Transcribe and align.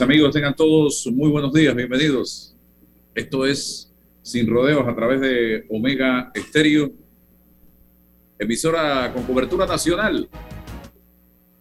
Amigos, 0.00 0.32
tengan 0.32 0.54
todos 0.54 1.06
muy 1.12 1.30
buenos 1.30 1.52
días, 1.52 1.74
bienvenidos. 1.74 2.54
Esto 3.14 3.46
es 3.46 3.90
Sin 4.20 4.46
Rodeos 4.46 4.86
a 4.86 4.94
través 4.94 5.20
de 5.20 5.64
Omega 5.70 6.30
Estéreo, 6.34 6.92
emisora 8.38 9.10
con 9.14 9.22
cobertura 9.22 9.64
nacional 9.64 10.28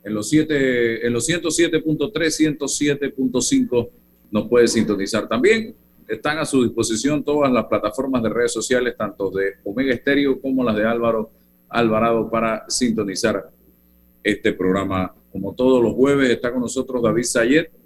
en 0.03 0.13
los, 0.13 0.31
los 0.33 1.29
107.3, 1.29 2.59
107.5 2.59 3.89
nos 4.31 4.47
puede 4.49 4.67
sintonizar. 4.67 5.27
También 5.29 5.75
están 6.07 6.37
a 6.37 6.45
su 6.45 6.63
disposición 6.63 7.23
todas 7.23 7.51
las 7.51 7.65
plataformas 7.65 8.21
de 8.21 8.29
redes 8.29 8.51
sociales, 8.51 8.95
tanto 8.97 9.29
de 9.31 9.53
Omega 9.63 9.93
Estéreo 9.93 10.41
como 10.41 10.63
las 10.63 10.75
de 10.75 10.85
Álvaro 10.85 11.31
Alvarado, 11.69 12.29
para 12.29 12.65
sintonizar 12.69 13.49
este 14.23 14.51
programa. 14.51 15.15
Como 15.31 15.53
todos 15.53 15.81
los 15.81 15.93
jueves 15.93 16.29
está 16.29 16.51
con 16.51 16.61
nosotros 16.61 17.01
David 17.01 17.23
Sayet, 17.23 17.84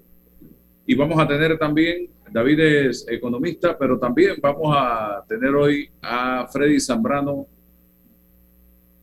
y 0.90 0.96
vamos 0.96 1.20
a 1.20 1.28
tener 1.28 1.56
también, 1.60 2.10
David 2.32 2.60
es 2.62 3.06
economista, 3.08 3.78
pero 3.78 4.00
también 4.00 4.38
vamos 4.42 4.76
a 4.76 5.24
tener 5.30 5.54
hoy 5.54 5.88
a 6.02 6.48
Freddy 6.52 6.80
Zambrano, 6.80 7.46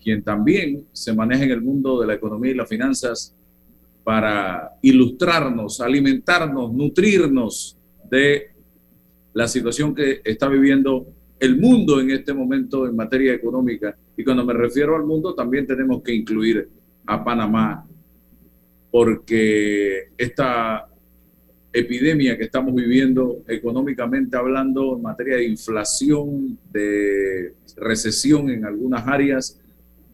quien 0.03 0.21
también 0.25 0.85
se 0.91 1.15
maneja 1.15 1.45
en 1.45 1.53
el 1.53 1.63
mundo 1.63 2.01
de 2.01 2.09
la 2.09 2.15
economía 2.15 2.51
y 2.51 2.57
las 2.57 2.69
finanzas 2.69 3.37
para 4.03 4.73
ilustrarnos, 4.83 5.81
alimentarnos, 5.81 6.73
nutrirnos 6.73 7.79
de 8.11 8.49
la 9.33 9.47
situación 9.47 9.95
que 9.95 10.23
está 10.25 10.49
viviendo 10.49 11.07
el 11.39 11.57
mundo 11.57 12.01
en 12.01 12.11
este 12.11 12.35
momento 12.35 12.89
en 12.89 12.97
materia 12.97 13.33
económica. 13.33 13.97
Y 14.17 14.25
cuando 14.25 14.45
me 14.45 14.55
refiero 14.55 14.97
al 14.97 15.05
mundo, 15.05 15.37
también 15.37 15.69
tenemos 15.69 16.03
que 16.03 16.13
incluir 16.13 16.69
a 17.07 17.23
Panamá, 17.23 17.87
porque 18.91 20.09
esta 20.19 20.89
epidemia 21.79 22.39
que 22.39 22.45
estamos 22.45 22.75
viviendo 22.75 23.45
económicamente 23.47 24.37
hablando 24.37 24.97
en 24.97 25.03
materia 25.03 25.37
de 25.37 25.45
inflación, 25.45 26.59
de 26.73 27.55
recesión 27.77 28.49
en 28.49 28.65
algunas 28.65 29.07
áreas, 29.07 29.61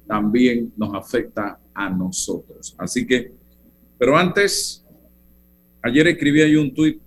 también 0.06 0.72
nos 0.76 0.92
afecta 0.94 1.60
a 1.72 1.88
nosotros. 1.88 2.74
Así 2.78 3.06
que, 3.06 3.32
pero 3.96 4.16
antes, 4.16 4.84
ayer 5.82 6.08
escribí 6.08 6.42
ahí 6.42 6.56
un 6.56 6.74
tuit, 6.74 7.00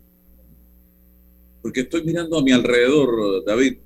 porque 1.62 1.82
estoy 1.82 2.04
mirando 2.04 2.38
a 2.38 2.44
mi 2.44 2.52
alrededor, 2.52 3.44
David. 3.46 3.78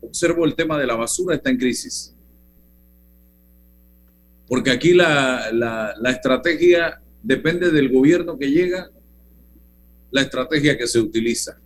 Observo 0.00 0.44
el 0.44 0.54
tema 0.54 0.78
de 0.78 0.86
la 0.86 0.94
basura 0.94 1.34
está 1.34 1.50
en 1.50 1.56
crisis. 1.56 2.14
Porque 4.46 4.70
aquí 4.70 4.92
la, 4.92 5.50
la, 5.52 5.94
la 5.98 6.10
estrategia 6.10 7.01
depende 7.22 7.70
del 7.70 7.90
gobierno 7.90 8.38
que 8.38 8.50
llega 8.50 8.90
la 10.10 10.22
estrategia 10.22 10.76
que 10.76 10.86
se 10.86 11.00
utiliza. 11.00 11.58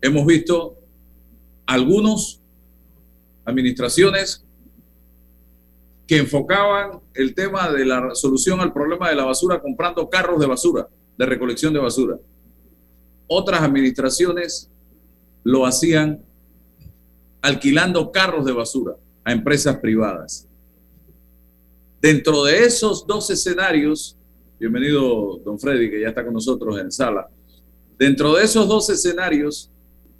Hemos 0.00 0.26
visto 0.26 0.78
algunos 1.66 2.40
administraciones 3.44 4.44
que 6.06 6.18
enfocaban 6.18 7.00
el 7.14 7.34
tema 7.34 7.70
de 7.70 7.84
la 7.84 8.14
solución 8.14 8.60
al 8.60 8.72
problema 8.72 9.08
de 9.08 9.16
la 9.16 9.24
basura 9.24 9.60
comprando 9.60 10.08
carros 10.08 10.38
de 10.40 10.46
basura, 10.46 10.88
de 11.18 11.26
recolección 11.26 11.72
de 11.72 11.80
basura. 11.80 12.18
Otras 13.26 13.62
administraciones 13.62 14.70
lo 15.42 15.66
hacían 15.66 16.24
alquilando 17.42 18.12
carros 18.12 18.44
de 18.44 18.52
basura 18.52 18.94
a 19.24 19.32
empresas 19.32 19.78
privadas. 19.78 20.48
Dentro 22.06 22.44
de 22.44 22.64
esos 22.64 23.04
dos 23.04 23.28
escenarios, 23.30 24.16
bienvenido 24.60 25.40
don 25.44 25.58
Freddy, 25.58 25.90
que 25.90 26.02
ya 26.02 26.10
está 26.10 26.24
con 26.24 26.34
nosotros 26.34 26.78
en 26.78 26.92
sala, 26.92 27.28
dentro 27.98 28.36
de 28.36 28.44
esos 28.44 28.68
dos 28.68 28.88
escenarios, 28.90 29.72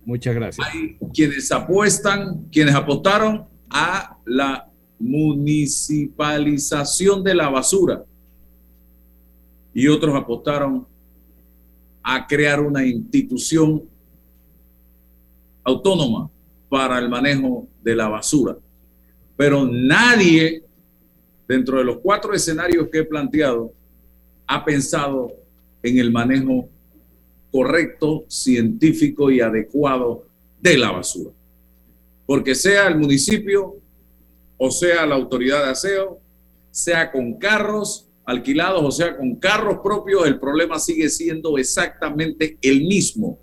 muchas 0.05 0.35
gracias. 0.35 0.67
Hay 0.67 0.99
quienes 1.15 1.53
apuestan, 1.53 2.49
quienes 2.51 2.75
apostaron 2.75 3.47
a 3.71 4.19
la 4.25 4.69
municipalización 4.99 7.23
de 7.23 7.37
la 7.37 7.51
basura 7.51 8.05
y 9.73 9.87
otros 9.87 10.13
apostaron 10.17 10.89
a 12.03 12.27
crear 12.27 12.59
una 12.59 12.85
institución 12.85 13.85
autónoma 15.63 16.29
para 16.69 16.99
el 16.99 17.09
manejo 17.09 17.69
de 17.81 17.95
la 17.95 18.09
basura. 18.09 18.57
Pero 19.37 19.69
nadie 19.71 20.67
dentro 21.49 21.79
de 21.79 21.85
los 21.85 21.99
cuatro 21.99 22.35
escenarios 22.35 22.89
que 22.91 22.99
he 22.99 23.05
planteado, 23.05 23.73
ha 24.47 24.65
pensado 24.65 25.33
en 25.83 25.99
el 25.99 26.11
manejo 26.11 26.69
correcto, 27.51 28.25
científico 28.29 29.31
y 29.31 29.41
adecuado 29.41 30.27
de 30.61 30.79
la 30.79 30.91
basura. 30.91 31.31
Porque 32.27 32.55
sea 32.55 32.89
el 32.89 32.99
municipio 32.99 33.77
o 34.59 34.71
sea 34.71 35.07
la 35.07 35.15
autoridad 35.15 35.65
de 35.65 35.71
aseo, 35.71 36.21
sea 36.71 37.13
con 37.13 37.39
carros 37.39 38.09
alquilados 38.25 38.83
o 38.83 38.91
sea 38.91 39.17
con 39.17 39.37
carros 39.37 39.79
propios, 39.83 40.27
el 40.27 40.41
problema 40.41 40.79
sigue 40.79 41.09
siendo 41.09 41.57
exactamente 41.59 42.59
el 42.61 42.81
mismo. 42.81 43.39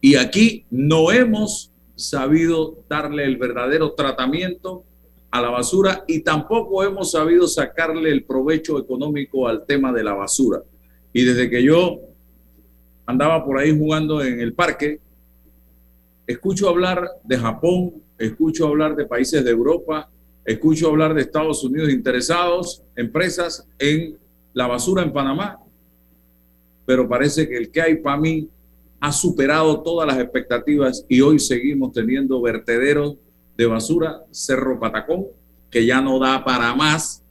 Y 0.00 0.14
aquí 0.16 0.66
no 0.70 1.12
hemos 1.12 1.72
sabido 1.96 2.84
darle 2.88 3.24
el 3.24 3.36
verdadero 3.36 3.92
tratamiento 3.92 4.84
a 5.32 5.40
la 5.40 5.48
basura 5.48 6.04
y 6.06 6.20
tampoco 6.20 6.84
hemos 6.84 7.10
sabido 7.10 7.48
sacarle 7.48 8.10
el 8.10 8.24
provecho 8.24 8.78
económico 8.78 9.48
al 9.48 9.64
tema 9.64 9.90
de 9.90 10.04
la 10.04 10.12
basura. 10.12 10.62
Y 11.10 11.24
desde 11.24 11.48
que 11.48 11.62
yo 11.62 12.00
andaba 13.06 13.42
por 13.42 13.58
ahí 13.58 13.76
jugando 13.76 14.22
en 14.22 14.40
el 14.40 14.52
parque, 14.52 15.00
escucho 16.26 16.68
hablar 16.68 17.08
de 17.24 17.38
Japón, 17.38 17.94
escucho 18.18 18.68
hablar 18.68 18.94
de 18.94 19.06
países 19.06 19.42
de 19.42 19.50
Europa, 19.50 20.10
escucho 20.44 20.88
hablar 20.88 21.14
de 21.14 21.22
Estados 21.22 21.64
Unidos 21.64 21.88
interesados, 21.88 22.82
empresas 22.94 23.66
en 23.78 24.18
la 24.52 24.66
basura 24.66 25.02
en 25.02 25.14
Panamá, 25.14 25.58
pero 26.84 27.08
parece 27.08 27.48
que 27.48 27.56
el 27.56 27.70
que 27.70 27.80
hay 27.80 27.96
para 27.96 28.18
mí 28.18 28.50
ha 29.00 29.10
superado 29.10 29.82
todas 29.82 30.06
las 30.06 30.18
expectativas 30.18 31.06
y 31.08 31.22
hoy 31.22 31.38
seguimos 31.38 31.92
teniendo 31.92 32.42
vertederos 32.42 33.16
de 33.56 33.66
basura, 33.66 34.24
Cerro 34.30 34.78
Patacón, 34.78 35.26
que 35.70 35.84
ya 35.86 36.00
no 36.00 36.18
da 36.18 36.44
para 36.44 36.74
más, 36.74 37.22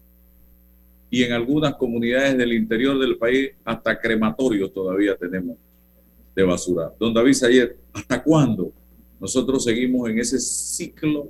y 1.10 1.24
en 1.24 1.34
algunas 1.34 1.76
comunidades 1.76 2.38
del 2.38 2.54
interior 2.54 2.98
del 2.98 3.18
país 3.18 3.52
hasta 3.66 4.00
crematorios 4.00 4.74
todavía 4.74 5.16
tenemos 5.18 5.58
de 6.34 6.44
basura. 6.44 6.94
Don 6.98 7.14
David 7.14 7.44
ayer, 7.44 7.78
¿hasta 7.92 8.24
cuándo 8.24 8.72
nosotros 9.20 9.66
seguimos 9.66 10.10
en 10.10 10.20
ese 10.20 10.40
ciclo 10.40 11.30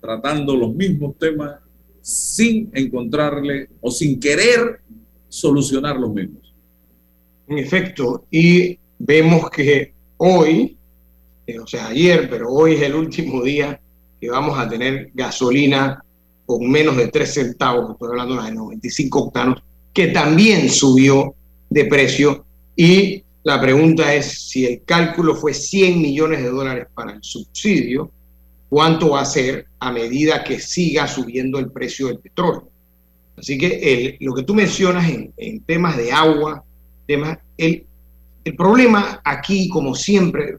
tratando 0.00 0.56
los 0.56 0.72
mismos 0.74 1.18
temas 1.18 1.58
sin 2.00 2.70
encontrarle 2.72 3.70
o 3.80 3.90
sin 3.90 4.20
querer 4.20 4.80
solucionar 5.28 5.98
los 5.98 6.12
mismos? 6.12 6.54
En 7.48 7.58
efecto, 7.58 8.26
y 8.30 8.78
vemos 8.98 9.50
que 9.50 9.92
hoy, 10.16 10.78
eh, 11.46 11.58
o 11.58 11.66
sea, 11.66 11.88
ayer, 11.88 12.28
pero 12.30 12.50
hoy 12.50 12.74
es 12.74 12.82
el 12.82 12.94
último 12.94 13.42
día 13.42 13.80
que 14.20 14.30
vamos 14.30 14.58
a 14.58 14.68
tener 14.68 15.10
gasolina 15.14 16.02
con 16.46 16.70
menos 16.70 16.96
de 16.96 17.08
3 17.08 17.34
centavos, 17.34 17.92
estoy 17.92 18.08
hablando 18.10 18.42
de 18.42 18.52
95 18.52 19.18
octanos, 19.18 19.62
que 19.92 20.08
también 20.08 20.70
subió 20.70 21.34
de 21.70 21.84
precio 21.86 22.44
y 22.76 23.22
la 23.44 23.60
pregunta 23.60 24.14
es 24.14 24.48
si 24.48 24.64
el 24.64 24.82
cálculo 24.84 25.34
fue 25.34 25.52
100 25.52 26.00
millones 26.00 26.42
de 26.42 26.48
dólares 26.48 26.86
para 26.94 27.12
el 27.12 27.22
subsidio, 27.22 28.10
¿cuánto 28.70 29.10
va 29.10 29.20
a 29.20 29.26
ser 29.26 29.66
a 29.78 29.92
medida 29.92 30.42
que 30.42 30.58
siga 30.58 31.06
subiendo 31.06 31.58
el 31.58 31.70
precio 31.70 32.08
del 32.08 32.20
petróleo? 32.20 32.70
Así 33.36 33.58
que 33.58 34.16
lo 34.20 34.34
que 34.34 34.44
tú 34.44 34.54
mencionas 34.54 35.10
en, 35.36 35.60
temas 35.60 35.96
de 35.96 36.10
agua, 36.10 36.64
temas, 37.06 37.38
el, 37.58 37.84
el 38.44 38.56
problema 38.56 39.20
aquí, 39.24 39.68
como 39.68 39.94
siempre, 39.94 40.56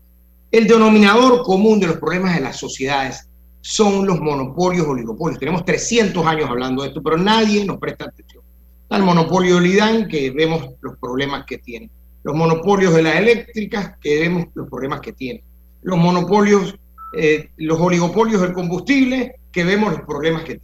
el 0.57 0.67
denominador 0.67 1.43
común 1.43 1.79
de 1.79 1.87
los 1.87 1.97
problemas 1.97 2.35
de 2.35 2.41
las 2.41 2.57
sociedades 2.57 3.27
son 3.61 4.05
los 4.05 4.19
monopolios, 4.19 4.87
oligopolios. 4.87 5.39
Tenemos 5.39 5.65
300 5.65 6.25
años 6.25 6.49
hablando 6.49 6.83
de 6.83 6.89
esto, 6.89 7.01
pero 7.01 7.17
nadie 7.17 7.65
nos 7.65 7.77
presta 7.77 8.05
atención. 8.05 8.43
Está 8.83 8.97
el 8.97 9.03
monopolio 9.03 9.59
del 9.59 10.07
que 10.07 10.31
vemos 10.31 10.69
los 10.81 10.97
problemas 10.97 11.45
que 11.45 11.57
tiene 11.57 11.89
los 12.25 12.35
monopolios 12.35 12.91
de 12.95 13.03
las 13.03 13.17
eléctricas, 13.17 13.97
que 14.01 14.19
vemos 14.19 14.47
los 14.55 14.67
problemas 14.67 14.99
que 14.99 15.13
tienen, 15.13 15.43
los 15.83 15.95
monopolios, 15.95 16.75
eh, 17.15 17.51
los 17.57 17.79
oligopolios 17.79 18.41
del 18.41 18.51
combustible, 18.51 19.35
que 19.51 19.63
vemos 19.63 19.91
los 19.91 20.01
problemas 20.01 20.43
que, 20.43 20.59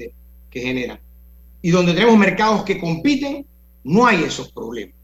que 0.50 0.60
generan. 0.60 1.00
Y 1.62 1.70
donde 1.70 1.94
tenemos 1.94 2.18
mercados 2.18 2.64
que 2.64 2.80
compiten, 2.80 3.46
no 3.84 4.08
hay 4.08 4.24
esos 4.24 4.52
problemas. 4.52 4.96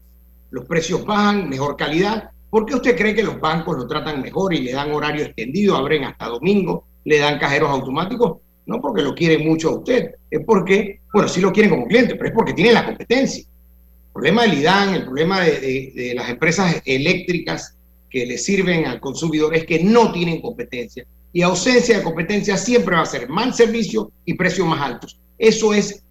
Los 0.50 0.64
precios 0.64 1.06
bajan, 1.06 1.48
mejor 1.48 1.76
calidad. 1.76 2.30
¿Por 2.50 2.66
qué 2.66 2.74
usted 2.74 2.96
cree 2.96 3.14
que 3.14 3.22
los 3.22 3.40
bancos 3.40 3.76
lo 3.76 3.86
tratan 3.86 4.22
mejor 4.22 4.54
y 4.54 4.60
le 4.60 4.72
dan 4.72 4.92
horario 4.92 5.24
extendido, 5.24 5.76
abren 5.76 6.04
hasta 6.04 6.26
domingo, 6.26 6.84
le 7.04 7.18
dan 7.18 7.38
cajeros 7.38 7.70
automáticos? 7.70 8.38
No 8.66 8.80
porque 8.80 9.02
lo 9.02 9.14
quieren 9.14 9.46
mucho 9.48 9.70
a 9.70 9.78
usted, 9.78 10.10
es 10.30 10.40
porque, 10.44 11.00
bueno, 11.12 11.28
sí 11.28 11.40
lo 11.40 11.52
quieren 11.52 11.70
como 11.70 11.86
cliente, 11.86 12.14
pero 12.16 12.28
es 12.28 12.34
porque 12.34 12.52
tienen 12.52 12.74
la 12.74 12.86
competencia 12.86 13.44
problema 14.18 14.42
del 14.42 14.58
IDAN, 14.58 14.94
el 14.94 15.04
problema 15.04 15.40
de, 15.42 16.12
las 16.16 16.28
empresas 16.28 16.82
eléctricas 16.84 17.76
que 18.10 18.26
le 18.26 18.36
sirven 18.36 18.84
al 18.84 18.98
consumidor 18.98 19.54
es 19.54 19.64
que 19.64 19.84
no 19.84 20.10
tienen 20.10 20.40
competencia. 20.40 21.06
Y 21.32 21.42
ausencia 21.42 21.98
de 21.98 22.02
competencia 22.02 22.56
siempre 22.56 22.96
va 22.96 23.02
a 23.02 23.06
ser 23.06 23.28
mal 23.28 23.54
servicio 23.54 24.10
y 24.24 24.34
precios 24.34 24.66
más 24.66 24.80
altos. 24.80 25.20
Eso 25.38 25.72
es, 25.72 26.02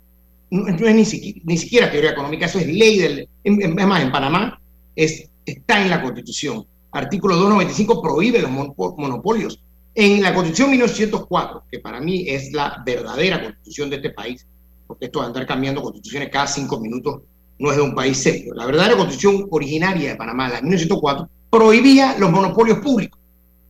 no, 0.49 0.67
es 0.69 0.95
ni 0.95 1.03
siquiera, 1.03 1.39
ni 1.43 1.57
siquiera, 1.57 1.91
teoría 1.91 2.11
económica, 2.11 2.45
eso 2.45 2.59
es 2.59 2.67
ley 2.67 2.97
del... 2.97 3.27
Es 3.43 3.73
más, 3.73 4.01
en 4.01 4.11
Panamá 4.11 4.57
es, 4.95 5.29
está 5.51 5.81
en 5.81 5.89
la 5.89 6.01
Constitución. 6.01 6.65
Artículo 6.91 7.35
295 7.35 8.01
prohíbe 8.01 8.39
los 8.39 8.51
monopolios. 8.51 9.61
En 9.95 10.21
la 10.21 10.33
Constitución 10.33 10.69
1904, 10.71 11.63
que 11.71 11.79
para 11.79 11.99
mí 11.99 12.25
es 12.27 12.53
la 12.53 12.83
verdadera 12.85 13.41
constitución 13.41 13.89
de 13.89 13.95
este 13.95 14.11
país, 14.11 14.45
porque 14.85 15.05
esto 15.05 15.21
de 15.21 15.27
andar 15.27 15.47
cambiando 15.47 15.81
constituciones 15.81 16.29
cada 16.31 16.47
cinco 16.47 16.79
minutos 16.79 17.21
no 17.59 17.71
es 17.71 17.77
de 17.77 17.83
un 17.83 17.95
país 17.95 18.17
serio. 18.17 18.53
La 18.53 18.65
verdadera 18.65 18.95
constitución 18.95 19.47
originaria 19.49 20.11
de 20.11 20.15
Panamá, 20.15 20.49
la 20.49 20.55
de 20.57 20.61
1904, 20.63 21.29
prohibía 21.49 22.15
los 22.19 22.29
monopolios 22.29 22.79
públicos. 22.79 23.19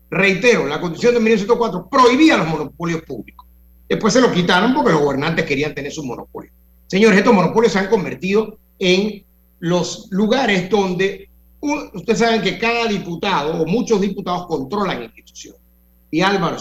Reitero, 0.09 0.67
la 0.67 0.81
constitución 0.81 1.13
de 1.13 1.19
1904 1.21 1.87
prohibía 1.89 2.37
los 2.37 2.47
monopolios 2.47 3.01
públicos. 3.03 3.45
Después 3.87 4.13
se 4.13 4.21
lo 4.21 4.31
quitaron 4.31 4.73
porque 4.73 4.91
los 4.91 5.01
gobernantes 5.01 5.45
querían 5.45 5.73
tener 5.73 5.91
sus 5.91 6.05
monopolios. 6.05 6.53
Señores, 6.87 7.17
estos 7.17 7.33
monopolios 7.33 7.73
se 7.73 7.79
han 7.79 7.89
convertido 7.89 8.57
en 8.79 9.23
los 9.59 10.07
lugares 10.11 10.69
donde 10.69 11.26
ustedes 11.93 12.19
saben 12.19 12.41
que 12.41 12.57
cada 12.57 12.87
diputado 12.87 13.61
o 13.61 13.65
muchos 13.65 14.01
diputados 14.01 14.47
controlan 14.47 15.03
instituciones. 15.03 15.61
Y 16.11 16.21
Álvaro, 16.21 16.57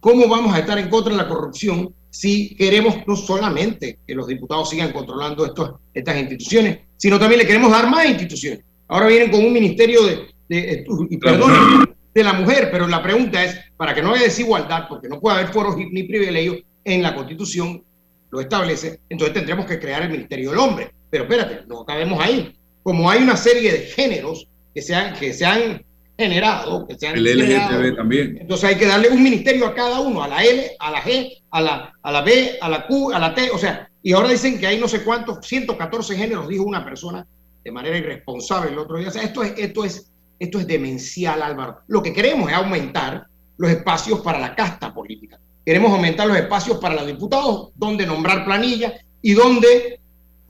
¿cómo 0.00 0.28
vamos 0.28 0.54
a 0.54 0.58
estar 0.58 0.78
en 0.78 0.88
contra 0.88 1.12
de 1.12 1.18
la 1.18 1.28
corrupción 1.28 1.94
si 2.10 2.54
queremos 2.56 2.96
no 3.06 3.16
solamente 3.16 4.00
que 4.06 4.14
los 4.14 4.26
diputados 4.26 4.70
sigan 4.70 4.92
controlando 4.92 5.46
estos, 5.46 5.74
estas 5.94 6.18
instituciones, 6.18 6.80
sino 6.96 7.18
también 7.18 7.40
le 7.40 7.46
queremos 7.46 7.70
dar 7.70 7.88
más 7.88 8.06
instituciones. 8.06 8.64
Ahora 8.88 9.06
vienen 9.06 9.30
con 9.30 9.44
un 9.44 9.52
ministerio 9.52 10.04
de, 10.04 10.26
de, 10.48 10.84
perdón, 11.20 11.94
de 12.12 12.24
la 12.24 12.32
mujer, 12.32 12.68
pero 12.72 12.88
la 12.88 13.02
pregunta 13.02 13.44
es, 13.44 13.56
para 13.76 13.94
que 13.94 14.02
no 14.02 14.12
haya 14.12 14.24
desigualdad, 14.24 14.86
porque 14.88 15.08
no 15.08 15.20
puede 15.20 15.38
haber 15.38 15.52
foros 15.52 15.76
ni 15.76 16.02
privilegios 16.02 16.58
en 16.84 17.02
la 17.02 17.14
Constitución, 17.14 17.84
lo 18.30 18.40
establece, 18.40 19.00
entonces 19.08 19.34
tendremos 19.34 19.66
que 19.66 19.78
crear 19.78 20.02
el 20.02 20.10
Ministerio 20.10 20.50
del 20.50 20.58
Hombre. 20.58 20.92
Pero 21.08 21.24
espérate, 21.24 21.66
no 21.66 21.80
acabemos 21.80 22.20
ahí. 22.20 22.52
Como 22.82 23.10
hay 23.10 23.22
una 23.22 23.36
serie 23.36 23.72
de 23.72 23.78
géneros 23.80 24.46
que 24.74 24.82
se 24.82 24.94
han, 24.94 25.14
que 25.14 25.32
se 25.32 25.44
han 25.44 25.84
generado, 26.20 26.86
que 26.86 26.98
sean 26.98 27.16
el 27.16 27.24
LGTB 27.24 27.96
también. 27.96 28.38
Entonces 28.40 28.68
hay 28.68 28.76
que 28.76 28.86
darle 28.86 29.08
un 29.08 29.22
ministerio 29.22 29.66
a 29.66 29.74
cada 29.74 30.00
uno, 30.00 30.22
a 30.22 30.28
la 30.28 30.44
L, 30.44 30.76
a 30.78 30.90
la 30.90 31.02
G, 31.02 31.38
a 31.50 31.60
la, 31.60 31.92
a 32.02 32.12
la 32.12 32.20
B, 32.22 32.58
a 32.60 32.68
la 32.68 32.86
Q, 32.86 33.12
a 33.12 33.18
la 33.18 33.34
T, 33.34 33.50
o 33.50 33.58
sea, 33.58 33.88
y 34.02 34.12
ahora 34.12 34.28
dicen 34.28 34.58
que 34.58 34.66
hay 34.66 34.78
no 34.78 34.88
sé 34.88 35.02
cuántos, 35.02 35.46
114 35.46 36.16
géneros, 36.16 36.48
dijo 36.48 36.64
una 36.64 36.84
persona 36.84 37.26
de 37.64 37.72
manera 37.72 37.98
irresponsable 37.98 38.70
el 38.70 38.78
otro 38.78 38.98
día. 38.98 39.08
O 39.08 39.10
sea, 39.10 39.22
esto 39.22 39.42
es, 39.42 39.54
esto 39.56 39.84
es, 39.84 40.10
esto 40.38 40.58
es 40.58 40.66
demencial, 40.66 41.42
Álvaro. 41.42 41.80
Lo 41.88 42.02
que 42.02 42.12
queremos 42.12 42.50
es 42.50 42.56
aumentar 42.56 43.26
los 43.58 43.70
espacios 43.70 44.20
para 44.20 44.38
la 44.38 44.54
casta 44.54 44.92
política. 44.94 45.38
Queremos 45.64 45.92
aumentar 45.92 46.26
los 46.26 46.36
espacios 46.36 46.78
para 46.78 46.94
los 46.94 47.06
diputados, 47.06 47.70
donde 47.76 48.06
nombrar 48.06 48.44
planillas 48.44 48.94
y 49.20 49.32
donde 49.34 49.99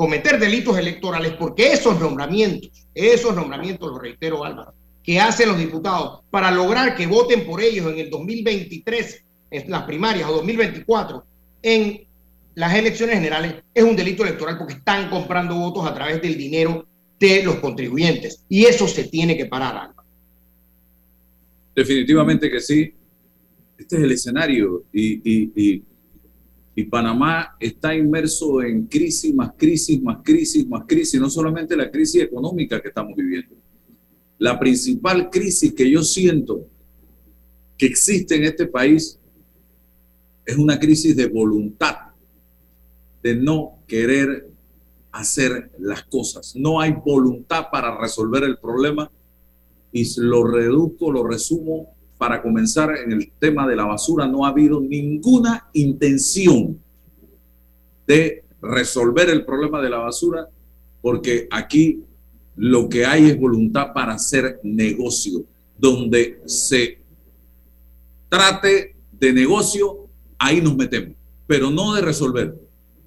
cometer 0.00 0.41
delitos 0.41 0.79
electorales, 0.79 1.35
porque 1.35 1.75
esos 1.75 2.00
nombramientos, 2.00 2.70
esos 2.94 3.37
nombramientos, 3.37 3.93
lo 3.93 3.99
reitero, 3.99 4.43
Álvaro, 4.43 4.73
que 5.02 5.20
hacen 5.20 5.50
los 5.50 5.58
diputados 5.58 6.23
para 6.31 6.50
lograr 6.50 6.97
que 6.97 7.06
voten 7.06 7.44
por 7.44 7.61
ellos 7.61 7.93
en 7.93 7.99
el 7.99 8.08
2023, 8.08 9.25
en 9.50 9.70
las 9.70 9.82
primarias 9.82 10.26
o 10.31 10.37
2024, 10.37 11.23
en 11.61 12.07
las 12.54 12.75
elecciones 12.75 13.16
generales, 13.16 13.57
es 13.75 13.85
un 13.85 13.95
delito 13.95 14.23
electoral 14.23 14.57
porque 14.57 14.73
están 14.73 15.11
comprando 15.11 15.54
votos 15.54 15.87
a 15.87 15.92
través 15.92 16.23
del 16.23 16.38
dinero 16.38 16.87
de 17.19 17.42
los 17.42 17.57
contribuyentes. 17.57 18.42
Y 18.49 18.64
eso 18.64 18.88
se 18.88 19.04
tiene 19.04 19.37
que 19.37 19.45
parar, 19.45 19.90
Definitivamente 21.76 22.50
que 22.50 22.61
sí. 22.61 22.95
Este 23.76 23.97
es 23.99 24.02
el 24.02 24.12
escenario 24.12 24.85
y, 24.95 25.16
y, 25.30 25.52
y, 25.54 25.83
y, 26.75 26.85
Panamá 26.85 27.57
está 27.59 27.95
inmerso 27.95 28.62
en 28.62 28.87
crisis, 28.87 29.35
más 29.35 29.53
crisis, 29.57 30.00
más 30.00 30.19
crisis, 30.23 30.67
más 30.67 30.85
crisis, 30.87 31.21
no 31.21 31.29
solamente 31.29 31.77
la 31.77 31.91
crisis 31.91 32.23
económica 32.23 32.81
que 32.81 32.89
estamos 32.89 33.15
viviendo, 33.17 33.57
la 34.39 34.59
principal 34.59 35.29
crisis 35.29 35.75
que 35.75 35.91
yo 35.91 36.03
siento 36.03 36.67
que 37.77 37.87
existe 37.87 38.37
en 38.37 38.45
este 38.45 38.67
país 38.67 39.19
es 40.47 40.57
una 40.57 40.79
crisis 40.79 41.17
de 41.17 41.27
voluntad, 41.27 41.97
de 43.23 43.37
no 43.37 43.79
querer 43.87 44.49
hacer 45.12 45.71
las 45.79 46.05
cosas. 46.05 46.55
No 46.57 46.81
hay 46.81 46.93
voluntad 46.93 47.67
para 47.71 47.99
resolver 48.00 48.45
el 48.45 48.59
problema 48.59 49.11
y 49.93 50.07
lo 50.21 50.45
reduzco, 50.45 51.11
lo 51.11 51.27
resumo 51.27 51.95
para 52.21 52.43
comenzar 52.43 52.95
en 52.99 53.12
el 53.12 53.33
tema 53.39 53.67
de 53.67 53.75
la 53.75 53.87
basura. 53.87 54.27
No 54.27 54.45
ha 54.45 54.50
habido 54.50 54.79
ninguna 54.79 55.71
intención 55.73 56.79
de 58.07 58.45
resolver 58.61 59.31
el 59.31 59.47
problema 59.47 59.81
de 59.81 59.89
la 59.89 59.97
basura 59.97 60.47
porque 61.00 61.49
aquí 61.50 62.05
lo 62.57 62.91
que 62.91 63.07
hay 63.07 63.31
es 63.31 63.41
voluntad 63.41 63.95
para 63.95 64.12
hacer 64.12 64.61
negocio, 64.62 65.47
donde 65.79 66.43
se 66.45 66.99
trate 68.29 68.97
de 69.12 69.33
negocio, 69.33 70.07
ahí 70.39 70.61
nos 70.61 70.77
metemos, 70.77 71.17
pero 71.47 71.71
no 71.71 71.95
de 71.95 72.03
resolver. 72.03 72.55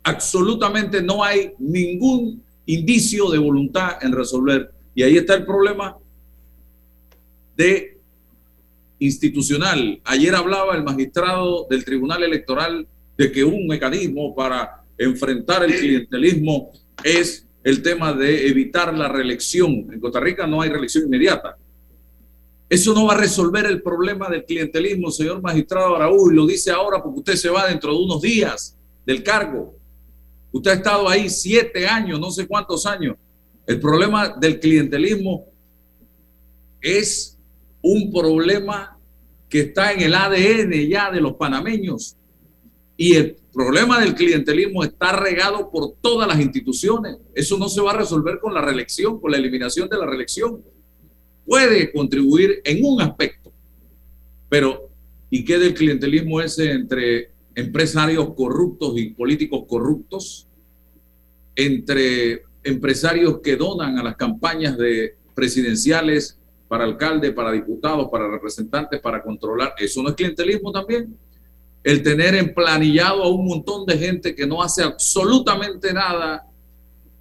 Absolutamente 0.01 1.03
no 1.03 1.23
hay 1.23 1.51
ningún 1.59 2.41
indicio 2.65 3.29
de 3.29 3.37
voluntad 3.37 4.03
en 4.03 4.11
resolver. 4.11 4.71
Y 4.95 5.03
ahí 5.03 5.17
está 5.17 5.35
el 5.35 5.45
problema 5.45 5.97
de 7.55 7.92
institucional. 9.05 9.99
Ayer 10.03 10.35
hablaba 10.35 10.75
el 10.75 10.83
magistrado 10.83 11.67
del 11.69 11.83
Tribunal 11.83 12.23
Electoral 12.23 12.87
de 13.17 13.31
que 13.31 13.43
un 13.43 13.67
mecanismo 13.67 14.33
para 14.35 14.83
enfrentar 14.97 15.63
el 15.63 15.75
clientelismo 15.75 16.71
es 17.03 17.45
el 17.63 17.81
tema 17.81 18.13
de 18.13 18.47
evitar 18.47 18.93
la 18.93 19.07
reelección. 19.07 19.87
En 19.91 19.99
Costa 19.99 20.19
Rica 20.19 20.47
no 20.47 20.61
hay 20.61 20.69
reelección 20.69 21.05
inmediata. 21.05 21.57
Eso 22.69 22.93
no 22.93 23.05
va 23.05 23.13
a 23.13 23.17
resolver 23.17 23.65
el 23.65 23.81
problema 23.81 24.29
del 24.29 24.45
clientelismo, 24.45 25.11
señor 25.11 25.41
magistrado 25.41 25.95
Araújo, 25.95 26.31
y 26.31 26.35
lo 26.35 26.47
dice 26.47 26.71
ahora 26.71 27.01
porque 27.03 27.19
usted 27.19 27.35
se 27.35 27.49
va 27.49 27.67
dentro 27.67 27.91
de 27.91 28.03
unos 28.03 28.21
días 28.21 28.77
del 29.05 29.21
cargo. 29.21 29.75
Usted 30.51 30.71
ha 30.71 30.75
estado 30.75 31.09
ahí 31.09 31.29
siete 31.29 31.87
años, 31.87 32.19
no 32.19 32.31
sé 32.31 32.47
cuántos 32.47 32.85
años. 32.85 33.15
El 33.65 33.79
problema 33.79 34.29
del 34.29 34.59
clientelismo 34.59 35.45
es 36.81 37.37
un 37.81 38.11
problema 38.11 38.92
que 39.53 39.59
está 39.59 39.93
en 39.93 40.01
el 40.01 40.15
ADN 40.15 40.71
ya 40.89 41.11
de 41.11 41.21
los 41.21 41.33
panameños. 41.33 42.17
Y 42.97 43.13
el 43.13 43.37
problema 43.53 43.99
del 43.99 44.15
clientelismo 44.15 44.83
está 44.83 45.15
regado 45.15 45.69
por 45.69 45.93
todas 46.01 46.27
las 46.27 46.39
instituciones. 46.39 47.17
Eso 47.35 47.59
no 47.59 47.69
se 47.69 47.79
va 47.79 47.91
a 47.91 47.97
resolver 47.97 48.39
con 48.39 48.55
la 48.55 48.61
reelección, 48.61 49.21
con 49.21 49.29
la 49.29 49.37
eliminación 49.37 49.87
de 49.87 49.97
la 49.99 50.07
reelección. 50.07 50.63
Puede 51.45 51.93
contribuir 51.93 52.61
en 52.63 52.83
un 52.83 52.99
aspecto, 52.99 53.53
pero 54.49 54.89
¿y 55.29 55.45
qué 55.45 55.59
del 55.59 55.75
clientelismo 55.75 56.41
ese 56.41 56.71
entre 56.71 57.29
empresarios 57.53 58.33
corruptos 58.33 58.97
y 58.97 59.11
políticos 59.11 59.65
corruptos? 59.67 60.47
Entre 61.55 62.41
empresarios 62.63 63.39
que 63.43 63.55
donan 63.55 63.99
a 63.99 64.03
las 64.03 64.15
campañas 64.15 64.79
de 64.79 65.15
presidenciales 65.35 66.39
para 66.73 66.85
alcalde, 66.85 67.31
para 67.33 67.51
diputados, 67.51 68.09
para 68.11 68.27
representantes, 68.27 68.99
para 68.99 69.21
controlar. 69.21 69.75
¿Eso 69.77 70.01
no 70.01 70.09
es 70.09 70.15
clientelismo 70.15 70.71
también? 70.71 71.15
El 71.83 72.01
tener 72.01 72.33
emplanillado 72.33 73.21
a 73.21 73.29
un 73.29 73.45
montón 73.45 73.85
de 73.85 73.95
gente 73.95 74.33
que 74.33 74.47
no 74.47 74.59
hace 74.59 74.81
absolutamente 74.81 75.93
nada 75.93 76.47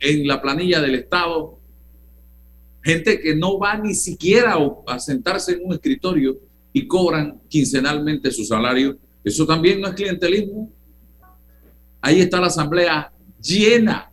en 0.01 0.27
la 0.27 0.41
planilla 0.41 0.81
del 0.81 0.95
Estado, 0.95 1.59
gente 2.83 3.21
que 3.21 3.37
no 3.37 3.59
va 3.59 3.77
ni 3.77 3.93
siquiera 3.93 4.57
a 4.87 4.99
sentarse 4.99 5.53
en 5.53 5.67
un 5.67 5.75
escritorio 5.75 6.39
y 6.73 6.87
cobran 6.87 7.39
quincenalmente 7.51 8.31
su 8.31 8.47
salario. 8.47 8.97
Eso 9.23 9.45
también 9.45 9.83
no 9.83 9.89
es 9.89 9.95
clientelismo. 9.95 10.73
Ahí 12.01 12.23
está 12.23 12.41
la 12.41 12.47
asamblea 12.47 13.13
llena 13.39 14.11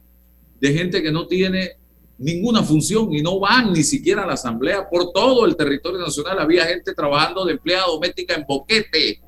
de 0.59 0.73
gente 0.73 1.01
que 1.01 1.13
no 1.13 1.27
tiene 1.27 1.77
ninguna 2.19 2.61
función 2.63 3.11
y 3.13 3.21
no 3.21 3.39
van 3.39 3.73
ni 3.73 3.83
siquiera 3.83 4.23
a 4.23 4.27
la 4.27 4.33
asamblea. 4.33 4.87
Por 4.87 5.11
todo 5.11 5.45
el 5.45 5.55
territorio 5.55 5.99
nacional 5.99 6.37
había 6.39 6.65
gente 6.65 6.93
trabajando 6.93 7.45
de 7.45 7.53
empleada 7.53 7.87
doméstica 7.87 8.35
en 8.35 8.45
boquete 8.47 9.21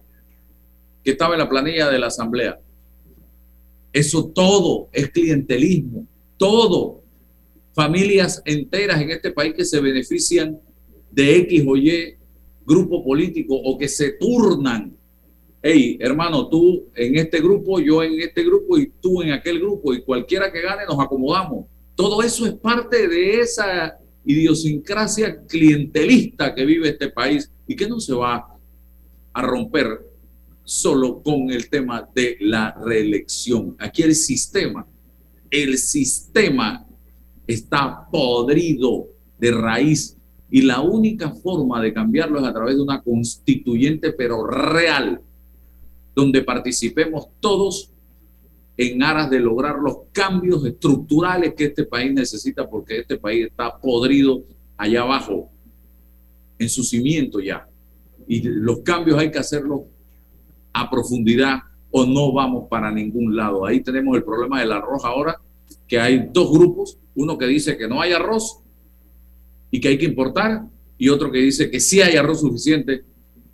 que 1.03 1.11
estaba 1.11 1.33
en 1.33 1.39
la 1.39 1.49
planilla 1.49 1.89
de 1.89 1.97
la 1.97 2.07
asamblea. 2.07 2.59
Eso 3.91 4.27
todo 4.27 4.89
es 4.91 5.09
clientelismo, 5.09 6.07
todo. 6.37 7.01
Familias 7.73 8.41
enteras 8.45 9.01
en 9.01 9.11
este 9.11 9.31
país 9.31 9.53
que 9.55 9.65
se 9.65 9.79
benefician 9.79 10.59
de 11.09 11.37
X 11.37 11.63
o 11.67 11.75
Y 11.75 12.15
grupo 12.65 13.03
político 13.03 13.55
o 13.55 13.77
que 13.77 13.87
se 13.87 14.11
turnan 14.11 14.95
hey, 15.61 15.97
hermano, 15.99 16.47
tú 16.47 16.87
en 16.95 17.17
este 17.17 17.39
grupo, 17.39 17.79
yo 17.79 18.03
en 18.03 18.19
este 18.19 18.43
grupo 18.43 18.77
y 18.77 18.91
tú 18.99 19.21
en 19.21 19.31
aquel 19.31 19.59
grupo 19.59 19.93
y 19.93 20.01
cualquiera 20.01 20.51
que 20.51 20.61
gane 20.61 20.85
nos 20.85 20.99
acomodamos. 20.99 21.67
Todo 22.01 22.23
eso 22.23 22.47
es 22.47 22.53
parte 22.53 23.07
de 23.07 23.41
esa 23.41 23.95
idiosincrasia 24.25 25.45
clientelista 25.45 26.55
que 26.55 26.65
vive 26.65 26.89
este 26.89 27.09
país 27.09 27.51
y 27.67 27.75
que 27.75 27.87
no 27.87 27.99
se 27.99 28.15
va 28.15 28.57
a 29.31 29.41
romper 29.43 30.03
solo 30.63 31.21
con 31.21 31.51
el 31.51 31.69
tema 31.69 32.09
de 32.15 32.37
la 32.39 32.73
reelección. 32.83 33.75
Aquí 33.77 34.01
el 34.01 34.15
sistema, 34.15 34.87
el 35.51 35.77
sistema 35.77 36.87
está 37.45 38.07
podrido 38.11 39.09
de 39.37 39.51
raíz 39.51 40.17
y 40.49 40.63
la 40.63 40.81
única 40.81 41.29
forma 41.29 41.79
de 41.83 41.93
cambiarlo 41.93 42.39
es 42.39 42.45
a 42.45 42.53
través 42.53 42.77
de 42.77 42.81
una 42.81 43.03
constituyente 43.03 44.11
pero 44.11 44.43
real, 44.47 45.21
donde 46.15 46.41
participemos 46.41 47.27
todos 47.39 47.90
en 48.81 49.03
aras 49.03 49.29
de 49.29 49.39
lograr 49.39 49.77
los 49.77 49.97
cambios 50.11 50.65
estructurales 50.65 51.53
que 51.53 51.65
este 51.65 51.83
país 51.83 52.11
necesita, 52.11 52.67
porque 52.67 53.01
este 53.01 53.17
país 53.17 53.45
está 53.45 53.77
podrido 53.77 54.43
allá 54.75 55.03
abajo, 55.03 55.51
en 56.57 56.67
su 56.67 56.83
cimiento 56.83 57.39
ya. 57.39 57.67
Y 58.27 58.41
los 58.41 58.79
cambios 58.79 59.19
hay 59.19 59.29
que 59.29 59.37
hacerlos 59.37 59.81
a 60.73 60.89
profundidad 60.89 61.59
o 61.91 62.07
no 62.07 62.33
vamos 62.33 62.67
para 62.69 62.91
ningún 62.91 63.35
lado. 63.35 63.67
Ahí 63.67 63.81
tenemos 63.81 64.17
el 64.17 64.23
problema 64.23 64.59
del 64.61 64.71
arroz 64.71 65.05
ahora, 65.05 65.39
que 65.87 65.99
hay 65.99 66.29
dos 66.33 66.51
grupos, 66.51 66.97
uno 67.13 67.37
que 67.37 67.45
dice 67.45 67.77
que 67.77 67.87
no 67.87 68.01
hay 68.01 68.13
arroz 68.13 68.61
y 69.69 69.79
que 69.79 69.89
hay 69.89 69.97
que 69.99 70.05
importar, 70.05 70.63
y 70.97 71.09
otro 71.09 71.31
que 71.31 71.37
dice 71.37 71.69
que 71.69 71.79
sí 71.79 72.01
hay 72.01 72.15
arroz 72.15 72.41
suficiente 72.41 73.03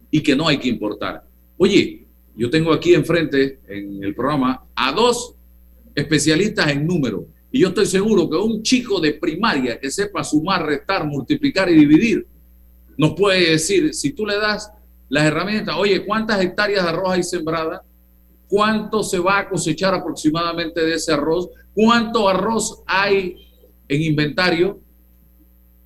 y 0.09 0.23
que 0.23 0.37
no 0.37 0.47
hay 0.47 0.57
que 0.57 0.69
importar. 0.69 1.25
Oye, 1.57 2.06
yo 2.37 2.49
tengo 2.49 2.71
aquí 2.71 2.93
enfrente 2.93 3.59
en 3.67 4.03
el 4.03 4.13
programa 4.13 4.63
a 4.75 4.91
dos 4.91 5.35
especialistas 5.95 6.69
en 6.69 6.85
número. 6.85 7.25
Y 7.51 7.61
yo 7.61 7.69
estoy 7.69 7.87
seguro 7.87 8.29
que 8.29 8.37
un 8.37 8.61
chico 8.61 8.99
de 8.99 9.13
primaria 9.13 9.79
que 9.79 9.89
sepa 9.89 10.23
sumar, 10.23 10.65
restar, 10.65 11.05
multiplicar 11.05 11.69
y 11.69 11.75
dividir, 11.75 12.27
nos 12.97 13.13
puede 13.13 13.51
decir, 13.51 13.93
si 13.93 14.11
tú 14.11 14.25
le 14.25 14.37
das 14.37 14.71
las 15.09 15.25
herramientas, 15.25 15.75
oye, 15.77 16.05
¿cuántas 16.05 16.41
hectáreas 16.41 16.83
de 16.83 16.89
arroz 16.89 17.13
hay 17.13 17.23
sembrada? 17.23 17.83
¿Cuánto 18.47 19.03
se 19.03 19.19
va 19.19 19.39
a 19.39 19.49
cosechar 19.49 19.93
aproximadamente 19.93 20.81
de 20.81 20.95
ese 20.95 21.13
arroz? 21.13 21.49
¿Cuánto 21.73 22.27
arroz 22.29 22.83
hay 22.85 23.35
en 23.87 24.01
inventario? 24.01 24.79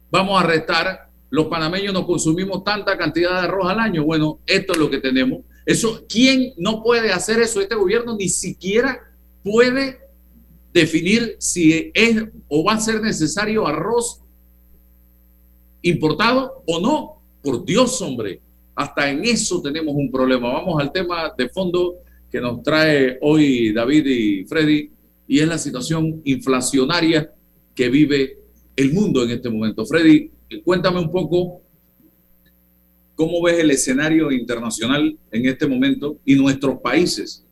Vamos 0.10 0.41
a 0.41 0.46
restar. 0.46 1.10
Los 1.29 1.46
panameños 1.46 1.93
no 1.93 2.05
consumimos 2.05 2.63
tanta 2.63 2.98
cantidad 2.98 3.31
de 3.31 3.48
arroz 3.48 3.70
al 3.70 3.79
año. 3.79 4.03
Bueno, 4.03 4.39
esto 4.46 4.74
es 4.74 4.79
lo 4.79 4.89
que 4.89 5.00
tenemos. 5.00 5.41
Eso, 5.65 6.06
¿quién 6.08 6.53
no 6.58 6.84
puede 6.84 7.12
hacer 7.12 7.39
eso? 7.41 7.62
Este 7.62 7.75
gobierno 7.75 8.15
ni 8.15 8.30
siquiera 8.30 9.00
puede 9.44 10.00
definir 10.74 11.36
si 11.39 11.91
es 11.94 12.24
o 12.48 12.63
va 12.63 12.74
a 12.74 12.80
ser 12.80 13.01
necesario 13.01 13.68
arroz 13.68 14.22
importado 15.82 16.63
o 16.65 16.80
no. 16.80 17.22
Por 17.41 17.65
Dios, 17.65 18.01
hombre, 18.01 18.39
hasta 18.75 19.10
en 19.10 19.25
eso 19.25 19.62
tenemos 19.62 19.96
un 19.96 20.12
problema. 20.12 20.53
Vamos 20.53 20.82
al 20.82 20.91
tema 20.91 21.34
de 21.38 21.50
fondo 21.50 21.98
que 22.30 22.39
nos 22.39 22.63
trae 22.63 23.18
hoy 23.22 23.74
David 23.74 24.06
y 24.06 24.46
Freddy, 24.46 24.91
y 25.27 25.39
es 25.39 25.48
la 25.48 25.58
situación 25.58 26.22
inflacionaria 26.24 27.32
que 27.75 27.89
vive 27.89 28.38
el 28.75 28.94
mundo 28.94 29.24
en 29.24 29.32
este 29.32 29.50
momento. 29.50 29.86
Freddy, 29.86 30.32
cuéntame 30.63 31.00
un 31.00 31.12
poco 31.12 31.61
¿Cómo 33.22 33.40
ves 33.44 33.60
el 33.60 33.70
escenario 33.70 34.32
internacional 34.32 35.16
en 35.32 35.46
este 35.46 35.68
momento 35.68 36.18
y 36.25 36.34
nuestros 36.34 36.82
países? 36.82 37.46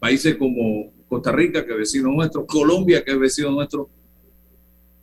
Países 0.00 0.34
como 0.34 0.90
Costa 1.08 1.30
Rica, 1.30 1.64
que 1.64 1.70
es 1.70 1.78
vecino 1.78 2.10
nuestro, 2.10 2.44
Colombia, 2.44 3.04
que 3.04 3.12
es 3.12 3.18
vecino 3.20 3.52
nuestro, 3.52 3.88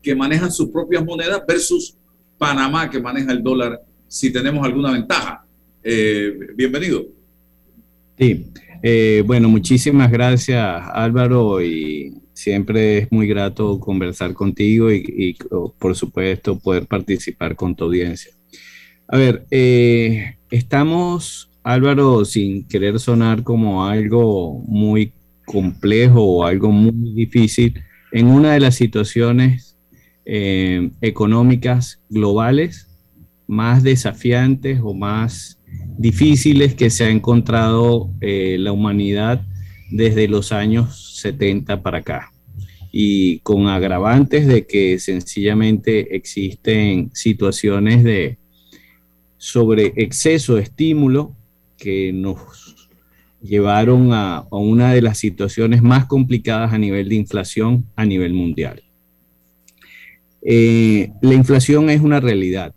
que 0.01 0.13
manejan 0.13 0.51
sus 0.51 0.67
propias 0.67 1.05
monedas 1.05 1.41
versus 1.47 1.95
Panamá, 2.37 2.89
que 2.89 2.99
maneja 2.99 3.31
el 3.31 3.41
dólar, 3.41 3.79
si 4.05 4.33
tenemos 4.33 4.65
alguna 4.65 4.91
ventaja. 4.91 5.45
Eh, 5.81 6.37
bienvenido. 6.53 7.05
Sí, 8.19 8.47
eh, 8.83 9.23
bueno, 9.25 9.47
muchísimas 9.47 10.11
gracias 10.11 10.59
Álvaro 10.91 11.61
y 11.61 12.21
siempre 12.33 12.97
es 12.97 13.11
muy 13.13 13.27
grato 13.27 13.79
conversar 13.79 14.33
contigo 14.33 14.91
y 14.91 15.37
por 15.79 15.95
supuesto 15.95 16.59
poder 16.59 16.85
participar 16.85 17.55
con 17.55 17.73
tu 17.73 17.85
audiencia. 17.85 18.35
A 19.07 19.17
ver, 19.17 19.45
eh, 19.51 20.37
estamos, 20.49 21.51
Álvaro, 21.63 22.25
sin 22.25 22.67
querer 22.67 22.99
sonar 22.99 23.43
como 23.43 23.85
algo 23.85 24.63
muy 24.65 25.13
complejo 25.45 26.23
o 26.23 26.43
algo 26.43 26.71
muy 26.71 27.13
difícil, 27.13 27.79
en 28.11 28.27
una 28.27 28.53
de 28.53 28.59
las 28.59 28.75
situaciones 28.75 29.77
eh, 30.25 30.89
económicas 31.01 32.01
globales 32.09 32.87
más 33.47 33.83
desafiantes 33.83 34.79
o 34.81 34.95
más 34.95 35.59
difíciles 35.99 36.73
que 36.73 36.89
se 36.89 37.05
ha 37.05 37.09
encontrado 37.09 38.09
eh, 38.21 38.57
la 38.59 38.71
humanidad 38.71 39.45
desde 39.91 40.27
los 40.27 40.51
años 40.51 41.19
70 41.21 41.83
para 41.83 41.99
acá. 41.99 42.31
Y 42.91 43.39
con 43.39 43.67
agravantes 43.67 44.47
de 44.47 44.65
que 44.65 44.97
sencillamente 44.97 46.15
existen 46.15 47.11
situaciones 47.13 48.03
de 48.03 48.39
sobre 49.45 49.93
exceso 49.97 50.55
de 50.55 50.63
estímulo 50.63 51.35
que 51.77 52.11
nos 52.11 52.89
llevaron 53.43 54.09
a, 54.11 54.47
una 54.49 54.91
de 54.91 55.03
las 55.03 55.19
situaciones 55.19 55.83
más 55.83 56.07
complicadas 56.07 56.73
a 56.73 56.79
nivel 56.79 57.09
de 57.09 57.15
inflación 57.15 57.85
a 57.95 58.05
nivel 58.05 58.33
mundial. 58.33 58.81
Eh, 60.41 61.11
la 61.21 61.35
inflación 61.35 61.91
es 61.91 62.01
una 62.01 62.19
realidad 62.19 62.73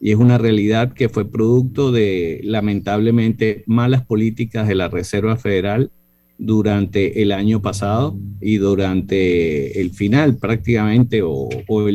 y 0.00 0.12
es 0.12 0.16
una 0.16 0.38
realidad 0.38 0.94
que 0.94 1.10
fue 1.10 1.30
producto 1.30 1.92
de 1.92 2.40
lamentablemente 2.42 3.62
malas 3.66 4.02
políticas 4.02 4.66
de 4.66 4.76
la 4.76 4.88
Reserva 4.88 5.36
Federal 5.36 5.90
durante 6.38 7.20
el 7.20 7.32
año 7.32 7.60
pasado 7.60 8.16
y 8.40 8.56
durante 8.56 9.78
el 9.78 9.90
final 9.90 10.38
prácticamente 10.38 11.20
o, 11.22 11.50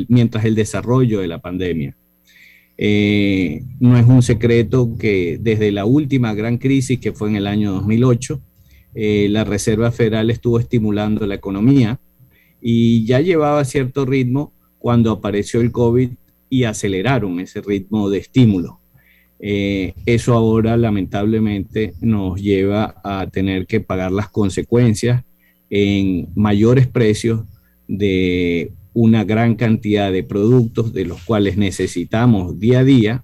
mientras 0.07 0.45
el 0.45 0.53
desarrollo 0.53 1.19
de 1.19 1.27
la 1.27 1.41
pandemia. 1.41 1.95
Eh, 2.77 3.63
no 3.79 3.97
es 3.97 4.05
un 4.05 4.23
secreto 4.23 4.95
que 4.97 5.37
desde 5.39 5.71
la 5.71 5.85
última 5.85 6.33
gran 6.33 6.57
crisis, 6.57 6.99
que 6.99 7.13
fue 7.13 7.29
en 7.29 7.35
el 7.35 7.47
año 7.47 7.73
2008, 7.73 8.41
eh, 8.95 9.27
la 9.29 9.43
Reserva 9.43 9.91
Federal 9.91 10.29
estuvo 10.29 10.59
estimulando 10.59 11.25
la 11.25 11.35
economía 11.35 11.99
y 12.61 13.05
ya 13.05 13.19
llevaba 13.19 13.65
cierto 13.65 14.05
ritmo 14.05 14.53
cuando 14.77 15.11
apareció 15.11 15.61
el 15.61 15.71
COVID 15.71 16.11
y 16.49 16.63
aceleraron 16.65 17.39
ese 17.39 17.61
ritmo 17.61 18.09
de 18.09 18.19
estímulo. 18.19 18.79
Eh, 19.39 19.93
eso 20.05 20.33
ahora 20.33 20.77
lamentablemente 20.77 21.93
nos 21.99 22.41
lleva 22.41 22.95
a 23.03 23.27
tener 23.27 23.65
que 23.65 23.81
pagar 23.81 24.11
las 24.11 24.29
consecuencias 24.29 25.23
en 25.69 26.29
mayores 26.35 26.87
precios 26.87 27.41
de 27.87 28.71
una 28.93 29.23
gran 29.23 29.55
cantidad 29.55 30.11
de 30.11 30.23
productos 30.23 30.93
de 30.93 31.05
los 31.05 31.21
cuales 31.23 31.57
necesitamos 31.57 32.59
día 32.59 32.79
a 32.79 32.83
día 32.83 33.23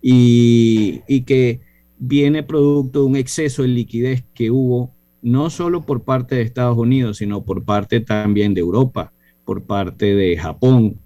y, 0.00 1.00
que 1.22 1.60
viene 1.98 2.42
producto 2.42 3.00
de 3.00 3.06
un 3.06 3.16
exceso 3.16 3.62
de 3.62 3.68
liquidez 3.68 4.24
que 4.34 4.50
hubo 4.50 4.92
no 5.22 5.50
solo 5.50 5.82
por 5.82 6.02
parte 6.02 6.34
de 6.34 6.42
Estados 6.42 6.76
Unidos, 6.76 7.18
sino 7.18 7.44
por 7.44 7.64
parte 7.64 8.00
también 8.00 8.54
de 8.54 8.60
Europa, 8.60 9.12
por 9.44 9.62
parte 9.64 10.14
de 10.14 10.36
Japón, 10.36 11.00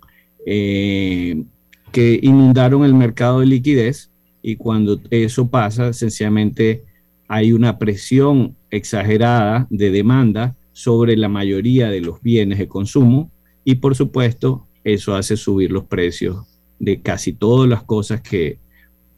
eh, 0.46 1.44
que 1.92 2.18
inundaron 2.22 2.84
el 2.84 2.94
mercado 2.94 3.40
de 3.40 3.46
liquidez 3.46 4.10
y 4.42 4.56
cuando 4.56 5.00
eso 5.10 5.50
pasa, 5.50 5.92
sencillamente 5.92 6.84
hay 7.28 7.52
una 7.52 7.78
presión 7.78 8.56
exagerada 8.70 9.66
de 9.70 9.90
demanda 9.90 10.54
sobre 10.72 11.16
la 11.16 11.28
mayoría 11.28 11.90
de 11.90 12.00
los 12.00 12.22
bienes 12.22 12.58
de 12.58 12.68
consumo 12.68 13.30
y 13.66 13.74
por 13.74 13.96
supuesto 13.96 14.68
eso 14.84 15.16
hace 15.16 15.36
subir 15.36 15.72
los 15.72 15.86
precios 15.86 16.46
de 16.78 17.02
casi 17.02 17.32
todas 17.32 17.68
las 17.68 17.82
cosas 17.82 18.20
que 18.20 18.60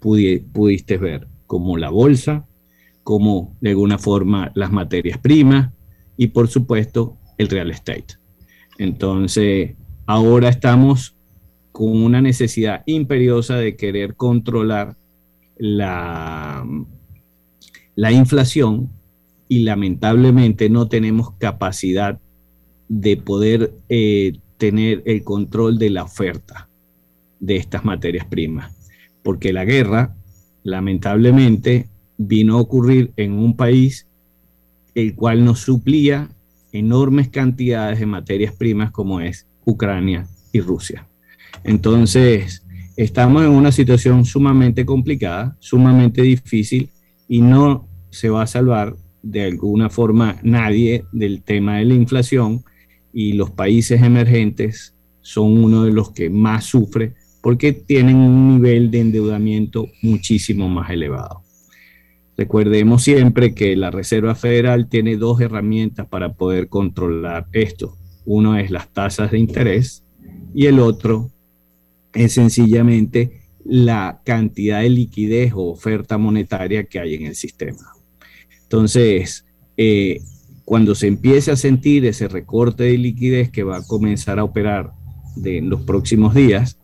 pudiste 0.01 0.97
ver, 0.97 1.29
como 1.47 1.77
la 1.77 1.91
bolsa, 1.91 2.47
como 3.03 3.55
de 3.61 3.71
alguna 3.71 3.99
forma 3.99 4.51
las 4.55 4.73
materias 4.73 5.19
primas 5.19 5.71
y 6.17 6.29
por 6.29 6.49
supuesto 6.49 7.19
el 7.37 7.49
real 7.49 7.71
estate. 7.71 8.15
Entonces, 8.79 9.77
ahora 10.07 10.49
estamos 10.49 11.15
con 11.71 12.03
una 12.03 12.23
necesidad 12.23 12.85
imperiosa 12.87 13.57
de 13.57 13.77
querer 13.77 14.15
controlar 14.15 14.97
la, 15.59 16.67
la 17.95 18.13
inflación 18.13 18.89
y 19.47 19.65
lamentablemente 19.65 20.71
no 20.71 20.89
tenemos 20.89 21.33
capacidad 21.33 22.19
de 22.89 23.17
poder 23.17 23.73
eh, 23.89 24.39
tener 24.57 25.03
el 25.07 25.23
control 25.23 25.79
de 25.79 25.91
la 25.91 26.05
oferta 26.05 26.69
de 27.41 27.57
estas 27.57 27.85
materias 27.85 28.27
primas. 28.27 28.75
Porque 29.23 29.53
la 29.53 29.65
guerra, 29.65 30.17
lamentablemente, 30.63 31.89
vino 32.17 32.57
a 32.57 32.61
ocurrir 32.61 33.13
en 33.17 33.33
un 33.33 33.57
país 33.57 34.07
el 34.95 35.15
cual 35.15 35.45
nos 35.45 35.61
suplía 35.61 36.29
enormes 36.73 37.29
cantidades 37.29 38.01
de 38.01 38.07
materias 38.07 38.53
primas 38.53 38.91
como 38.91 39.21
es 39.21 39.47
Ucrania 39.65 40.27
y 40.53 40.61
Rusia. 40.61 41.07
Entonces, 41.63 42.65
estamos 42.97 43.45
en 43.45 43.51
una 43.51 43.71
situación 43.71 44.25
sumamente 44.25 44.85
complicada, 44.85 45.57
sumamente 45.61 46.23
difícil 46.23 46.91
y 47.29 47.41
no 47.41 47.89
se 48.11 48.29
va 48.29 48.43
a 48.43 48.47
salvar 48.47 48.97
de 49.23 49.45
alguna 49.45 49.91
forma 49.91 50.37
nadie 50.43 51.05
del 51.13 51.43
tema 51.43 51.79
de 51.79 51.85
la 51.85 51.95
inflación 51.95 52.65
y 53.13 53.33
los 53.33 53.51
países 53.51 54.03
emergentes 54.03 54.95
son 55.21 55.63
uno 55.63 55.85
de 55.85 55.93
los 55.93 56.13
que 56.13 56.31
más 56.31 56.65
sufre 56.65 57.15
porque 57.41 57.73
tienen 57.73 58.17
un 58.17 58.57
nivel 58.57 58.91
de 58.91 59.01
endeudamiento 59.01 59.89
muchísimo 60.03 60.69
más 60.69 60.91
elevado. 60.91 61.43
Recordemos 62.37 63.03
siempre 63.03 63.55
que 63.55 63.75
la 63.77 63.91
Reserva 63.91 64.35
Federal 64.35 64.89
tiene 64.89 65.17
dos 65.17 65.41
herramientas 65.41 66.07
para 66.07 66.35
poder 66.35 66.69
controlar 66.69 67.49
esto. 67.53 67.97
Uno 68.25 68.57
es 68.57 68.71
las 68.71 68.93
tasas 68.93 69.33
de 69.33 69.39
interés 69.39 70.05
y 70.55 70.67
el 70.67 70.79
otro 70.79 71.31
es 72.13 72.35
sencillamente 72.35 73.43
la 73.65 74.21
cantidad 74.25 74.81
de 74.81 74.91
liquidez 74.91 75.53
o 75.53 75.71
oferta 75.71 76.17
monetaria 76.17 76.85
que 76.85 77.01
hay 77.01 77.15
en 77.15 77.27
el 77.27 77.35
sistema. 77.35 77.93
Entonces, 78.63 79.45
eh, 79.77 80.21
cuando 80.69 80.95
se 80.95 81.07
empiece 81.07 81.51
a 81.51 81.57
sentir 81.57 82.05
ese 82.05 82.29
recorte 82.29 82.85
de 82.85 82.99
liquidez 82.99 83.51
que 83.51 83.63
va 83.63 83.79
a 83.79 83.87
comenzar 83.87 84.39
a 84.39 84.45
operar 84.45 84.93
de, 85.35 85.57
en 85.57 85.71
los 85.71 85.81
próximos 85.81 86.35
días, 86.35 86.79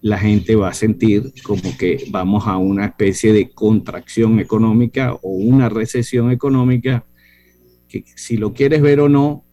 la 0.00 0.16
gente 0.16 0.56
va 0.56 0.70
a 0.70 0.72
sentir 0.72 1.34
como 1.42 1.76
que 1.76 2.06
vamos 2.08 2.46
a 2.46 2.56
una 2.56 2.86
especie 2.86 3.34
de 3.34 3.50
contracción 3.50 4.40
económica 4.40 5.12
o 5.20 5.32
una 5.32 5.68
recesión 5.68 6.30
económica 6.30 7.04
que 7.90 8.04
si 8.14 8.38
lo 8.38 8.54
quieres 8.54 8.80
ver 8.80 9.00
o 9.00 9.10
no, 9.10 9.44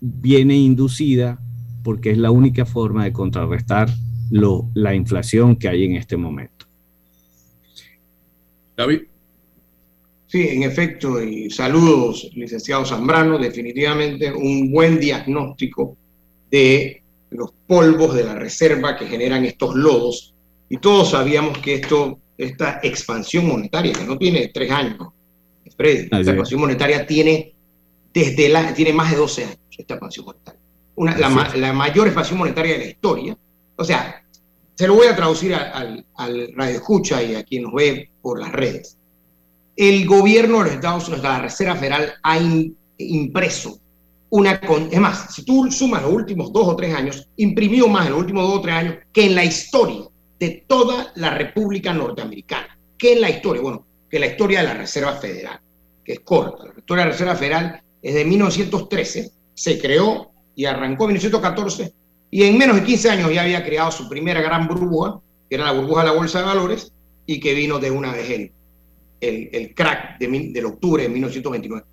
viene 0.00 0.56
inducida 0.56 1.40
porque 1.84 2.10
es 2.10 2.18
la 2.18 2.32
única 2.32 2.66
forma 2.66 3.04
de 3.04 3.12
contrarrestar 3.12 3.90
la 4.32 4.92
inflación 4.96 5.54
que 5.54 5.68
hay 5.68 5.84
en 5.84 5.94
este 5.94 6.16
momento. 6.16 6.66
David. 8.76 9.02
Sí, 10.34 10.48
en 10.48 10.64
efecto, 10.64 11.22
y 11.22 11.48
saludos, 11.48 12.28
licenciado 12.34 12.84
Zambrano, 12.84 13.38
definitivamente 13.38 14.32
un 14.32 14.72
buen 14.72 14.98
diagnóstico 14.98 15.96
de 16.50 17.04
los 17.30 17.52
polvos 17.68 18.16
de 18.16 18.24
la 18.24 18.34
reserva 18.34 18.96
que 18.96 19.06
generan 19.06 19.44
estos 19.44 19.76
lodos. 19.76 20.34
Y 20.68 20.78
todos 20.78 21.12
sabíamos 21.12 21.58
que 21.58 21.74
esto, 21.74 22.18
esta 22.36 22.80
expansión 22.82 23.46
monetaria, 23.46 23.92
que 23.92 24.02
no 24.02 24.18
tiene 24.18 24.50
tres 24.52 24.72
años, 24.72 25.06
Fred, 25.76 26.06
esta 26.06 26.18
expansión 26.18 26.62
monetaria 26.62 27.06
tiene, 27.06 27.54
desde 28.12 28.48
la, 28.48 28.74
tiene 28.74 28.92
más 28.92 29.12
de 29.12 29.18
12 29.18 29.44
años, 29.44 29.58
esta 29.78 29.94
expansión 29.94 30.26
monetaria. 30.26 30.60
Una, 30.96 31.16
la, 31.16 31.52
la, 31.54 31.72
mayor 31.72 32.08
expansión 32.08 32.40
monetaria 32.40 32.72
de 32.72 32.78
la 32.78 32.90
historia. 32.90 33.38
O 33.76 33.84
sea, 33.84 34.20
se 34.74 34.88
lo 34.88 34.96
voy 34.96 35.06
a 35.06 35.14
traducir 35.14 35.54
al, 35.54 36.04
al 36.16 36.52
radio 36.56 36.74
escucha 36.74 37.22
y 37.22 37.36
a 37.36 37.44
quien 37.44 37.62
nos 37.62 37.74
ve 37.74 38.10
por 38.20 38.40
las 38.40 38.50
redes 38.50 38.98
el 39.76 40.06
gobierno 40.06 40.58
de 40.58 40.64
los 40.64 40.72
Estados 40.74 41.08
Unidos, 41.08 41.24
la 41.24 41.40
Reserva 41.40 41.76
Federal, 41.76 42.14
ha 42.22 42.38
impreso 42.98 43.78
una... 44.30 44.60
es 44.90 45.00
más, 45.00 45.34
si 45.34 45.44
tú 45.44 45.70
sumas 45.70 46.02
los 46.02 46.12
últimos 46.12 46.52
dos 46.52 46.68
o 46.68 46.76
tres 46.76 46.94
años, 46.94 47.28
imprimió 47.36 47.88
más 47.88 48.06
en 48.06 48.12
los 48.12 48.20
últimos 48.20 48.48
dos 48.48 48.58
o 48.58 48.60
tres 48.60 48.74
años 48.74 48.96
que 49.12 49.26
en 49.26 49.34
la 49.34 49.44
historia 49.44 50.04
de 50.38 50.64
toda 50.66 51.12
la 51.16 51.30
República 51.30 51.92
Norteamericana. 51.92 52.78
que 52.98 53.12
en 53.12 53.20
la 53.20 53.30
historia? 53.30 53.62
Bueno, 53.62 53.86
que 54.10 54.18
la 54.18 54.26
historia 54.26 54.60
de 54.60 54.66
la 54.66 54.74
Reserva 54.74 55.12
Federal, 55.14 55.60
que 56.04 56.14
es 56.14 56.20
corta. 56.20 56.64
La 56.64 56.78
historia 56.78 57.04
de 57.04 57.08
la 57.08 57.12
Reserva 57.12 57.36
Federal 57.36 57.82
es 58.02 58.14
de 58.14 58.24
1913, 58.24 59.30
se 59.54 59.78
creó 59.78 60.30
y 60.54 60.64
arrancó 60.66 61.04
en 61.04 61.14
1914, 61.14 61.92
y 62.30 62.42
en 62.42 62.58
menos 62.58 62.76
de 62.76 62.84
15 62.84 63.10
años 63.10 63.32
ya 63.32 63.42
había 63.42 63.64
creado 63.64 63.90
su 63.90 64.08
primera 64.08 64.40
gran 64.40 64.66
burbuja, 64.66 65.20
que 65.48 65.56
era 65.56 65.64
la 65.64 65.72
burbuja 65.72 66.02
de 66.02 66.08
la 66.08 66.14
Bolsa 66.14 66.40
de 66.40 66.44
Valores, 66.44 66.92
y 67.26 67.40
que 67.40 67.54
vino 67.54 67.78
de 67.78 67.90
una 67.90 68.12
vez 68.12 68.30
en 68.30 68.52
el, 69.20 69.74
crack 69.74 70.18
de, 70.18 70.50
del 70.52 70.66
octubre 70.66 71.02
de 71.02 71.08
1929. 71.08 71.86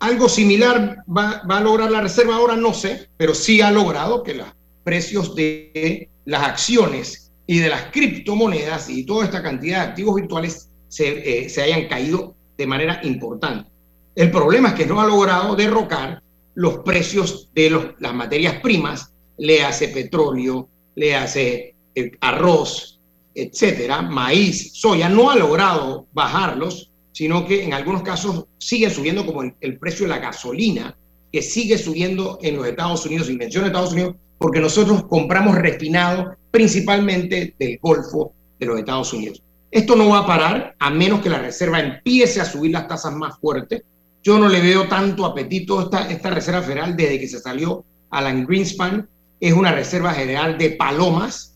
Algo 0.00 0.28
similar 0.28 1.04
va, 1.08 1.42
a 1.48 1.60
lograr 1.60 1.90
la 1.90 2.00
reserva 2.00 2.36
ahora, 2.36 2.56
no 2.56 2.74
sé, 2.74 3.08
pero 3.16 3.34
sí 3.34 3.60
ha 3.60 3.70
logrado 3.70 4.22
que 4.22 4.34
los 4.34 4.48
precios 4.82 5.34
de 5.34 6.08
las 6.24 6.42
acciones 6.42 7.30
y 7.46 7.58
de 7.58 7.68
las 7.68 7.86
criptomonedas 7.92 8.88
y 8.88 9.04
toda 9.04 9.24
esta 9.24 9.42
cantidad 9.42 9.84
de 9.84 9.90
activos 9.90 10.16
virtuales 10.16 10.68
se, 10.88 11.44
eh, 11.44 11.48
se 11.48 11.62
hayan 11.62 11.88
caído 11.88 12.34
de 12.56 12.66
manera 12.66 13.00
importante. 13.04 13.70
El 14.14 14.30
problema 14.30 14.70
es 14.70 14.74
que 14.74 14.86
no 14.86 15.00
ha 15.00 15.06
logrado 15.06 15.54
derrocar 15.54 16.22
los 16.54 16.78
precios 16.78 17.50
de 17.54 17.70
los, 17.70 17.86
las 17.98 18.14
materias 18.14 18.60
primas, 18.60 19.12
le 19.38 19.62
hace 19.62 19.88
petróleo, 19.88 20.68
le 20.94 21.14
hace 21.16 21.74
eh, 21.94 22.12
arroz, 22.20 22.91
etcétera, 23.34 24.02
maíz, 24.02 24.72
soya, 24.74 25.08
no 25.08 25.30
ha 25.30 25.36
logrado 25.36 26.06
bajarlos, 26.12 26.90
sino 27.12 27.46
que 27.46 27.64
en 27.64 27.74
algunos 27.74 28.02
casos 28.02 28.46
sigue 28.58 28.90
subiendo 28.90 29.24
como 29.26 29.42
el, 29.42 29.78
precio 29.78 30.06
de 30.06 30.10
la 30.10 30.18
gasolina, 30.18 30.96
que 31.30 31.42
sigue 31.42 31.78
subiendo 31.78 32.38
en 32.42 32.56
los 32.56 32.66
Estados 32.66 33.06
Unidos, 33.06 33.30
y 33.30 33.36
menciono 33.36 33.66
Estados 33.66 33.92
Unidos, 33.92 34.16
porque 34.38 34.60
nosotros 34.60 35.04
compramos 35.04 35.56
refinado 35.56 36.36
principalmente 36.50 37.54
del 37.58 37.78
Golfo 37.80 38.32
de 38.58 38.66
los 38.66 38.78
Estados 38.78 39.12
Unidos. 39.12 39.42
Esto 39.70 39.96
no 39.96 40.10
va 40.10 40.18
a 40.18 40.26
parar 40.26 40.74
a 40.78 40.90
menos 40.90 41.20
que 41.20 41.30
la 41.30 41.38
Reserva 41.38 41.80
empiece 41.80 42.40
a 42.40 42.44
subir 42.44 42.72
las 42.72 42.88
tasas 42.88 43.14
más 43.14 43.38
fuertes. 43.38 43.82
Yo 44.22 44.38
no 44.38 44.48
le 44.48 44.60
veo 44.60 44.86
tanto 44.86 45.24
apetito 45.24 45.78
a 45.78 45.82
esta, 45.84 46.10
esta 46.10 46.30
Reserva 46.30 46.62
Federal 46.62 46.94
desde 46.94 47.18
que 47.18 47.28
se 47.28 47.38
salió 47.38 47.84
Alan 48.10 48.46
Greenspan. 48.46 49.08
Es 49.40 49.54
una 49.54 49.72
Reserva 49.72 50.12
General 50.12 50.58
de 50.58 50.70
palomas, 50.70 51.51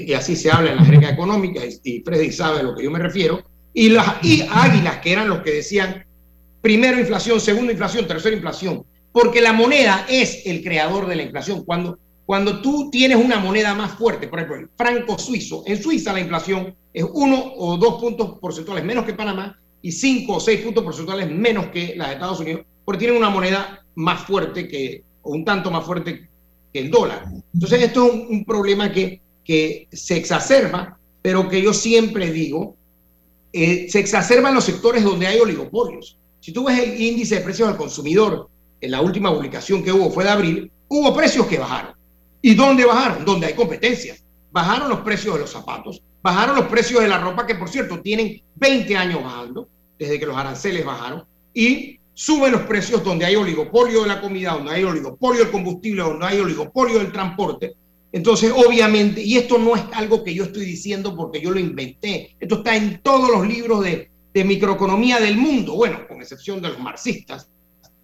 y 0.00 0.12
así 0.14 0.36
se 0.36 0.50
habla 0.50 0.70
en 0.70 0.76
la 0.76 0.84
jerga 0.84 1.10
económica, 1.10 1.60
y, 1.84 2.00
Freddy 2.00 2.32
sabe 2.32 2.60
a 2.60 2.62
lo 2.62 2.74
que 2.74 2.84
yo 2.84 2.90
me 2.90 2.98
refiero, 2.98 3.42
y 3.74 3.88
las 3.88 4.22
y 4.22 4.42
águilas, 4.50 4.98
que 4.98 5.12
eran 5.12 5.28
los 5.28 5.42
que 5.42 5.52
decían 5.52 6.04
primero 6.60 6.98
inflación, 6.98 7.40
segunda 7.40 7.72
inflación, 7.72 8.06
tercera 8.06 8.34
inflación, 8.34 8.84
porque 9.12 9.40
la 9.40 9.52
moneda 9.52 10.06
es 10.08 10.46
el 10.46 10.62
creador 10.62 11.06
de 11.06 11.16
la 11.16 11.22
inflación. 11.22 11.64
Cuando, 11.64 11.98
cuando 12.24 12.62
tú 12.62 12.90
tienes 12.90 13.18
una 13.18 13.38
moneda 13.38 13.74
más 13.74 13.92
fuerte, 13.92 14.28
por 14.28 14.38
ejemplo, 14.38 14.60
el 14.60 14.68
franco 14.76 15.18
suizo, 15.18 15.62
en 15.66 15.82
Suiza 15.82 16.12
la 16.12 16.20
inflación 16.20 16.74
es 16.92 17.04
uno 17.12 17.52
o 17.56 17.76
dos 17.76 18.00
puntos 18.00 18.38
porcentuales 18.38 18.84
menos 18.84 19.04
que 19.04 19.14
Panamá 19.14 19.58
y 19.80 19.92
cinco 19.92 20.34
o 20.34 20.40
seis 20.40 20.60
puntos 20.60 20.84
porcentuales 20.84 21.30
menos 21.30 21.66
que 21.66 21.94
la 21.96 22.08
de 22.08 22.14
Estados 22.14 22.40
Unidos, 22.40 22.62
porque 22.84 23.00
tienen 23.00 23.16
una 23.16 23.30
moneda 23.30 23.84
más 23.94 24.22
fuerte 24.22 24.68
que, 24.68 25.04
o 25.22 25.32
un 25.32 25.44
tanto 25.44 25.70
más 25.70 25.84
fuerte 25.84 26.28
que 26.72 26.78
el 26.78 26.90
dólar. 26.90 27.24
Entonces, 27.52 27.82
esto 27.82 28.06
es 28.06 28.12
un, 28.30 28.44
problema 28.44 28.92
que, 28.92 29.21
que 29.44 29.88
se 29.92 30.16
exacerba, 30.16 30.98
pero 31.20 31.48
que 31.48 31.62
yo 31.62 31.72
siempre 31.72 32.30
digo, 32.32 32.76
eh, 33.52 33.86
se 33.88 33.98
exacerba 33.98 34.48
en 34.48 34.54
los 34.54 34.64
sectores 34.64 35.04
donde 35.04 35.26
hay 35.26 35.38
oligopolios. 35.38 36.18
Si 36.40 36.52
tú 36.52 36.64
ves 36.64 36.78
el 36.78 37.00
índice 37.00 37.36
de 37.36 37.40
precios 37.42 37.68
al 37.68 37.76
consumidor, 37.76 38.48
en 38.80 38.90
la 38.90 39.00
última 39.00 39.32
publicación 39.32 39.82
que 39.82 39.92
hubo 39.92 40.10
fue 40.10 40.24
de 40.24 40.30
abril, 40.30 40.72
hubo 40.88 41.14
precios 41.14 41.46
que 41.46 41.58
bajaron. 41.58 41.94
¿Y 42.40 42.54
dónde 42.54 42.84
bajaron? 42.84 43.24
Donde 43.24 43.46
hay 43.46 43.54
competencia. 43.54 44.16
Bajaron 44.50 44.88
los 44.88 45.00
precios 45.00 45.34
de 45.34 45.40
los 45.40 45.50
zapatos, 45.50 46.02
bajaron 46.20 46.56
los 46.56 46.66
precios 46.66 47.00
de 47.00 47.08
la 47.08 47.18
ropa, 47.18 47.46
que 47.46 47.54
por 47.54 47.68
cierto 47.68 48.00
tienen 48.00 48.42
20 48.56 48.96
años 48.96 49.22
bajando, 49.22 49.68
desde 49.98 50.18
que 50.18 50.26
los 50.26 50.36
aranceles 50.36 50.84
bajaron, 50.84 51.24
y 51.54 51.98
suben 52.12 52.52
los 52.52 52.62
precios 52.62 53.02
donde 53.02 53.24
hay 53.24 53.36
oligopolio 53.36 54.02
de 54.02 54.08
la 54.08 54.20
comida, 54.20 54.52
donde 54.52 54.72
hay 54.72 54.84
oligopolio 54.84 55.44
del 55.44 55.52
combustible, 55.52 56.02
donde 56.02 56.26
hay 56.26 56.40
oligopolio 56.40 56.98
del 56.98 57.12
transporte. 57.12 57.74
Entonces, 58.12 58.52
obviamente, 58.54 59.22
y 59.22 59.38
esto 59.38 59.58
no 59.58 59.74
es 59.74 59.82
algo 59.92 60.22
que 60.22 60.34
yo 60.34 60.44
estoy 60.44 60.66
diciendo 60.66 61.16
porque 61.16 61.40
yo 61.40 61.50
lo 61.50 61.58
inventé, 61.58 62.36
esto 62.38 62.56
está 62.56 62.76
en 62.76 63.00
todos 63.02 63.30
los 63.30 63.46
libros 63.46 63.82
de, 63.82 64.10
de 64.34 64.44
microeconomía 64.44 65.18
del 65.18 65.38
mundo, 65.38 65.74
bueno, 65.74 66.06
con 66.06 66.20
excepción 66.20 66.60
de 66.60 66.68
los 66.68 66.78
marxistas. 66.78 67.48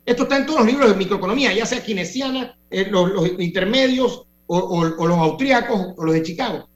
Esto 0.06 0.22
está 0.22 0.38
en 0.38 0.46
todos 0.46 0.60
los 0.60 0.68
libros 0.68 0.88
de 0.88 0.96
microeconomía, 0.96 1.52
ya 1.52 1.66
sea 1.66 1.84
keynesiana, 1.84 2.56
eh, 2.70 2.86
los, 2.90 3.38
intermedios 3.38 4.22
o, 4.46 4.58
o 4.58 5.06
los 5.06 5.18
austríacos 5.18 5.92
o 5.96 6.04
los 6.04 6.14
de 6.14 6.22
Chicago. 6.22 6.66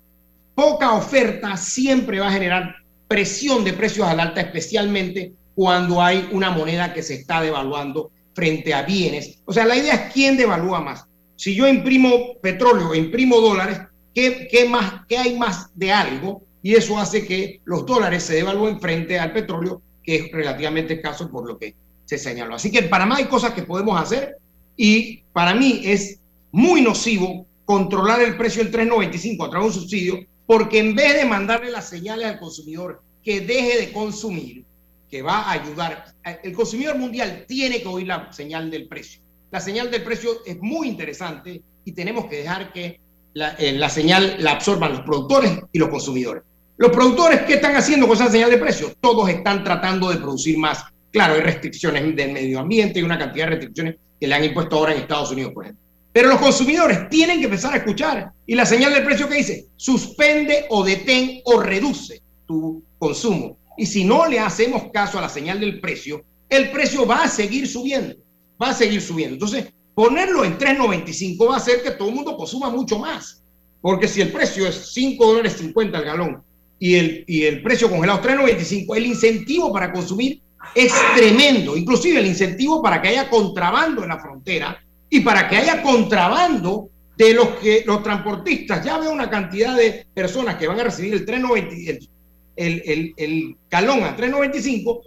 Poca 0.54 0.92
oferta 0.92 1.56
siempre 1.56 2.20
va 2.20 2.28
a 2.28 2.32
generar 2.32 2.74
presión 3.08 3.64
de 3.64 3.72
precios 3.72 4.06
al 4.06 4.20
alta, 4.20 4.42
especialmente 4.42 5.32
cuando 5.54 6.02
hay 6.02 6.28
una 6.32 6.50
moneda 6.50 6.92
que 6.92 7.02
se 7.02 7.14
está 7.14 7.40
devaluando 7.40 8.10
frente 8.34 8.74
a 8.74 8.82
bienes. 8.82 9.40
O 9.44 9.52
sea, 9.52 9.64
la 9.64 9.76
idea 9.76 9.94
es 9.94 10.12
quién 10.12 10.36
devalúa 10.36 10.80
más. 10.80 11.06
Si 11.42 11.56
yo 11.56 11.66
imprimo 11.66 12.38
petróleo 12.40 12.94
imprimo 12.94 13.40
dólares, 13.40 13.80
¿qué, 14.14 14.64
más, 14.70 15.04
¿qué 15.08 15.18
hay 15.18 15.36
más 15.36 15.76
de 15.76 15.90
algo? 15.90 16.44
Y 16.62 16.74
eso 16.74 16.96
hace 17.00 17.26
que 17.26 17.60
los 17.64 17.84
dólares 17.84 18.22
se 18.22 18.34
devalúen 18.34 18.80
frente 18.80 19.18
al 19.18 19.32
petróleo, 19.32 19.82
que 20.04 20.14
es 20.14 20.30
relativamente 20.30 20.94
escaso 20.94 21.28
por 21.28 21.44
lo 21.48 21.58
que 21.58 21.74
se 22.04 22.16
señaló. 22.16 22.54
Así 22.54 22.70
que 22.70 22.78
en 22.78 22.88
Panamá 22.88 23.16
hay 23.16 23.24
cosas 23.24 23.54
que 23.54 23.64
podemos 23.64 24.00
hacer 24.00 24.36
y 24.76 25.24
para 25.32 25.52
mí 25.52 25.80
es 25.82 26.20
muy 26.52 26.80
nocivo 26.80 27.44
controlar 27.64 28.22
el 28.22 28.36
precio 28.36 28.62
del 28.62 28.72
3.95 28.72 29.44
a 29.44 29.50
través 29.50 29.64
de 29.64 29.78
un 29.78 29.82
subsidio, 29.82 30.26
porque 30.46 30.78
en 30.78 30.94
vez 30.94 31.16
de 31.16 31.24
mandarle 31.24 31.72
las 31.72 31.88
señales 31.88 32.28
al 32.28 32.38
consumidor 32.38 33.02
que 33.20 33.40
deje 33.40 33.80
de 33.80 33.92
consumir, 33.92 34.64
que 35.10 35.22
va 35.22 35.40
a 35.40 35.52
ayudar, 35.54 36.04
el 36.44 36.52
consumidor 36.52 36.98
mundial 36.98 37.46
tiene 37.48 37.82
que 37.82 37.88
oír 37.88 38.06
la 38.06 38.32
señal 38.32 38.70
del 38.70 38.86
precio. 38.86 39.21
La 39.52 39.60
señal 39.60 39.90
del 39.90 40.02
precio 40.02 40.42
es 40.46 40.58
muy 40.62 40.88
interesante 40.88 41.62
y 41.84 41.92
tenemos 41.92 42.24
que 42.24 42.38
dejar 42.38 42.72
que 42.72 42.98
la, 43.34 43.50
eh, 43.58 43.72
la 43.72 43.90
señal 43.90 44.36
la 44.38 44.52
absorban 44.52 44.92
los 44.92 45.02
productores 45.02 45.52
y 45.70 45.78
los 45.78 45.90
consumidores. 45.90 46.42
Los 46.78 46.90
productores, 46.90 47.42
¿qué 47.42 47.54
están 47.54 47.76
haciendo 47.76 48.08
con 48.08 48.16
esa 48.16 48.30
señal 48.30 48.50
de 48.50 48.56
precio? 48.56 48.94
Todos 48.98 49.28
están 49.28 49.62
tratando 49.62 50.08
de 50.08 50.16
producir 50.16 50.56
más. 50.56 50.82
Claro, 51.10 51.34
hay 51.34 51.42
restricciones 51.42 52.16
del 52.16 52.32
medio 52.32 52.60
ambiente 52.60 52.98
y 52.98 53.02
una 53.02 53.18
cantidad 53.18 53.44
de 53.44 53.50
restricciones 53.50 53.96
que 54.18 54.26
le 54.26 54.34
han 54.34 54.42
impuesto 54.42 54.76
ahora 54.76 54.94
en 54.94 55.02
Estados 55.02 55.30
Unidos, 55.30 55.52
por 55.52 55.64
ejemplo. 55.64 55.84
Pero 56.14 56.28
los 56.30 56.40
consumidores 56.40 57.10
tienen 57.10 57.38
que 57.38 57.44
empezar 57.44 57.74
a 57.74 57.76
escuchar. 57.76 58.32
Y 58.46 58.54
la 58.54 58.64
señal 58.64 58.94
del 58.94 59.04
precio 59.04 59.28
que 59.28 59.36
dice, 59.36 59.66
suspende 59.76 60.64
o 60.70 60.82
detén 60.82 61.42
o 61.44 61.60
reduce 61.60 62.22
tu 62.46 62.82
consumo. 62.98 63.58
Y 63.76 63.84
si 63.84 64.04
no 64.04 64.26
le 64.26 64.38
hacemos 64.38 64.84
caso 64.94 65.18
a 65.18 65.22
la 65.22 65.28
señal 65.28 65.60
del 65.60 65.78
precio, 65.78 66.24
el 66.48 66.70
precio 66.70 67.06
va 67.06 67.24
a 67.24 67.28
seguir 67.28 67.68
subiendo. 67.68 68.16
Va 68.62 68.70
a 68.70 68.74
seguir 68.74 69.00
subiendo. 69.00 69.34
Entonces, 69.34 69.72
ponerlo 69.94 70.44
en 70.44 70.58
3.95 70.58 71.48
va 71.48 71.54
a 71.54 71.58
hacer 71.58 71.82
que 71.82 71.92
todo 71.92 72.08
el 72.08 72.14
mundo 72.14 72.36
consuma 72.36 72.70
mucho 72.70 72.98
más. 72.98 73.42
Porque 73.80 74.06
si 74.06 74.20
el 74.20 74.30
precio 74.30 74.66
es 74.66 74.92
5 74.92 75.26
dólares 75.26 75.54
50 75.58 75.98
al 75.98 76.04
galón 76.04 76.42
y 76.78 76.94
el, 76.94 77.24
y 77.26 77.44
el 77.44 77.62
precio 77.62 77.90
congelado 77.90 78.20
es 78.20 78.26
3.95, 78.26 78.96
el 78.96 79.06
incentivo 79.06 79.72
para 79.72 79.92
consumir 79.92 80.40
es 80.74 80.92
tremendo. 81.16 81.76
Inclusive 81.76 82.20
el 82.20 82.26
incentivo 82.26 82.80
para 82.80 83.02
que 83.02 83.08
haya 83.08 83.28
contrabando 83.28 84.02
en 84.02 84.10
la 84.10 84.20
frontera 84.20 84.80
y 85.10 85.20
para 85.20 85.48
que 85.48 85.56
haya 85.56 85.82
contrabando 85.82 86.88
de 87.16 87.34
los 87.34 87.48
que 87.56 87.82
los 87.86 88.02
transportistas. 88.02 88.84
Ya 88.84 88.98
veo 88.98 89.12
una 89.12 89.28
cantidad 89.28 89.76
de 89.76 90.06
personas 90.14 90.56
que 90.56 90.66
van 90.66 90.80
a 90.80 90.84
recibir 90.84 91.14
el 91.14 91.26
3.90, 91.26 92.08
el, 92.56 92.82
el, 92.84 93.14
el, 93.16 93.56
calón 93.68 94.04
a 94.04 94.16
3.95 94.16 95.00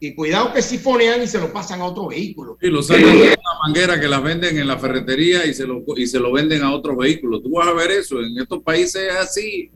y 0.00 0.14
cuidado 0.14 0.52
que 0.52 0.62
sifonean 0.62 1.22
y 1.22 1.26
se 1.26 1.40
lo 1.40 1.52
pasan 1.52 1.80
a 1.80 1.86
otro 1.86 2.08
vehículo. 2.08 2.56
Y 2.60 2.68
lo 2.68 2.82
sacan 2.82 3.18
de 3.18 3.22
una 3.22 3.58
manguera 3.66 4.00
que 4.00 4.08
las 4.08 4.22
venden 4.22 4.58
en 4.58 4.66
la 4.66 4.78
ferretería 4.78 5.44
y 5.46 5.54
se 5.54 5.66
lo, 5.66 5.82
y 5.96 6.06
se 6.06 6.20
lo 6.20 6.32
venden 6.32 6.62
a 6.62 6.72
otros 6.72 6.96
vehículos. 6.96 7.42
Tú 7.42 7.50
vas 7.50 7.68
a 7.68 7.72
ver 7.72 7.90
eso, 7.90 8.20
en 8.20 8.38
estos 8.38 8.62
países 8.62 9.02
es 9.10 9.16
así. 9.16 9.70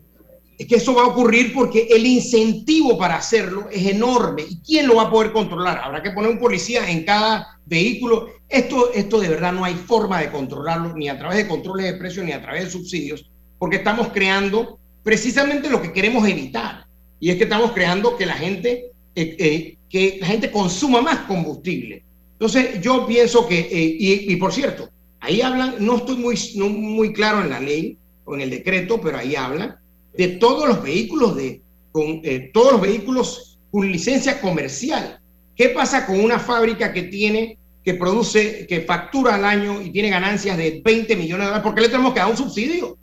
Es 0.57 0.67
que 0.67 0.75
eso 0.75 0.93
va 0.93 1.03
a 1.03 1.07
ocurrir 1.07 1.53
porque 1.53 1.87
el 1.89 2.05
incentivo 2.05 2.97
para 2.97 3.15
hacerlo 3.15 3.67
es 3.71 3.85
enorme. 3.87 4.43
¿Y 4.47 4.59
quién 4.59 4.87
lo 4.87 4.95
va 4.95 5.03
a 5.03 5.11
poder 5.11 5.31
controlar? 5.31 5.79
Habrá 5.83 6.01
que 6.01 6.11
poner 6.11 6.29
un 6.29 6.39
policía 6.39 6.89
en 6.89 7.03
cada 7.03 7.59
vehículo. 7.65 8.29
Esto, 8.47 8.93
esto 8.93 9.19
de 9.19 9.29
verdad 9.29 9.51
no 9.51 9.65
hay 9.65 9.73
forma 9.73 10.21
de 10.21 10.29
controlarlo, 10.29 10.95
ni 10.95 11.09
a 11.09 11.17
través 11.17 11.37
de 11.37 11.47
controles 11.47 11.87
de 11.87 11.97
precios, 11.97 12.25
ni 12.25 12.31
a 12.31 12.41
través 12.41 12.65
de 12.65 12.71
subsidios, 12.71 13.29
porque 13.57 13.77
estamos 13.77 14.09
creando 14.09 14.79
precisamente 15.03 15.69
lo 15.69 15.81
que 15.81 15.91
queremos 15.91 16.27
evitar. 16.27 16.85
Y 17.19 17.29
es 17.29 17.37
que 17.37 17.43
estamos 17.43 17.71
creando 17.71 18.15
que 18.15 18.25
la 18.25 18.35
gente, 18.35 18.91
eh, 19.15 19.35
eh, 19.37 19.77
que 19.89 20.17
la 20.19 20.27
gente 20.27 20.51
consuma 20.51 21.01
más 21.01 21.19
combustible. 21.19 22.03
Entonces, 22.33 22.81
yo 22.81 23.05
pienso 23.05 23.47
que, 23.47 23.59
eh, 23.59 23.97
y, 23.99 24.35
por 24.37 24.51
cierto, 24.51 24.89
ahí 25.19 25.41
hablan, 25.41 25.75
no 25.79 25.97
estoy 25.97 26.17
muy, 26.17 26.35
no 26.55 26.67
muy 26.67 27.13
claro 27.13 27.41
en 27.41 27.49
la 27.49 27.59
ley 27.59 27.97
o 28.25 28.33
en 28.35 28.41
el 28.41 28.49
decreto, 28.49 28.99
pero 28.99 29.17
ahí 29.17 29.35
hablan 29.35 29.77
de 30.17 30.27
todos 30.29 30.67
los 30.67 30.83
vehículos 30.83 31.35
de 31.35 31.61
con 31.91 32.23
todos 32.53 32.71
los 32.71 32.81
vehículos 32.81 33.59
con 33.71 33.91
licencia 33.91 34.41
comercial. 34.41 35.19
¿Qué 35.55 35.69
pasa 35.69 36.07
con 36.07 36.19
una 36.19 36.39
fábrica 36.39 36.91
que 36.91 37.03
tiene 37.03 37.59
que 37.85 37.93
produce, 37.93 38.65
que 38.65 38.81
factura 38.81 39.35
al 39.35 39.45
año 39.45 39.79
y 39.79 39.91
tiene 39.91 40.09
ganancias 40.09 40.57
de 40.57 40.81
20 40.83 41.15
millones 41.15 41.45
de 41.45 41.45
dólares? 41.45 41.63
¿Por 41.63 41.75
qué 41.75 41.81
le 41.81 41.89
tenemos 41.89 42.13
que 42.13 42.19
dar 42.19 42.31
un 42.31 42.37
subsidio? 42.37 42.97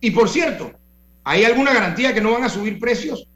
Y 0.00 0.10
por 0.10 0.28
cierto, 0.30 0.72
¿hay 1.22 1.44
alguna 1.44 1.74
garantía 1.74 2.14
que 2.14 2.20
no 2.22 2.32
van 2.32 2.44
a 2.44 2.48
subir 2.48 2.78
precios? 2.78 3.28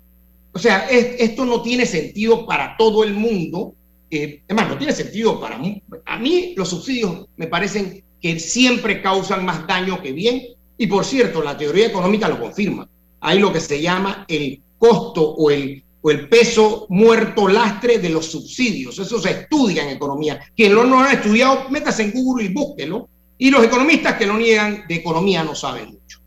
O 0.52 0.58
sea, 0.58 0.88
es, 0.88 1.16
esto 1.20 1.44
no 1.44 1.62
tiene 1.62 1.86
sentido 1.86 2.46
para 2.46 2.76
todo 2.76 3.04
el 3.04 3.14
mundo. 3.14 3.74
Eh, 4.10 4.42
es 4.46 4.56
más, 4.56 4.68
no 4.68 4.78
tiene 4.78 4.92
sentido 4.92 5.40
para 5.40 5.58
mí. 5.58 5.82
A 6.06 6.18
mí 6.18 6.54
los 6.56 6.68
subsidios 6.70 7.26
me 7.36 7.46
parecen 7.46 8.02
que 8.20 8.40
siempre 8.40 9.02
causan 9.02 9.44
más 9.44 9.66
daño 9.66 10.02
que 10.02 10.12
bien. 10.12 10.42
Y 10.76 10.86
por 10.86 11.04
cierto, 11.04 11.42
la 11.42 11.56
teoría 11.56 11.86
económica 11.86 12.28
lo 12.28 12.40
confirma 12.40 12.88
hay 13.20 13.38
lo 13.38 13.52
que 13.52 13.60
se 13.60 13.80
llama 13.80 14.24
el 14.28 14.60
costo 14.78 15.22
o 15.22 15.50
el, 15.50 15.82
o 16.00 16.10
el 16.10 16.28
peso 16.28 16.86
muerto 16.88 17.48
lastre 17.48 17.98
de 17.98 18.10
los 18.10 18.26
subsidios. 18.26 18.98
Eso 18.98 19.20
se 19.20 19.30
estudia 19.30 19.84
en 19.84 19.96
economía. 19.96 20.40
Quien 20.56 20.74
no 20.74 20.84
lo 20.84 21.00
ha 21.00 21.12
estudiado, 21.12 21.68
métase 21.70 22.04
en 22.04 22.12
Google 22.12 22.44
y 22.44 22.52
búsquelo. 22.52 23.08
Y 23.38 23.50
los 23.50 23.64
economistas 23.64 24.16
que 24.16 24.26
lo 24.26 24.36
niegan 24.36 24.84
de 24.88 24.96
economía 24.96 25.44
no 25.44 25.54
saben 25.54 25.86
mucho. 25.86 26.20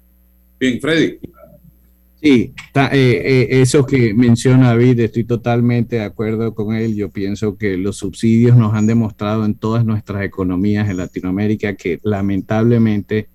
Bien, 0.59 0.79
Freddy. 0.79 1.19
Sí, 2.21 2.53
eh, 2.75 2.91
eh, 2.93 3.47
eso 3.49 3.83
que 3.83 4.13
menciona 4.13 4.67
David, 4.67 4.99
estoy 4.99 5.23
totalmente 5.23 5.95
de 5.95 6.03
acuerdo 6.03 6.53
con 6.53 6.75
él. 6.75 6.95
Yo 6.95 7.09
pienso 7.09 7.57
que 7.57 7.77
los 7.77 7.97
subsidios 7.97 8.55
nos 8.55 8.75
han 8.75 8.85
demostrado 8.85 9.43
en 9.43 9.55
todas 9.55 9.83
nuestras 9.85 10.23
economías 10.23 10.87
en 10.87 10.97
Latinoamérica 10.97 11.75
que 11.75 11.99
lamentablemente 12.03 13.29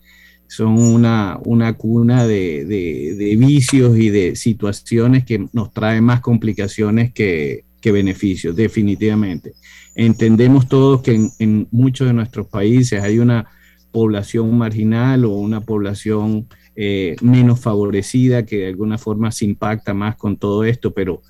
son 0.46 0.79
una, 0.79 1.37
una 1.44 1.72
cuna 1.72 2.29
de, 2.29 2.64
de, 2.64 3.37
vicios 3.37 3.99
y 3.99 4.11
de 4.11 4.37
situaciones 4.37 5.25
que 5.25 5.44
nos 5.53 5.72
traen 5.72 6.05
más 6.05 6.20
complicaciones 6.20 7.12
que, 7.12 7.64
que 7.81 7.90
beneficios, 7.90 8.55
definitivamente. 8.55 9.55
Entendemos 9.96 10.68
todos 10.68 11.03
que 11.03 11.14
en, 11.14 11.31
en, 11.40 11.66
muchos 11.72 12.07
de 12.07 12.12
nuestros 12.12 12.46
países 12.46 13.03
hay 13.03 13.18
una 13.18 13.49
población 13.90 14.57
marginal 14.57 15.25
o 15.25 15.31
una 15.31 15.61
población 15.61 16.46
eh, 16.76 17.16
menos 17.22 17.60
favorecida 17.60 18.44
que 18.44 18.58
de 18.58 18.66
alguna 18.68 18.98
forma 18.98 19.32
se 19.32 19.46
impacta 19.46 19.94
más 19.94 20.16
con 20.16 20.36
todo 20.36 20.64
esto, 20.64 20.92
pero 20.92 21.22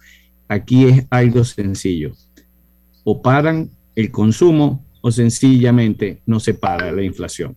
aquí 0.49 0.85
es 0.87 1.07
algo 1.11 1.45
sencillo. 1.45 2.13
O 3.05 3.23
paran 3.23 3.71
el 3.95 4.11
consumo 4.11 4.85
o 5.01 5.13
sencillamente 5.13 6.21
no 6.27 6.41
se 6.41 6.55
para 6.55 6.91
la 6.91 7.03
inflación. 7.03 7.57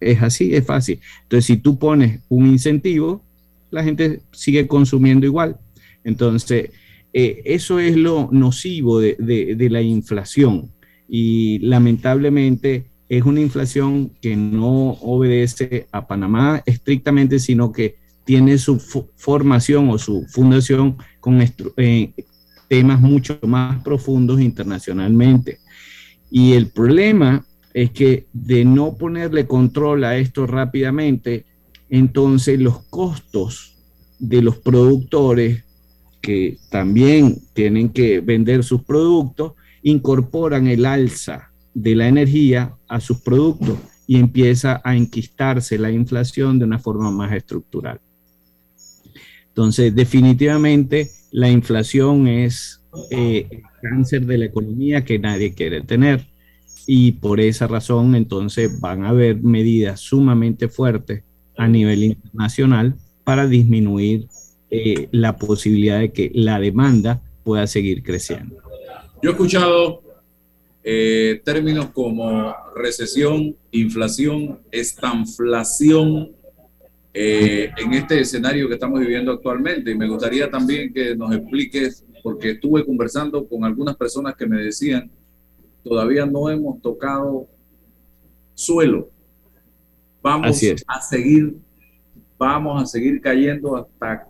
Es 0.00 0.22
así, 0.22 0.54
es 0.54 0.64
fácil. 0.64 1.00
Entonces, 1.22 1.44
si 1.44 1.56
tú 1.58 1.78
pones 1.78 2.20
un 2.28 2.46
incentivo, 2.46 3.22
la 3.70 3.84
gente 3.84 4.20
sigue 4.32 4.66
consumiendo 4.66 5.26
igual. 5.26 5.58
Entonces, 6.04 6.70
eh, 7.12 7.42
eso 7.44 7.78
es 7.78 7.96
lo 7.96 8.28
nocivo 8.32 9.00
de, 9.00 9.68
la 9.70 9.82
inflación. 9.82 10.70
Y 11.08 11.58
lamentablemente 11.60 12.86
es 13.08 13.24
una 13.24 13.40
inflación 13.40 14.12
que 14.20 14.36
no 14.36 14.90
obedece 15.00 15.86
a 15.92 16.06
Panamá 16.06 16.62
estrictamente, 16.66 17.38
sino 17.38 17.72
que 17.72 17.96
tiene 18.24 18.58
su 18.58 18.80
formación 19.16 19.88
o 19.90 19.98
su 19.98 20.26
fundación 20.28 20.96
con 21.20 21.40
eh, 21.76 22.12
temas 22.68 23.00
mucho 23.00 23.38
más 23.42 23.82
profundos 23.82 24.40
internacionalmente. 24.40 25.60
Y 26.30 26.54
el 26.54 26.70
problema 26.70 27.46
es 27.72 27.92
que 27.92 28.26
de 28.32 28.64
no 28.64 28.96
ponerle 28.96 29.46
control 29.46 30.02
a 30.04 30.16
esto 30.16 30.46
rápidamente, 30.46 31.44
entonces 31.88 32.58
los 32.58 32.82
costos 32.86 33.76
de 34.18 34.42
los 34.42 34.56
productores 34.56 35.64
que 36.20 36.58
también 36.70 37.38
tienen 37.52 37.90
que 37.90 38.20
vender 38.20 38.64
sus 38.64 38.82
productos, 38.82 39.52
incorporan 39.82 40.66
el 40.66 40.84
alza 40.84 41.52
de 41.76 41.94
la 41.94 42.08
energía 42.08 42.74
a 42.88 43.00
sus 43.00 43.20
productos 43.20 43.78
y 44.06 44.16
empieza 44.16 44.80
a 44.82 44.96
enquistarse 44.96 45.78
la 45.78 45.90
inflación 45.90 46.58
de 46.58 46.64
una 46.64 46.78
forma 46.78 47.10
más 47.10 47.34
estructural. 47.34 48.00
Entonces, 49.48 49.94
definitivamente 49.94 51.10
la 51.32 51.50
inflación 51.50 52.28
es 52.28 52.82
eh, 53.10 53.46
el 53.50 53.62
cáncer 53.82 54.24
de 54.24 54.38
la 54.38 54.44
economía 54.46 55.04
que 55.04 55.18
nadie 55.18 55.52
quiere 55.52 55.82
tener 55.82 56.26
y 56.86 57.12
por 57.12 57.40
esa 57.40 57.66
razón 57.66 58.14
entonces 58.14 58.80
van 58.80 59.04
a 59.04 59.10
haber 59.10 59.42
medidas 59.42 60.00
sumamente 60.00 60.68
fuertes 60.68 61.24
a 61.58 61.68
nivel 61.68 62.04
internacional 62.04 62.94
para 63.22 63.46
disminuir 63.46 64.28
eh, 64.70 65.08
la 65.10 65.36
posibilidad 65.36 65.98
de 65.98 66.10
que 66.12 66.30
la 66.32 66.58
demanda 66.58 67.20
pueda 67.44 67.66
seguir 67.66 68.02
creciendo. 68.02 68.56
Yo 69.22 69.30
he 69.30 69.32
escuchado 69.32 70.05
eh, 70.88 71.42
términos 71.44 71.90
como 71.90 72.54
recesión, 72.76 73.56
inflación, 73.72 74.60
estanflación 74.70 76.30
eh, 77.12 77.72
en 77.76 77.92
este 77.92 78.20
escenario 78.20 78.68
que 78.68 78.74
estamos 78.74 79.00
viviendo 79.00 79.32
actualmente. 79.32 79.90
Y 79.90 79.96
me 79.96 80.08
gustaría 80.08 80.48
también 80.48 80.94
que 80.94 81.16
nos 81.16 81.34
expliques, 81.34 82.04
porque 82.22 82.50
estuve 82.50 82.86
conversando 82.86 83.48
con 83.48 83.64
algunas 83.64 83.96
personas 83.96 84.36
que 84.36 84.46
me 84.46 84.62
decían, 84.62 85.10
todavía 85.82 86.24
no 86.24 86.48
hemos 86.48 86.80
tocado 86.80 87.48
suelo. 88.54 89.10
Vamos 90.22 90.62
a 90.86 91.00
seguir, 91.02 91.56
vamos 92.38 92.80
a 92.80 92.86
seguir 92.86 93.20
cayendo 93.20 93.74
hasta 93.76 94.28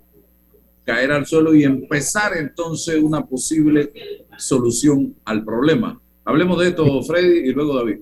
caer 0.85 1.13
al 1.13 1.27
suelo 1.27 1.55
y 1.55 1.65
empezar 1.65 2.35
entonces 2.35 2.99
una 2.99 3.27
posible 3.27 3.93
solución 4.39 5.15
al 5.23 5.45
problema. 5.45 6.01
Hablemos 6.27 6.59
de 6.59 6.69
esto, 6.69 7.03
Freddy, 7.05 7.49
y 7.49 7.53
luego 7.53 7.77
David. 7.77 7.99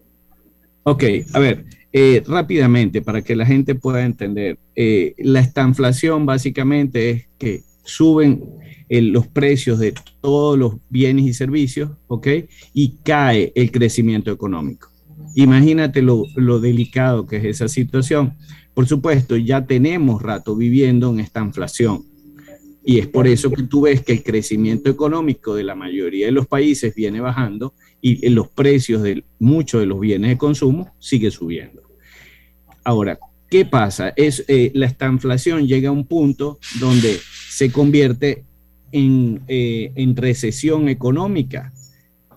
Ok, 0.84 1.04
a 1.34 1.38
ver, 1.38 1.66
eh, 1.92 2.22
rápidamente, 2.26 3.02
para 3.02 3.20
que 3.20 3.36
la 3.36 3.44
gente 3.44 3.74
pueda 3.74 4.02
entender, 4.02 4.58
eh, 4.74 5.14
la 5.18 5.40
estanflación 5.40 6.24
básicamente 6.24 7.10
es 7.10 7.28
que 7.38 7.62
suben 7.84 8.42
eh, 8.88 9.02
los 9.02 9.26
precios 9.26 9.78
de 9.78 9.92
todos 10.22 10.58
los 10.58 10.76
bienes 10.88 11.26
y 11.26 11.34
servicios, 11.34 11.90
¿ok? 12.06 12.28
Y 12.72 12.96
cae 13.04 13.52
el 13.54 13.70
crecimiento 13.70 14.32
económico. 14.32 14.88
Imagínate 15.34 16.00
lo, 16.00 16.24
lo 16.34 16.60
delicado 16.60 17.26
que 17.26 17.36
es 17.36 17.44
esa 17.44 17.68
situación. 17.68 18.38
Por 18.72 18.86
supuesto, 18.86 19.36
ya 19.36 19.66
tenemos 19.66 20.22
rato 20.22 20.56
viviendo 20.56 21.10
en 21.10 21.20
esta 21.20 21.42
inflación 21.42 22.13
y 22.84 22.98
es 22.98 23.06
por 23.06 23.26
eso 23.26 23.50
que 23.50 23.62
tú 23.62 23.82
ves 23.82 24.02
que 24.02 24.12
el 24.12 24.22
crecimiento 24.22 24.90
económico 24.90 25.54
de 25.54 25.64
la 25.64 25.74
mayoría 25.74 26.26
de 26.26 26.32
los 26.32 26.46
países 26.46 26.94
viene 26.94 27.20
bajando 27.20 27.72
y 28.00 28.28
los 28.28 28.48
precios 28.48 29.02
de 29.02 29.24
muchos 29.38 29.80
de 29.80 29.86
los 29.86 29.98
bienes 29.98 30.30
de 30.30 30.36
consumo 30.36 30.94
sigue 30.98 31.30
subiendo. 31.30 31.82
Ahora, 32.84 33.18
¿qué 33.48 33.64
pasa? 33.64 34.12
Es, 34.14 34.44
eh, 34.48 34.70
la 34.74 34.86
estanflación 34.86 35.66
llega 35.66 35.88
a 35.88 35.92
un 35.92 36.06
punto 36.06 36.58
donde 36.78 37.18
se 37.48 37.72
convierte 37.72 38.44
en, 38.92 39.40
eh, 39.48 39.92
en 39.94 40.14
recesión 40.14 40.90
económica 40.90 41.72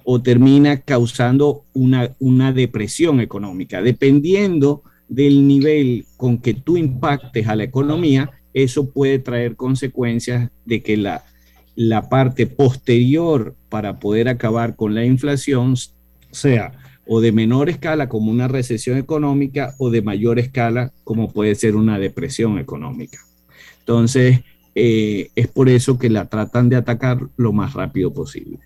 o 0.05 0.21
termina 0.21 0.79
causando 0.79 1.65
una, 1.73 2.15
una 2.19 2.53
depresión 2.53 3.19
económica. 3.19 3.81
Dependiendo 3.81 4.83
del 5.09 5.45
nivel 5.45 6.05
con 6.15 6.37
que 6.37 6.53
tú 6.53 6.77
impactes 6.77 7.45
a 7.47 7.57
la 7.57 7.65
economía, 7.65 8.31
eso 8.63 8.89
puede 8.89 9.19
traer 9.19 9.55
consecuencias 9.55 10.49
de 10.65 10.81
que 10.81 10.97
la, 10.97 11.23
la 11.75 12.09
parte 12.09 12.47
posterior 12.47 13.55
para 13.69 13.99
poder 13.99 14.27
acabar 14.27 14.75
con 14.75 14.95
la 14.95 15.05
inflación 15.05 15.75
sea 16.31 16.71
o 17.05 17.21
de 17.21 17.31
menor 17.31 17.69
escala 17.69 18.09
como 18.09 18.31
una 18.31 18.47
recesión 18.47 18.97
económica 18.97 19.75
o 19.77 19.91
de 19.91 20.01
mayor 20.01 20.39
escala 20.39 20.91
como 21.03 21.31
puede 21.31 21.53
ser 21.53 21.75
una 21.75 21.99
depresión 21.99 22.57
económica. 22.57 23.19
Entonces, 23.79 24.41
eh, 24.73 25.29
es 25.35 25.47
por 25.47 25.69
eso 25.69 25.99
que 25.99 26.09
la 26.09 26.25
tratan 26.25 26.67
de 26.67 26.77
atacar 26.77 27.19
lo 27.37 27.53
más 27.53 27.73
rápido 27.73 28.11
posible. 28.11 28.59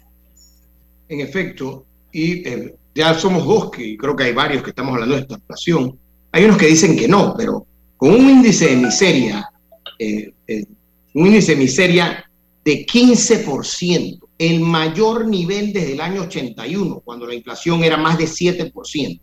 En 1.09 1.19
efecto, 1.19 1.85
y 2.13 2.47
eh, 2.47 2.75
ya 2.95 3.13
somos 3.13 3.45
dos 3.45 3.71
que 3.71 3.97
creo 3.97 4.15
que 4.15 4.23
hay 4.23 4.33
varios 4.33 4.63
que 4.63 4.69
estamos 4.69 4.93
hablando 4.93 5.15
de 5.15 5.21
esta 5.21 5.35
inflación. 5.35 5.97
Hay 6.31 6.45
unos 6.45 6.57
que 6.57 6.67
dicen 6.67 6.95
que 6.95 7.09
no, 7.09 7.35
pero 7.37 7.67
con 7.97 8.11
un 8.15 8.29
índice 8.29 8.69
de 8.69 8.77
miseria 8.77 9.50
eh, 10.03 10.33
eh, 10.47 10.65
un 11.13 11.27
índice 11.27 11.51
de 11.51 11.59
miseria 11.59 12.25
de 12.65 12.87
15%, 12.87 14.19
el 14.39 14.59
mayor 14.61 15.27
nivel 15.27 15.71
desde 15.71 15.93
el 15.93 16.01
año 16.01 16.23
81, 16.23 17.01
cuando 17.05 17.27
la 17.27 17.35
inflación 17.35 17.83
era 17.83 17.97
más 17.97 18.17
de 18.17 18.25
7%. 18.25 19.21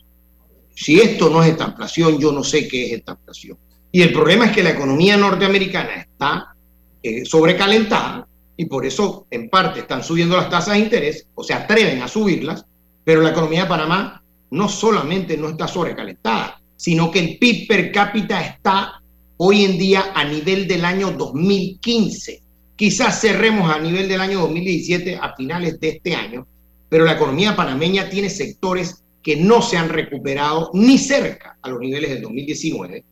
Si 0.76 1.00
esto 1.00 1.30
no 1.30 1.42
es 1.42 1.50
esta 1.50 1.66
inflación, 1.66 2.20
yo 2.20 2.30
no 2.30 2.44
sé 2.44 2.68
qué 2.68 2.86
es 2.86 2.92
esta 2.92 3.12
inflación. 3.18 3.58
Y 3.90 4.02
el 4.02 4.12
problema 4.12 4.46
es 4.46 4.52
que 4.52 4.62
la 4.62 4.70
economía 4.70 5.16
norteamericana 5.16 5.94
está 5.96 6.54
eh, 7.02 7.24
sobrecalentada 7.24 8.28
y 8.56 8.66
por 8.66 8.86
eso 8.86 9.26
en 9.32 9.50
parte 9.50 9.80
están 9.80 10.04
subiendo 10.04 10.36
las 10.36 10.48
tasas 10.48 10.74
de 10.74 10.80
interés 10.80 11.26
o 11.34 11.42
se 11.42 11.54
atreven 11.54 12.02
a 12.02 12.06
subirlas, 12.06 12.64
pero 13.02 13.20
la 13.20 13.30
economía 13.30 13.64
de 13.64 13.68
Panamá 13.68 14.22
no 14.52 14.68
solamente 14.68 15.36
no 15.36 15.48
está 15.48 15.66
sobrecalentada, 15.66 16.60
sino 16.76 17.10
que 17.10 17.18
el 17.18 17.38
PIB 17.38 17.66
per 17.66 17.90
cápita 17.90 18.46
está 18.46 19.02
hoy 19.38 19.64
en 19.64 19.79
día 19.79 20.12
a 20.14 20.24
nivel 20.24 20.68
del 20.68 20.85
año 20.85 21.12
2015. 21.12 22.42
Quizás 22.77 23.20
cerremos 23.20 23.72
a 23.74 23.79
nivel 23.79 24.09
del 24.09 24.20
año 24.20 24.40
2017 24.40 25.16
a 25.16 25.35
finales 25.35 25.81
de 25.81 25.88
este 25.88 26.14
año, 26.14 26.46
pero 26.88 27.05
la 27.05 27.12
economía 27.12 27.57
panameña 27.57 28.09
tiene 28.09 28.31
sectores 28.31 29.03
que 29.22 29.37
no 29.37 29.62
se 29.62 29.77
han 29.77 29.88
recuperado 29.88 30.70
ni 30.74 30.98
cerca 30.98 31.59
a 31.62 31.68
los 31.68 31.81
niveles 31.81 32.11
del 32.11 32.22
2019, 32.22 33.05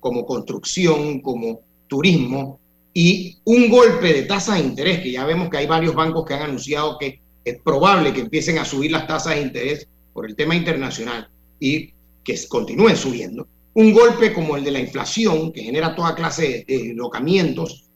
como 0.00 0.26
construcción, 0.26 1.20
como 1.20 1.60
turismo, 1.86 2.60
y 2.92 3.38
un 3.44 3.68
golpe 3.68 4.12
de 4.12 4.22
tasas 4.22 4.58
de 4.58 4.66
interés, 4.66 5.00
que 5.00 5.12
ya 5.12 5.24
vemos 5.24 5.50
que 5.50 5.58
hay 5.58 5.66
varios 5.66 5.94
bancos 5.94 6.24
que 6.24 6.34
han 6.34 6.42
anunciado 6.42 6.96
que 6.98 7.20
es 7.44 7.58
probable 7.62 8.12
que 8.12 8.20
empiecen 8.20 8.58
a 8.58 8.64
subir 8.64 8.92
las 8.92 9.06
tasas 9.06 9.34
de 9.34 9.42
interés 9.42 9.88
por 10.12 10.26
el 10.26 10.36
tema 10.36 10.54
internacional 10.54 11.28
y 11.58 11.92
que 12.22 12.38
continúen 12.48 12.96
subiendo, 12.96 13.46
un 13.74 13.92
golpe 13.92 14.32
como 14.32 14.56
el 14.56 14.64
de 14.64 14.70
la 14.70 14.80
inflación, 14.80 15.52
que 15.52 15.62
genera 15.62 15.94
toda 15.94 16.14
clase 16.14 16.64
de 16.66 16.92
locamientos, 16.94 17.88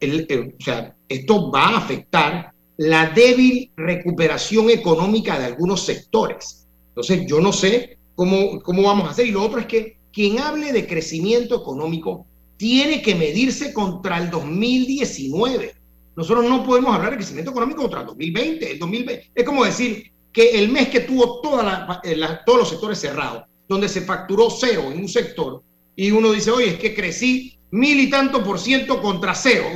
o 0.00 0.64
sea, 0.64 0.94
esto 1.08 1.50
va 1.50 1.68
a 1.68 1.78
afectar 1.78 2.52
la 2.76 3.10
débil 3.10 3.70
recuperación 3.76 4.70
económica 4.70 5.38
de 5.38 5.46
algunos 5.46 5.84
sectores. 5.84 6.66
Entonces, 6.88 7.26
yo 7.26 7.40
no 7.40 7.52
sé 7.52 7.98
cómo, 8.14 8.60
cómo 8.60 8.82
vamos 8.82 9.08
a 9.08 9.10
hacer. 9.10 9.26
Y 9.26 9.32
lo 9.32 9.44
otro 9.44 9.60
es 9.60 9.66
que 9.66 9.98
quien 10.12 10.38
hable 10.38 10.72
de 10.72 10.86
crecimiento 10.86 11.56
económico 11.56 12.26
tiene 12.56 13.02
que 13.02 13.14
medirse 13.14 13.72
contra 13.72 14.18
el 14.18 14.30
2019. 14.30 15.74
Nosotros 16.16 16.44
no 16.48 16.64
podemos 16.64 16.94
hablar 16.94 17.12
de 17.12 17.18
crecimiento 17.18 17.50
económico 17.50 17.82
contra 17.82 18.00
el 18.00 18.06
2020. 18.06 18.72
El 18.72 18.78
2020 18.78 19.30
es 19.34 19.44
como 19.44 19.64
decir 19.64 20.12
que 20.32 20.58
el 20.58 20.68
mes 20.68 20.88
que 20.88 21.00
tuvo 21.00 21.40
toda 21.40 22.00
todos 22.44 22.58
los 22.58 22.68
sectores 22.68 22.98
cerrados, 22.98 23.44
donde 23.68 23.88
se 23.88 24.00
facturó 24.00 24.48
cero 24.50 24.90
en 24.90 25.00
un 25.00 25.08
sector 25.08 25.62
y 25.94 26.10
uno 26.10 26.32
dice, 26.32 26.50
oye, 26.50 26.70
es 26.70 26.78
que 26.78 26.94
crecí 26.94 27.58
mil 27.70 28.00
y 28.00 28.08
tanto 28.08 28.42
por 28.42 28.58
ciento 28.58 29.00
contra 29.02 29.34
cero. 29.34 29.66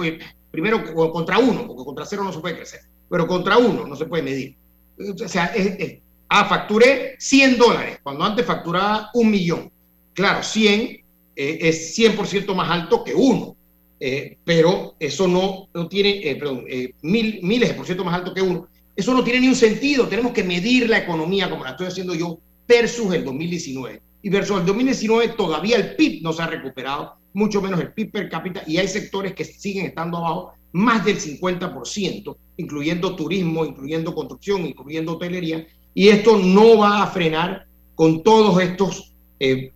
Primero 0.50 0.82
contra 1.12 1.38
uno, 1.38 1.66
porque 1.66 1.84
contra 1.84 2.06
cero 2.06 2.24
no 2.24 2.32
se 2.32 2.40
puede 2.40 2.56
crecer, 2.56 2.80
pero 3.10 3.26
contra 3.26 3.58
uno 3.58 3.86
no 3.86 3.96
se 3.96 4.06
puede 4.06 4.22
medir. 4.22 4.56
O 4.98 5.28
sea, 5.28 5.46
es, 5.46 5.98
ah, 6.28 6.44
facturé 6.44 7.16
100 7.18 7.58
dólares, 7.58 7.98
cuando 8.02 8.24
antes 8.24 8.46
facturaba 8.46 9.10
un 9.14 9.30
millón. 9.30 9.72
Claro, 10.14 10.42
100 10.42 11.02
eh, 11.34 11.58
es 11.60 11.98
100% 11.98 12.54
más 12.54 12.70
alto 12.70 13.02
que 13.02 13.14
uno, 13.14 13.56
eh, 13.98 14.36
pero 14.44 14.94
eso 15.00 15.26
no, 15.26 15.68
no 15.72 15.88
tiene, 15.88 16.20
eh, 16.28 16.36
perdón, 16.36 16.66
mil, 17.02 17.40
miles 17.42 17.70
de 17.70 17.74
por 17.74 17.86
ciento 17.86 18.04
más 18.04 18.14
alto 18.14 18.34
que 18.34 18.42
uno. 18.42 18.68
Eso 18.94 19.14
no 19.14 19.24
tiene 19.24 19.40
ni 19.40 19.48
un 19.48 19.56
sentido. 19.56 20.06
Tenemos 20.06 20.32
que 20.32 20.44
medir 20.44 20.88
la 20.88 20.98
economía 20.98 21.48
como 21.48 21.64
la 21.64 21.70
estoy 21.70 21.86
haciendo 21.86 22.14
yo 22.14 22.38
versus 22.72 23.12
el 23.12 23.24
2019. 23.24 24.00
Y 24.22 24.30
versus 24.30 24.60
el 24.60 24.66
2019 24.66 25.28
todavía 25.36 25.76
el 25.76 25.94
PIB 25.96 26.22
no 26.22 26.32
se 26.32 26.42
ha 26.42 26.46
recuperado, 26.46 27.16
mucho 27.34 27.60
menos 27.60 27.80
el 27.80 27.92
PIB 27.92 28.12
per 28.12 28.28
cápita, 28.30 28.62
y 28.66 28.78
hay 28.78 28.88
sectores 28.88 29.34
que 29.34 29.44
siguen 29.44 29.86
estando 29.86 30.18
abajo 30.18 30.52
más 30.72 31.04
del 31.04 31.18
50%, 31.18 32.36
incluyendo 32.56 33.14
turismo, 33.14 33.66
incluyendo 33.66 34.14
construcción, 34.14 34.64
incluyendo 34.64 35.12
hotelería, 35.12 35.66
y 35.92 36.08
esto 36.08 36.38
no 36.38 36.78
va 36.78 37.02
a 37.02 37.08
frenar 37.08 37.66
con 37.94 38.22
todos 38.22 38.62
estos 38.62 39.12
eh, 39.38 39.70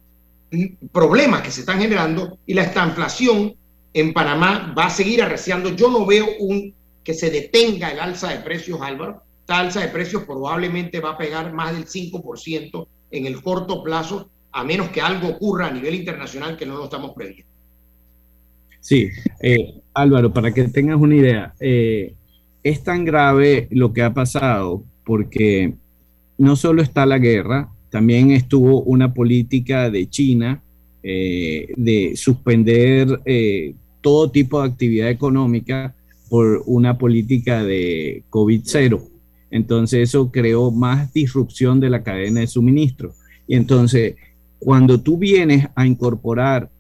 problemas 0.91 1.43
que 1.43 1.51
se 1.51 1.61
están 1.61 1.81
generando 1.81 2.39
y 2.47 2.55
la 2.55 2.63
estanflación 2.63 3.55
en 3.93 4.15
Panamá 4.15 4.75
va 4.77 4.87
a 4.87 4.91
seguir 4.91 5.23
arreciando. 5.23 5.77
Yo 5.77 5.91
no 5.91 6.07
veo 6.07 6.27
un 6.39 6.75
que 7.05 7.13
se 7.13 7.31
detenga 7.31 7.91
el 7.91 8.01
alza 8.01 8.31
de 8.31 8.39
precios, 8.39 8.81
Álvaro. 8.81 9.23
Esta 9.47 9.61
alza 9.61 9.81
de 9.81 9.87
precios 9.87 10.25
probablemente 10.25 10.99
va 10.99 11.11
a 11.11 11.17
pegar 11.17 11.53
más 11.53 11.73
del 11.73 11.87
5% 11.87 12.89
en 13.13 13.27
el 13.27 13.41
corto 13.41 13.81
plazo, 13.81 14.29
a 14.51 14.65
menos 14.65 14.89
que 14.89 15.01
algo 15.01 15.29
ocurra 15.29 15.69
a 15.69 15.71
nivel 15.71 15.95
internacional 15.95 16.57
que 16.57 16.67
no 16.67 16.77
lo 16.77 16.87
estamos 16.87 17.13
previendo. 17.15 17.47
Sí, 18.81 19.09
eh, 19.41 19.75
Álvaro, 19.95 20.33
para 20.33 20.53
que 20.53 20.65
tengas 20.65 21.01
una 21.01 21.15
idea, 21.15 21.55
eh, 21.61 22.13
es 22.65 22.83
tan 22.83 23.05
grave 23.05 23.69
lo 23.71 23.93
que 23.93 24.03
ha 24.03 24.13
pasado 24.13 24.83
porque 25.05 25.75
no 26.39 26.57
solo 26.57 26.83
está 26.83 27.07
la 27.07 27.19
guerra, 27.19 27.71
también 27.89 28.33
estuvo 28.33 28.83
una 28.83 29.15
política 29.15 29.91
de 29.91 30.11
China 30.11 30.61
eh, 31.05 31.69
de 31.77 32.17
suspender 32.17 33.21
todo 34.01 34.29
tipo 34.29 34.61
de 34.61 34.69
actividad 34.69 35.09
económica 35.09 35.95
por 36.29 36.65
una 36.67 36.99
política 36.99 37.63
de 37.63 38.25
COVID-0. 38.29 39.11
Entonces 39.57 40.11
eso 40.11 40.31
creó 40.31 40.71
más 40.71 41.15
disrupción 41.15 41.81
de 41.81 41.89
la 41.89 42.03
cadena 42.03 42.41
de 42.41 42.47
suministro. 42.47 43.15
Y 43.49 43.55
entonces, 43.57 44.17
cuando 44.59 45.01
tú 45.01 45.17
vienes 45.17 45.69
a 45.75 45.87
incorporar 45.87 46.71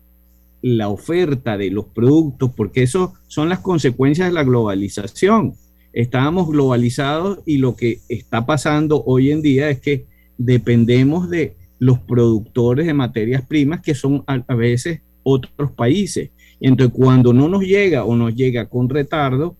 la 0.60 0.88
oferta 0.88 1.56
de 1.56 1.70
los 1.70 1.86
productos, 1.86 2.50
porque 2.54 2.82
eso 2.82 3.14
son 3.28 3.48
las 3.48 3.60
consecuencias 3.60 4.28
de 4.28 4.34
la 4.34 4.44
globalización. 4.44 5.54
Estábamos 5.94 6.48
globalizados 6.48 7.38
y 7.46 7.56
lo 7.58 7.76
que 7.76 8.00
está 8.10 8.44
pasando 8.44 9.02
hoy 9.04 9.30
en 9.30 9.40
día 9.40 9.70
es 9.70 9.80
que 9.80 10.04
dependemos 10.36 11.30
de 11.30 11.56
los 11.78 11.98
productores 12.00 12.86
de 12.86 12.92
materias 12.92 13.42
primas 13.46 13.80
que 13.80 13.94
son 13.94 14.22
a, 14.26 14.54
veces 14.54 15.00
otros 15.22 15.72
países. 15.72 16.28
Entonces, 16.60 16.94
cuando 16.94 17.32
no 17.32 17.48
nos 17.48 17.62
llega 17.62 18.04
o 18.04 18.16
nos 18.16 18.34
llega 18.34 18.68
con 18.68 18.90
retardo, 18.90 19.56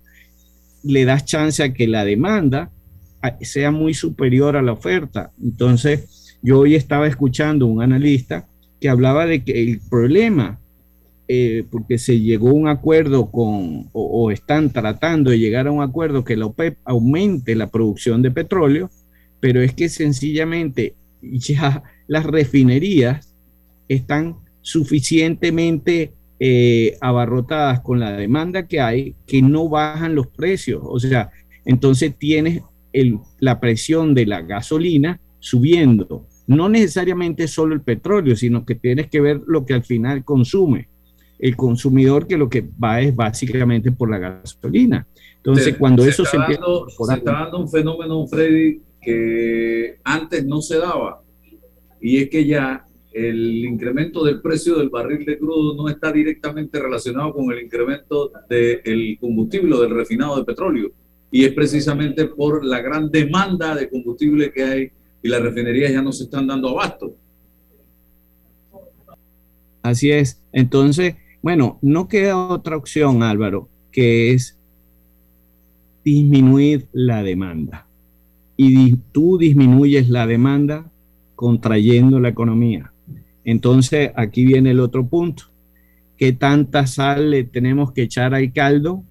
le 0.83 1.07
das 1.07 1.25
chance 1.25 1.63
a 1.63 1.73
que 1.73 1.89
la 1.89 2.05
demanda 2.05 2.71
sea 3.41 3.71
muy 3.71 3.95
superior 3.95 4.57
a 4.57 4.63
la 4.63 4.73
oferta. 4.73 5.33
Entonces, 5.43 6.39
yo 6.43 6.61
hoy 6.61 6.75
estaba 6.75 7.07
escuchando 7.07 7.67
un 7.67 7.83
analista 7.83 8.47
que 8.81 8.89
hablaba 8.89 9.27
de 9.27 9.43
que 9.43 9.63
el 9.63 9.81
problema, 9.91 10.61
eh, 11.29 11.65
porque 11.71 11.99
se 11.99 12.21
llegó 12.21 12.51
a 12.51 12.55
un 12.55 12.69
acuerdo 12.69 13.31
con, 13.31 13.89
o, 13.93 14.31
están 14.31 14.71
tratando 14.71 15.31
de 15.31 15.39
llegar 15.39 15.67
a 15.67 15.73
un 15.73 15.83
acuerdo 15.83 16.25
que 16.25 16.37
la 16.37 16.47
OPEP 16.47 16.79
aumente 16.85 17.57
la 17.57 17.71
producción 17.71 18.23
de 18.23 18.31
petróleo, 18.31 18.91
pero 19.41 19.61
es 19.61 19.73
que 19.75 19.89
sencillamente 19.89 20.95
ya 21.23 21.83
las 22.07 22.25
refinerías 22.25 23.35
están 23.89 24.37
suficientemente 24.61 26.13
eh, 26.39 26.97
abarrotadas 27.01 27.81
con 27.81 27.99
la 27.99 28.13
demanda 28.13 28.67
que 28.67 28.81
hay 28.81 29.15
que 29.27 29.41
no 29.43 29.69
bajan 29.69 30.15
los 30.15 30.27
precios. 30.27 30.83
O 30.85 30.99
sea, 30.99 31.31
entonces 31.65 32.15
tienes 32.17 32.63
la 33.41 33.61
presión 33.61 34.15
de 34.15 34.27
la 34.27 34.43
gasolina 34.43 35.21
subiendo. 35.39 36.27
No 36.47 36.69
necesariamente 36.69 37.49
solo 37.49 37.75
el 37.75 37.81
petróleo, 37.81 38.37
sino 38.37 38.65
que 38.65 38.75
tienes 38.75 39.09
que 39.09 39.21
ver 39.21 39.43
lo 39.47 39.65
que 39.65 39.75
al 39.75 39.85
final 39.85 40.25
consume. 40.25 40.89
El 41.39 41.57
consumidor 41.57 42.27
que 42.27 42.39
lo 42.39 42.49
que 42.49 42.67
va 42.83 43.01
es 43.01 43.15
básicamente 43.15 43.93
por 43.93 44.11
la 44.11 44.19
gasolina. 44.19 45.07
Entonces, 45.37 45.77
cuando 45.77 46.05
eso 46.05 46.25
se, 46.25 46.37
empieza... 46.37 46.63
se 47.07 47.15
está 47.15 47.33
dando 47.33 47.61
un 47.61 47.69
fenómeno, 47.69 48.27
Freddy, 48.27 48.81
que 49.01 49.99
antes 50.03 50.45
no 50.47 50.61
se 50.61 50.79
daba. 50.79 51.23
Y 52.01 52.19
es 52.19 52.31
que 52.31 52.47
ya 52.47 52.87
el 53.13 53.65
incremento 53.65 54.25
del 54.25 54.43
precio 54.43 54.77
del 54.77 54.91
barril 54.91 55.25
de 55.25 55.39
crudo 55.39 55.75
no 55.75 55.89
está 55.89 56.13
directamente 56.13 56.79
relacionado 56.79 57.33
con 57.33 57.51
el 57.51 57.63
incremento 57.63 58.31
del 58.49 59.17
combustible 59.19 59.75
o 59.75 59.81
del 59.81 59.95
refinado 59.95 60.37
de 60.37 60.45
petróleo. 60.45 60.91
Y 61.31 61.45
es 61.45 61.53
precisamente 61.53 62.27
por 62.27 62.65
la 62.65 62.81
gran 62.81 63.11
demanda 63.11 63.75
de 63.75 63.89
combustible 63.89 64.53
que 64.53 64.63
hay 64.63 64.91
y 65.23 65.29
las 65.29 65.43
refinerías 65.43 65.93
ya 65.93 66.03
no 66.03 66.13
se 66.13 66.25
están 66.25 66.47
dando 66.47 66.71
abasto. 66.71 67.17
Así 69.83 70.11
es. 70.11 70.43
Entonces, 70.53 71.17
bueno, 71.43 71.79
no 71.83 72.09
queda 72.09 72.37
otra 72.37 72.77
opción, 72.77 73.23
Álvaro, 73.23 73.69
que 73.93 74.33
es 74.33 74.59
disminuir 76.05 76.89
la 76.93 77.23
demanda. 77.23 77.87
Y 78.57 78.97
tú 79.13 79.39
disminuyes 79.39 80.09
la 80.09 80.27
demanda 80.27 80.91
contrayendo 81.35 82.21
la 82.21 82.29
economía. 82.29 82.93
Entonces, 83.45 84.11
aquí 84.17 84.45
viene 84.45 84.71
el 84.71 84.81
otro 84.81 85.07
punto. 85.07 85.45
¿Qué 86.17 86.33
tanta 86.33 86.87
sal 86.87 87.31
le 87.31 87.45
tenemos 87.45 87.93
que 87.93 88.03
echar 88.03 88.35
al 88.35 88.53
caldo 88.53 89.05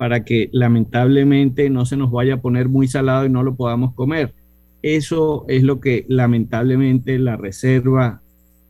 para 0.00 0.24
que 0.24 0.48
lamentablemente 0.52 1.68
no 1.68 1.84
se 1.84 1.94
nos 1.94 2.10
vaya 2.10 2.36
a 2.36 2.40
poner 2.40 2.70
muy 2.70 2.88
salado 2.88 3.26
y 3.26 3.28
no 3.28 3.42
lo 3.42 3.54
podamos 3.54 3.92
comer? 3.92 4.32
Eso 4.80 5.44
es 5.46 5.62
lo 5.62 5.78
que 5.78 6.06
lamentablemente 6.08 7.18
la 7.18 7.36
Reserva 7.36 8.22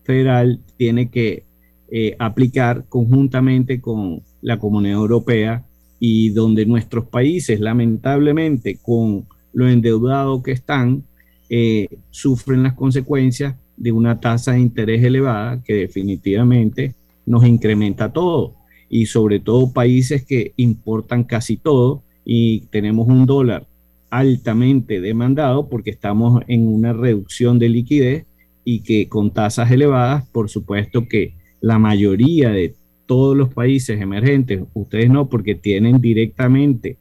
Federal 0.02 0.58
tiene 0.76 1.08
que 1.08 1.44
eh, 1.88 2.16
aplicar 2.18 2.86
conjuntamente 2.88 3.80
con 3.80 4.22
la 4.42 4.58
Comunidad 4.58 4.96
Europea 4.96 5.64
y 6.00 6.30
donde 6.30 6.66
nuestros 6.66 7.06
países 7.06 7.60
lamentablemente 7.60 8.78
con 8.82 9.28
lo 9.52 9.68
endeudados 9.68 10.42
que 10.42 10.50
están, 10.50 11.04
eh, 11.48 11.86
sufren 12.10 12.64
las 12.64 12.74
consecuencias 12.74 13.54
de 13.76 13.92
una 13.92 14.18
tasa 14.18 14.54
de 14.54 14.60
interés 14.62 15.04
elevada 15.04 15.62
que 15.62 15.74
definitivamente 15.74 16.96
nos 17.24 17.46
incrementa 17.46 18.12
todo 18.12 18.59
y 18.90 19.06
sobre 19.06 19.38
todo 19.38 19.72
países 19.72 20.26
que 20.26 20.52
importan 20.56 21.24
casi 21.24 21.56
todo 21.56 22.02
y 22.24 22.66
tenemos 22.66 23.08
un 23.08 23.24
dólar 23.24 23.66
altamente 24.10 25.00
demandado 25.00 25.68
porque 25.68 25.90
estamos 25.90 26.42
en 26.48 26.66
una 26.66 26.92
reducción 26.92 27.58
de 27.60 27.68
liquidez 27.68 28.26
y 28.64 28.80
que 28.80 29.08
con 29.08 29.30
tasas 29.30 29.70
elevadas, 29.70 30.26
por 30.26 30.50
supuesto 30.50 31.06
que 31.08 31.34
la 31.60 31.78
mayoría 31.78 32.50
de 32.50 32.74
todos 33.06 33.36
los 33.36 33.54
países 33.54 34.00
emergentes, 34.00 34.62
ustedes 34.74 35.08
no, 35.08 35.28
porque 35.28 35.54
tienen 35.54 36.00
directamente 36.00 36.98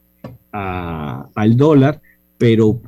al 0.51 1.57
dólar, 1.57 2.01
pero 2.37 2.81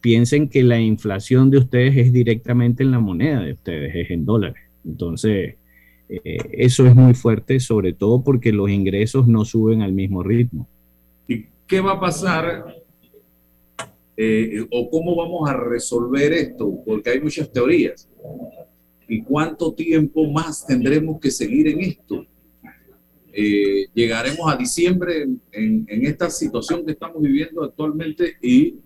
piensen 0.00 0.48
que 0.48 0.62
la 0.62 0.80
inflación 0.80 1.50
de 1.50 1.58
ustedes 1.58 1.96
es 1.96 2.12
directamente 2.12 2.84
en 2.84 2.92
la 2.92 3.00
moneda 3.00 3.42
de 3.42 3.52
ustedes, 3.52 3.94
es 3.94 4.10
en 4.10 4.24
dólares. 4.24 4.62
Entonces, 4.84 5.56
eh, 6.08 6.38
eso 6.52 6.86
es 6.86 6.94
muy 6.94 7.14
fuerte, 7.14 7.58
sobre 7.60 7.92
todo 7.92 8.22
porque 8.22 8.52
los 8.52 8.70
ingresos 8.70 9.26
no 9.26 9.44
suben 9.44 9.82
al 9.82 9.92
mismo 9.92 10.22
ritmo. 10.22 10.68
¿Y 11.26 11.46
qué 11.66 11.80
va 11.80 11.92
a 11.92 12.00
pasar 12.00 12.76
eh, 14.16 14.64
o 14.70 14.90
cómo 14.90 15.16
vamos 15.16 15.48
a 15.48 15.56
resolver 15.56 16.32
esto? 16.32 16.80
Porque 16.84 17.10
hay 17.10 17.20
muchas 17.20 17.52
teorías. 17.52 18.08
¿Y 19.08 19.22
cuánto 19.22 19.72
tiempo 19.72 20.30
más 20.30 20.66
tendremos 20.66 21.20
que 21.20 21.30
seguir 21.30 21.68
en 21.68 21.80
esto? 21.80 22.26
Eh, 23.32 23.86
llegaremos 23.92 24.50
a 24.50 24.56
diciembre 24.56 25.22
en, 25.52 25.86
en, 25.86 26.06
esta 26.06 26.30
situación 26.30 26.86
que 26.86 26.92
estamos 26.92 27.20
viviendo 27.20 27.62
actualmente 27.62 28.36
y 28.40 28.76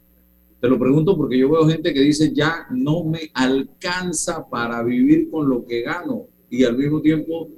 te 0.61 0.69
lo 0.69 0.77
pregunto 0.77 1.17
porque 1.17 1.39
yo 1.39 1.49
veo 1.49 1.69
gente 1.69 1.95
que 1.95 2.01
dice, 2.01 2.33
ya 2.35 2.67
no 2.71 3.05
me 3.05 3.31
alcanza 3.33 4.45
para 4.49 4.83
vivir 4.83 5.31
con 5.31 5.49
lo 5.49 5.65
que 5.65 5.83
gano. 5.83 6.27
Y 6.51 6.65
al 6.65 6.77
mismo 6.77 7.01
tiempo, 7.01 7.49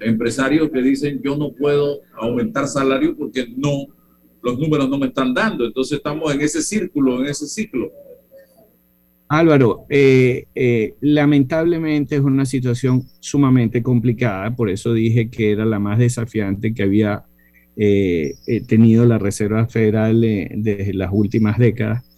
empresarios 0.00 0.70
que 0.70 0.80
dicen, 0.80 1.20
yo 1.22 1.36
no 1.36 1.52
puedo 1.52 2.00
aumentar 2.14 2.68
salario 2.68 3.16
porque 3.16 3.46
no, 3.56 3.86
los 4.42 4.58
números 4.58 4.88
no 4.88 4.98
me 4.98 5.08
están 5.08 5.34
dando. 5.34 5.66
Entonces 5.66 5.98
estamos 5.98 6.32
en 6.32 6.40
ese 6.40 6.62
círculo, 6.62 7.20
en 7.20 7.26
ese 7.26 7.46
ciclo. 7.46 7.90
Álvaro, 9.28 9.84
eh, 9.90 10.46
eh, 10.54 10.94
lamentablemente 11.00 12.16
es 12.16 12.22
una 12.22 12.46
situación 12.46 13.02
sumamente 13.20 13.82
complicada, 13.82 14.56
por 14.56 14.70
eso 14.70 14.94
dije 14.94 15.28
que 15.28 15.50
era 15.50 15.66
la 15.66 15.78
más 15.78 15.98
desafiante 15.98 16.72
que 16.72 16.82
había 16.82 17.26
eh, 17.76 18.34
tenido 18.66 19.04
la 19.04 19.18
Reserva 19.18 19.66
Federal 19.66 20.20
desde 20.20 20.94
las 20.94 21.10
últimas 21.12 21.58
décadas. 21.58 22.08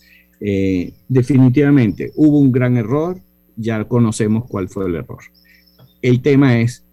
Eh, 0.40 0.94
definitivamente 1.06 2.12
hubo 2.16 2.38
un 2.38 2.50
gran 2.50 2.78
error, 2.78 3.20
ya 3.56 3.84
conocemos 3.84 4.44
cuál 4.48 4.68
fue 4.68 4.86
el 4.86 4.94
error. 4.94 5.18
El 6.02 6.22
tema 6.22 6.60
es, 6.60 6.84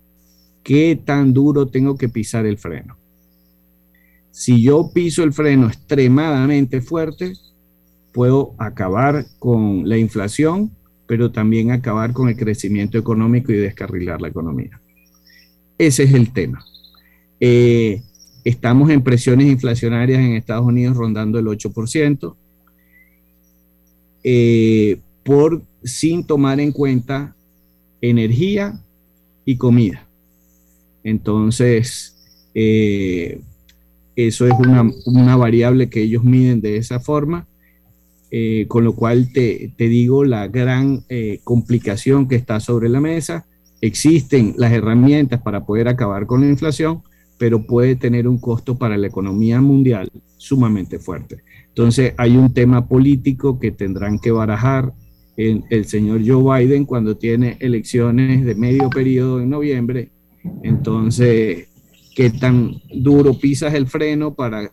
¿qué 0.64 1.00
tan 1.04 1.34
duro 1.34 1.68
tengo 1.68 1.98
que 1.98 2.10
pisar 2.10 2.46
el 2.46 2.58
freno? 2.58 2.98
Si 4.32 4.62
yo 4.62 4.92
piso 4.94 5.24
el 5.24 5.34
freno 5.34 5.68
extremadamente 5.68 6.82
fuerte, 6.82 7.34
puedo 8.14 8.54
acabar 8.58 9.26
con 9.40 9.88
la 9.88 9.98
inflación, 9.98 10.72
pero 11.08 11.32
también 11.32 11.72
acabar 11.72 12.14
con 12.14 12.30
el 12.30 12.36
crecimiento 12.36 12.98
económico 12.98 13.52
y 13.52 13.58
descarrilar 13.58 14.22
la 14.22 14.28
economía. 14.28 14.80
Ese 15.78 16.04
es 16.04 16.14
el 16.14 16.34
tema. 16.34 16.64
Eh, 17.40 18.02
estamos 18.44 18.90
en 18.90 19.04
presiones 19.04 19.48
inflacionarias 19.48 20.20
en 20.20 20.34
Estados 20.34 20.66
Unidos 20.66 20.98
rondando 20.98 21.40
el 21.40 21.46
8%. 21.46 22.36
Eh, 24.24 25.00
por, 25.24 25.62
sin 25.84 26.26
tomar 26.26 26.60
en 26.60 26.72
cuenta 26.72 27.36
energía 28.02 28.82
y 29.48 29.56
comida. 29.56 30.06
Entonces, 31.06 32.18
eh, 32.54 33.40
eso 34.18 34.46
es 34.46 34.54
una, 35.06 35.36
variable 35.38 35.90
que 35.90 36.02
ellos 36.02 36.24
miden 36.26 36.60
de 36.60 36.76
esa 36.76 37.00
forma, 37.00 37.48
eh, 38.30 38.66
con 38.68 38.84
lo 38.84 38.94
cual 38.94 39.32
te, 39.32 39.74
digo 39.78 40.26
la 40.26 40.50
gran 40.50 41.06
eh, 41.08 41.40
complicación 41.46 42.28
que 42.28 42.36
está 42.36 42.60
sobre 42.60 42.90
la 42.90 43.00
mesa. 43.00 43.46
Existen 43.80 44.54
las 44.58 44.74
herramientas 44.74 45.42
para 45.42 45.66
poder 45.66 45.88
acabar 45.88 46.28
con 46.28 46.42
la 46.42 46.50
inflación, 46.50 47.04
pero 47.38 47.66
puede 47.66 47.96
tener 47.96 48.28
un 48.28 48.40
costo 48.40 48.78
para 48.78 48.98
la 48.98 49.08
economía 49.08 49.62
mundial 49.62 50.10
sumamente 50.36 51.00
fuerte. 51.00 51.38
Entonces 51.70 52.14
hay 52.18 52.36
un 52.36 52.54
tema 52.54 52.86
político 52.90 53.60
que 53.60 53.72
tendrán 53.72 54.20
que 54.20 54.32
barajar 54.32 54.92
el, 55.38 55.86
señor 55.86 56.22
Joe 56.26 56.66
Biden 56.66 56.86
cuando 56.86 57.16
tiene 57.16 57.58
elecciones 57.60 58.44
de 58.44 58.56
medio 58.56 58.90
periodo 58.90 59.40
en 59.40 59.52
noviembre. 59.52 60.10
Entonces, 60.64 61.68
¿qué 62.16 62.32
tan 62.32 62.82
duro 62.94 63.38
pisas 63.38 63.74
el 63.76 63.88
freno 63.88 64.34
para 64.34 64.72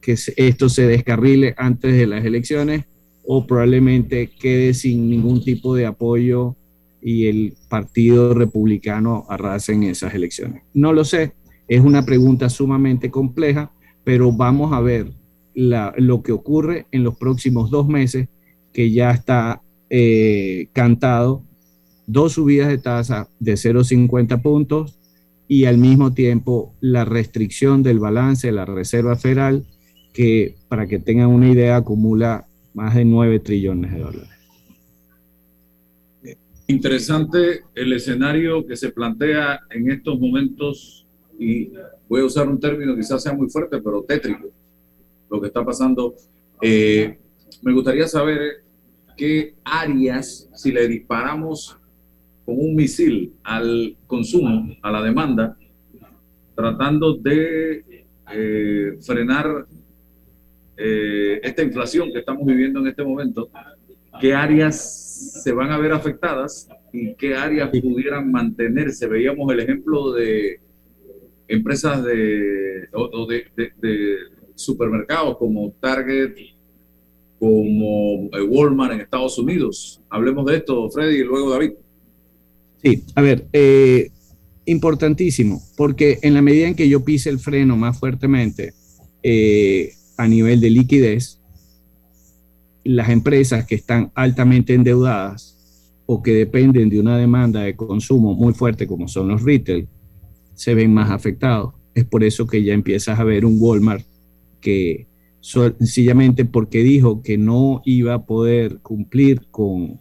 que 0.00 0.16
esto 0.36 0.68
se 0.68 0.86
descarrile 0.86 1.54
antes 1.56 1.96
de 1.96 2.06
las 2.06 2.24
elecciones 2.24 2.84
o 3.26 3.46
probablemente 3.46 4.30
quede 4.38 4.74
sin 4.74 5.08
ningún 5.08 5.42
tipo 5.42 5.74
de 5.74 5.86
apoyo 5.86 6.56
y 7.00 7.26
el 7.26 7.54
Partido 7.68 8.34
Republicano 8.34 9.24
arrase 9.28 9.72
en 9.72 9.84
esas 9.84 10.14
elecciones? 10.14 10.62
No 10.74 10.92
lo 10.92 11.04
sé, 11.04 11.32
es 11.68 11.80
una 11.80 12.04
pregunta 12.04 12.50
sumamente 12.50 13.10
compleja, 13.10 13.72
pero 14.04 14.30
vamos 14.30 14.74
a 14.74 14.80
ver 14.80 15.10
lo 15.54 16.22
que 16.22 16.32
ocurre 16.32 16.86
en 16.90 17.04
los 17.04 17.16
próximos 17.16 17.70
dos 17.70 17.86
meses, 17.88 18.28
que 18.74 18.90
ya 18.90 19.12
está 19.12 19.62
eh, 19.88 20.68
cantado, 20.72 21.42
dos 22.06 22.32
subidas 22.32 22.68
de 22.68 22.78
tasa 22.78 23.28
de 23.38 23.54
0,50 23.54 24.42
puntos 24.42 24.98
y 25.46 25.66
al 25.66 25.78
mismo 25.78 26.12
tiempo 26.12 26.74
la 26.80 27.04
restricción 27.04 27.82
del 27.82 28.00
balance 28.00 28.48
de 28.48 28.52
la 28.52 28.64
Reserva 28.64 29.16
Federal, 29.16 29.64
que 30.12 30.56
para 30.68 30.86
que 30.86 30.98
tengan 30.98 31.28
una 31.28 31.50
idea 31.50 31.76
acumula 31.76 32.46
más 32.74 32.94
de 32.96 33.04
9 33.04 33.38
trillones 33.38 33.92
de 33.92 34.00
dólares. 34.00 34.28
Interesante 36.66 37.62
el 37.74 37.92
escenario 37.92 38.66
que 38.66 38.74
se 38.74 38.90
plantea 38.90 39.60
en 39.70 39.90
estos 39.90 40.18
momentos 40.18 41.06
y 41.38 41.70
voy 42.08 42.22
a 42.22 42.24
usar 42.24 42.48
un 42.48 42.58
término 42.58 42.96
quizás 42.96 43.22
sea 43.22 43.34
muy 43.34 43.48
fuerte, 43.48 43.80
pero 43.80 44.02
tétrico, 44.02 44.48
lo 45.30 45.40
que 45.40 45.46
está 45.48 45.64
pasando. 45.64 46.14
Eh, 46.60 47.18
me 47.62 47.72
gustaría 47.72 48.08
saber 48.08 48.63
qué 49.16 49.54
áreas, 49.64 50.48
si 50.54 50.72
le 50.72 50.86
disparamos 50.88 51.78
con 52.44 52.58
un 52.58 52.74
misil 52.74 53.32
al 53.42 53.96
consumo, 54.06 54.76
a 54.82 54.90
la 54.90 55.02
demanda, 55.02 55.56
tratando 56.54 57.14
de 57.14 58.04
eh, 58.32 58.98
frenar 59.00 59.66
eh, 60.76 61.40
esta 61.42 61.62
inflación 61.62 62.12
que 62.12 62.18
estamos 62.18 62.44
viviendo 62.46 62.80
en 62.80 62.88
este 62.88 63.04
momento, 63.04 63.48
qué 64.20 64.34
áreas 64.34 65.40
se 65.42 65.52
van 65.52 65.70
a 65.70 65.78
ver 65.78 65.92
afectadas 65.92 66.68
y 66.92 67.14
qué 67.14 67.34
áreas 67.34 67.70
pudieran 67.70 68.30
mantenerse. 68.30 69.06
Veíamos 69.06 69.52
el 69.52 69.60
ejemplo 69.60 70.12
de 70.12 70.60
empresas 71.48 72.04
de, 72.04 72.88
de, 72.90 74.16
supermercados 74.54 75.36
como 75.36 75.72
Target, 75.80 76.34
como 77.38 78.28
eh, 78.32 78.42
Walmart 78.42 78.94
en 78.94 79.00
Estados 79.00 79.38
Unidos. 79.38 80.00
Hablemos 80.08 80.46
de 80.46 80.56
esto, 80.56 80.90
Freddy, 80.90 81.16
y 81.16 81.24
luego 81.24 81.50
David. 81.50 81.72
Sí, 82.82 83.02
a 83.14 83.22
ver, 83.22 83.46
eh, 83.52 84.10
importantísimo, 84.66 85.62
porque 85.76 86.18
en 86.22 86.34
la 86.34 86.42
medida 86.42 86.68
en 86.68 86.74
que 86.74 86.88
yo 86.88 87.04
pise 87.04 87.30
el 87.30 87.38
freno 87.38 87.76
más 87.76 87.98
fuertemente 87.98 88.72
eh, 89.22 89.92
a 90.16 90.28
nivel 90.28 90.60
de 90.60 90.70
liquidez, 90.70 91.40
las 92.84 93.08
empresas 93.08 93.66
que 93.66 93.74
están 93.74 94.12
altamente 94.14 94.74
endeudadas 94.74 95.54
o 96.06 96.22
que 96.22 96.32
dependen 96.34 96.90
de 96.90 97.00
una 97.00 97.16
demanda 97.16 97.62
de 97.62 97.74
consumo 97.74 98.34
muy 98.34 98.52
fuerte, 98.52 98.86
como 98.86 99.08
son 99.08 99.28
los 99.28 99.42
retail, 99.42 99.88
se 100.54 100.74
ven 100.74 100.92
más 100.92 101.10
afectados. 101.10 101.74
Es 101.94 102.04
por 102.04 102.22
eso 102.24 102.46
que 102.46 102.62
ya 102.62 102.74
empiezas 102.74 103.18
a 103.18 103.24
ver 103.24 103.44
un 103.44 103.56
Walmart 103.58 104.04
que 104.60 105.06
sencillamente 105.44 106.46
porque 106.46 106.82
dijo 106.82 107.20
que 107.22 107.36
no 107.36 107.82
iba 107.84 108.14
a 108.14 108.24
poder 108.24 108.78
cumplir 108.78 109.42
con, 109.50 110.00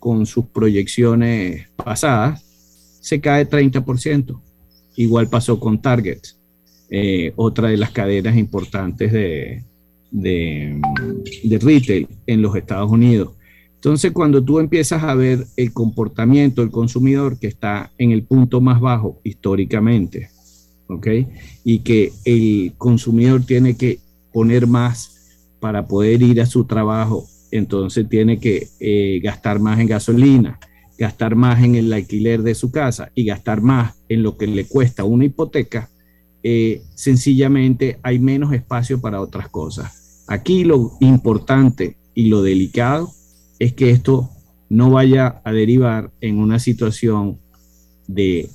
con 0.00 0.26
sus 0.26 0.46
proyecciones 0.46 1.68
pasadas, 1.76 2.44
se 3.00 3.20
cae 3.20 3.48
30%. 3.48 4.40
Igual 4.96 5.28
pasó 5.28 5.60
con 5.60 5.80
Target, 5.80 6.18
eh, 6.90 7.32
otra 7.36 7.68
de 7.68 7.76
las 7.76 7.92
cadenas 7.92 8.36
importantes 8.36 9.12
de, 9.12 9.62
de, 10.10 10.80
de 11.44 11.58
retail 11.58 12.08
en 12.26 12.42
los 12.42 12.56
Estados 12.56 12.90
Unidos. 12.90 13.30
Entonces, 13.76 14.10
cuando 14.10 14.42
tú 14.42 14.58
empiezas 14.58 15.04
a 15.04 15.14
ver 15.14 15.46
el 15.56 15.72
comportamiento 15.72 16.62
del 16.62 16.72
consumidor 16.72 17.38
que 17.38 17.46
está 17.46 17.92
en 17.96 18.10
el 18.10 18.24
punto 18.24 18.60
más 18.60 18.80
bajo 18.80 19.20
históricamente, 19.22 20.30
¿ok? 20.88 21.06
Y 21.62 21.78
que 21.78 22.12
el 22.24 22.72
consumidor 22.76 23.46
tiene 23.46 23.76
que 23.76 24.00
poner 24.32 24.66
más 24.66 25.16
para 25.60 25.86
poder 25.86 26.22
ir 26.22 26.40
a 26.40 26.46
su 26.46 26.64
trabajo, 26.64 27.26
entonces 27.50 28.08
tiene 28.08 28.38
que 28.38 28.68
eh, 28.80 29.20
gastar 29.22 29.60
más 29.60 29.78
en 29.80 29.86
gasolina, 29.86 30.58
gastar 30.98 31.34
más 31.34 31.62
en 31.62 31.74
el 31.74 31.92
alquiler 31.92 32.42
de 32.42 32.54
su 32.54 32.70
casa 32.70 33.10
y 33.14 33.24
gastar 33.24 33.60
más 33.60 33.94
en 34.08 34.22
lo 34.22 34.36
que 34.36 34.46
le 34.46 34.66
cuesta 34.66 35.04
una 35.04 35.24
hipoteca, 35.24 35.88
eh, 36.42 36.82
sencillamente 36.94 37.98
hay 38.02 38.18
menos 38.18 38.52
espacio 38.52 39.00
para 39.00 39.20
otras 39.20 39.48
cosas. 39.48 40.24
Aquí 40.26 40.64
lo 40.64 40.92
importante 41.00 41.96
y 42.14 42.28
lo 42.28 42.42
delicado 42.42 43.10
es 43.58 43.74
que 43.74 43.90
esto 43.90 44.30
no 44.68 44.90
vaya 44.90 45.42
a 45.44 45.52
derivar 45.52 46.12
en 46.20 46.38
una 46.38 46.58
situación 46.58 47.38
de 48.06 48.48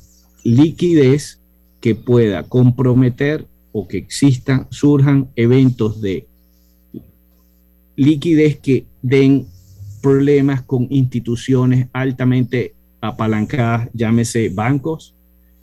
liquidez 0.43 1.41
que 1.81 1.95
pueda 1.95 2.43
comprometer 2.43 3.47
o 3.77 3.85
que 3.89 3.97
existan, 3.97 4.67
surjan 4.69 5.27
eventos 5.35 5.99
de 5.99 6.25
liquidez 7.97 8.57
que 8.57 8.85
den 9.01 9.47
problemas 10.01 10.61
con 10.61 10.87
instituciones 10.89 11.87
altamente 11.91 12.73
apalancadas, 13.01 13.89
llámese 13.93 14.47
bancos, 14.47 15.13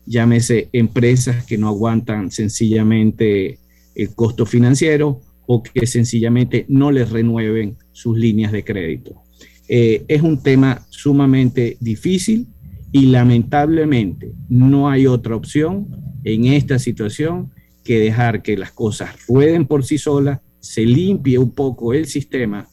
llámese 0.05 0.69
empresas 0.75 1.47
que 1.47 1.57
no 1.57 1.69
aguantan 1.69 2.31
sencillamente 2.31 3.59
el 3.95 4.15
costo 4.15 4.45
financiero 4.45 5.23
o 5.47 5.63
que 5.63 5.87
sencillamente 5.87 6.67
no 6.69 6.91
les 6.91 7.09
renueven 7.09 7.79
sus 7.93 8.19
líneas 8.19 8.53
de 8.53 8.63
crédito. 8.63 9.23
Eh, 9.69 10.05
es 10.07 10.21
un 10.21 10.43
tema 10.43 10.85
sumamente 10.91 11.79
difícil 11.81 12.47
y 12.93 13.07
lamentablemente 13.07 14.33
no 14.51 14.91
hay 14.91 15.07
otra 15.07 15.35
opción 15.35 15.89
en 16.25 16.45
esta 16.45 16.79
situación 16.79 17.51
que 17.85 17.99
dejar 17.99 18.43
que 18.43 18.57
las 18.57 18.73
cosas 18.73 19.27
rueden 19.27 19.67
por 19.67 19.85
sí 19.85 19.99
solas, 19.99 20.41
se 20.61 20.83
limpie 20.83 21.39
un 21.39 21.51
poco 21.51 21.93
el 21.93 22.07
sistema 22.07 22.69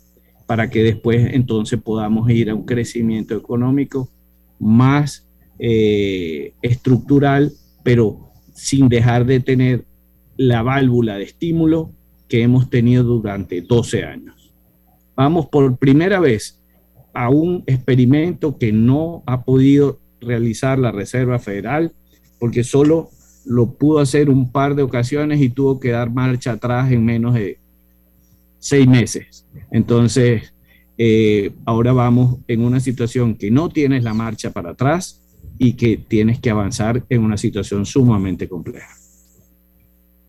para 0.46 0.70
que 0.70 0.84
después 0.84 1.34
entonces 1.34 1.82
podamos 1.82 2.30
ir 2.30 2.50
a 2.50 2.56
un 2.56 2.66
crecimiento 2.66 3.36
económico 3.36 4.10
más 4.60 5.28
eh, 5.58 6.54
estructural, 6.62 7.52
pero 7.84 8.32
sin 8.54 8.90
dejar 8.90 9.26
de 9.26 9.40
tener 9.40 9.86
la 10.38 10.62
válvula 10.62 11.18
de 11.18 11.24
estímulo 11.24 11.92
que 12.28 12.42
hemos 12.44 12.70
tenido 12.70 13.04
durante 13.04 13.62
12 13.62 14.04
años. 14.04 14.54
Vamos 15.16 15.48
por 15.48 15.78
primera 15.78 16.20
vez 16.20 16.62
a 17.14 17.30
un 17.30 17.64
experimento 17.68 18.58
que 18.58 18.72
no 18.72 19.24
ha 19.26 19.44
podido 19.44 20.00
realizar 20.22 20.80
la 20.80 20.92
Reserva 20.92 21.40
Federal 21.40 21.94
porque 22.40 22.64
solo 22.64 23.10
lo 23.46 23.72
pudo 23.72 24.00
hacer 24.00 24.30
un 24.30 24.52
par 24.52 24.76
de 24.76 24.84
ocasiones 24.84 25.42
y 25.42 25.50
tuvo 25.50 25.80
que 25.80 25.92
dar 25.92 26.12
marcha 26.12 26.54
atrás 26.54 26.92
en 26.92 27.04
menos 27.06 27.34
de 27.34 27.60
seis 28.60 28.88
meses. 28.88 29.46
Entonces, 29.72 30.54
eh, 30.98 31.52
ahora 31.66 31.94
vamos 31.94 32.40
en 32.48 32.62
una 32.62 32.80
situación 32.80 33.36
que 33.36 33.50
no 33.50 33.70
tienes 33.70 34.04
la 34.04 34.14
marcha 34.14 34.52
para 34.52 34.72
atrás 34.72 35.22
y 35.58 35.74
que 35.74 35.98
tienes 35.98 36.40
que 36.40 36.50
avanzar 36.50 37.04
en 37.10 37.24
una 37.24 37.38
situación 37.38 37.86
sumamente 37.86 38.48
compleja. 38.48 38.96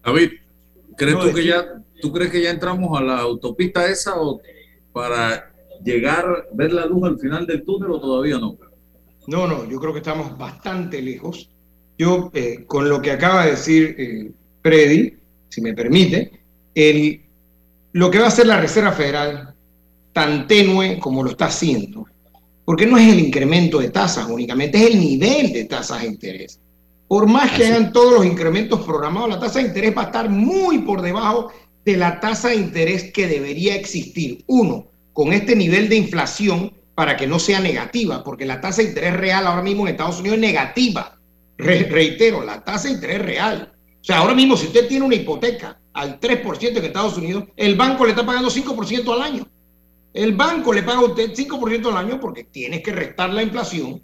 David, 0.05 0.31
¿crees 0.97 1.19
tú 1.19 1.33
que 1.35 1.45
ya, 1.45 1.83
tú 2.01 2.13
crees 2.13 2.31
que 2.31 2.43
ya 2.43 2.51
entramos 2.51 2.99
a 2.99 3.03
la 3.03 3.19
autopista 3.19 3.87
esa 3.87 4.21
o 4.21 4.41
para 4.93 5.53
llegar, 5.85 6.49
ver 6.53 6.73
la 6.73 6.87
luz 6.87 7.05
al 7.05 7.19
final 7.19 7.47
del 7.47 7.65
túnel 7.65 7.91
o 7.91 8.01
todavía 8.01 8.39
no? 8.39 8.57
No, 9.27 9.47
no, 9.47 9.69
yo 9.69 9.79
creo 9.79 9.93
que 9.93 9.99
estamos 9.99 10.37
bastante 10.39 11.03
lejos. 11.03 11.50
Yo, 12.01 12.31
eh, 12.33 12.65
con 12.67 12.89
lo 12.89 13.03
que 13.03 13.11
acaba 13.11 13.45
de 13.45 13.51
decir 13.51 13.95
eh, 13.99 14.31
Freddy, 14.63 15.19
si 15.51 15.61
me 15.61 15.75
permite, 15.75 16.31
el, 16.75 17.21
lo 17.93 18.11
que 18.11 18.19
va 18.19 18.25
a 18.25 18.29
hacer 18.29 18.47
la 18.47 18.59
Reserva 18.59 18.93
Federal 18.93 19.55
tan 20.15 20.47
tenue 20.47 20.99
como 20.99 21.23
lo 21.23 21.29
está 21.29 21.49
haciendo, 21.49 22.07
porque 22.65 22.87
no 22.87 22.97
es 22.97 23.07
el 23.13 23.21
incremento 23.21 23.81
de 23.81 23.91
tasas 23.91 24.27
únicamente, 24.31 24.79
es 24.79 24.95
el 24.95 24.99
nivel 24.99 25.53
de 25.53 25.67
tasas 25.67 26.01
de 26.01 26.07
interés. 26.07 26.59
Por 27.07 27.27
más 27.29 27.51
que 27.51 27.67
hagan 27.67 27.93
todos 27.93 28.15
los 28.15 28.25
incrementos 28.25 28.81
programados, 28.81 29.29
la 29.29 29.39
tasa 29.39 29.59
de 29.59 29.67
interés 29.67 29.95
va 29.95 30.05
a 30.05 30.07
estar 30.07 30.31
muy 30.31 30.79
por 30.79 31.03
debajo 31.03 31.53
de 31.85 31.99
la 31.99 32.19
tasa 32.19 32.49
de 32.49 32.57
interés 32.57 33.13
que 33.13 33.27
debería 33.27 33.75
existir. 33.75 34.43
Uno, 34.47 34.87
con 35.13 35.35
este 35.35 35.55
nivel 35.55 35.91
de 35.91 35.97
inflación 35.97 36.73
para 36.95 37.19
que 37.19 37.27
no 37.27 37.39
sea 37.39 37.61
negativa, 37.61 38.25
porque 38.25 38.47
la 38.47 38.63
tasa 38.63 38.81
de 38.81 38.89
interés 38.89 39.19
real 39.19 39.47
ahora 39.47 39.61
mismo 39.61 39.83
en 39.83 39.91
Estados 39.93 40.21
Unidos 40.21 40.37
es 40.37 40.41
negativa. 40.41 41.20
Reitero, 41.61 42.43
la 42.43 42.63
tasa 42.65 42.89
de 42.89 42.95
interés 42.95 43.23
real. 43.23 43.73
O 44.01 44.05
sea, 44.05 44.19
ahora 44.19 44.35
mismo 44.35 44.57
si 44.57 44.67
usted 44.67 44.89
tiene 44.89 45.05
una 45.05 45.15
hipoteca 45.15 45.81
al 45.93 46.19
3% 46.19 46.77
en 46.77 46.85
Estados 46.85 47.17
Unidos, 47.17 47.45
el 47.57 47.75
banco 47.77 48.05
le 48.05 48.11
está 48.11 48.25
pagando 48.25 48.51
5% 48.51 49.13
al 49.13 49.23
año. 49.23 49.47
El 50.13 50.35
banco 50.35 50.73
le 50.73 50.83
paga 50.83 51.01
a 51.01 51.05
usted 51.05 51.33
5% 51.33 51.87
al 51.87 51.97
año 51.97 52.19
porque 52.21 52.45
tienes 52.45 52.83
que 52.83 52.93
restar 52.93 53.33
la 53.33 53.43
inflación 53.43 54.03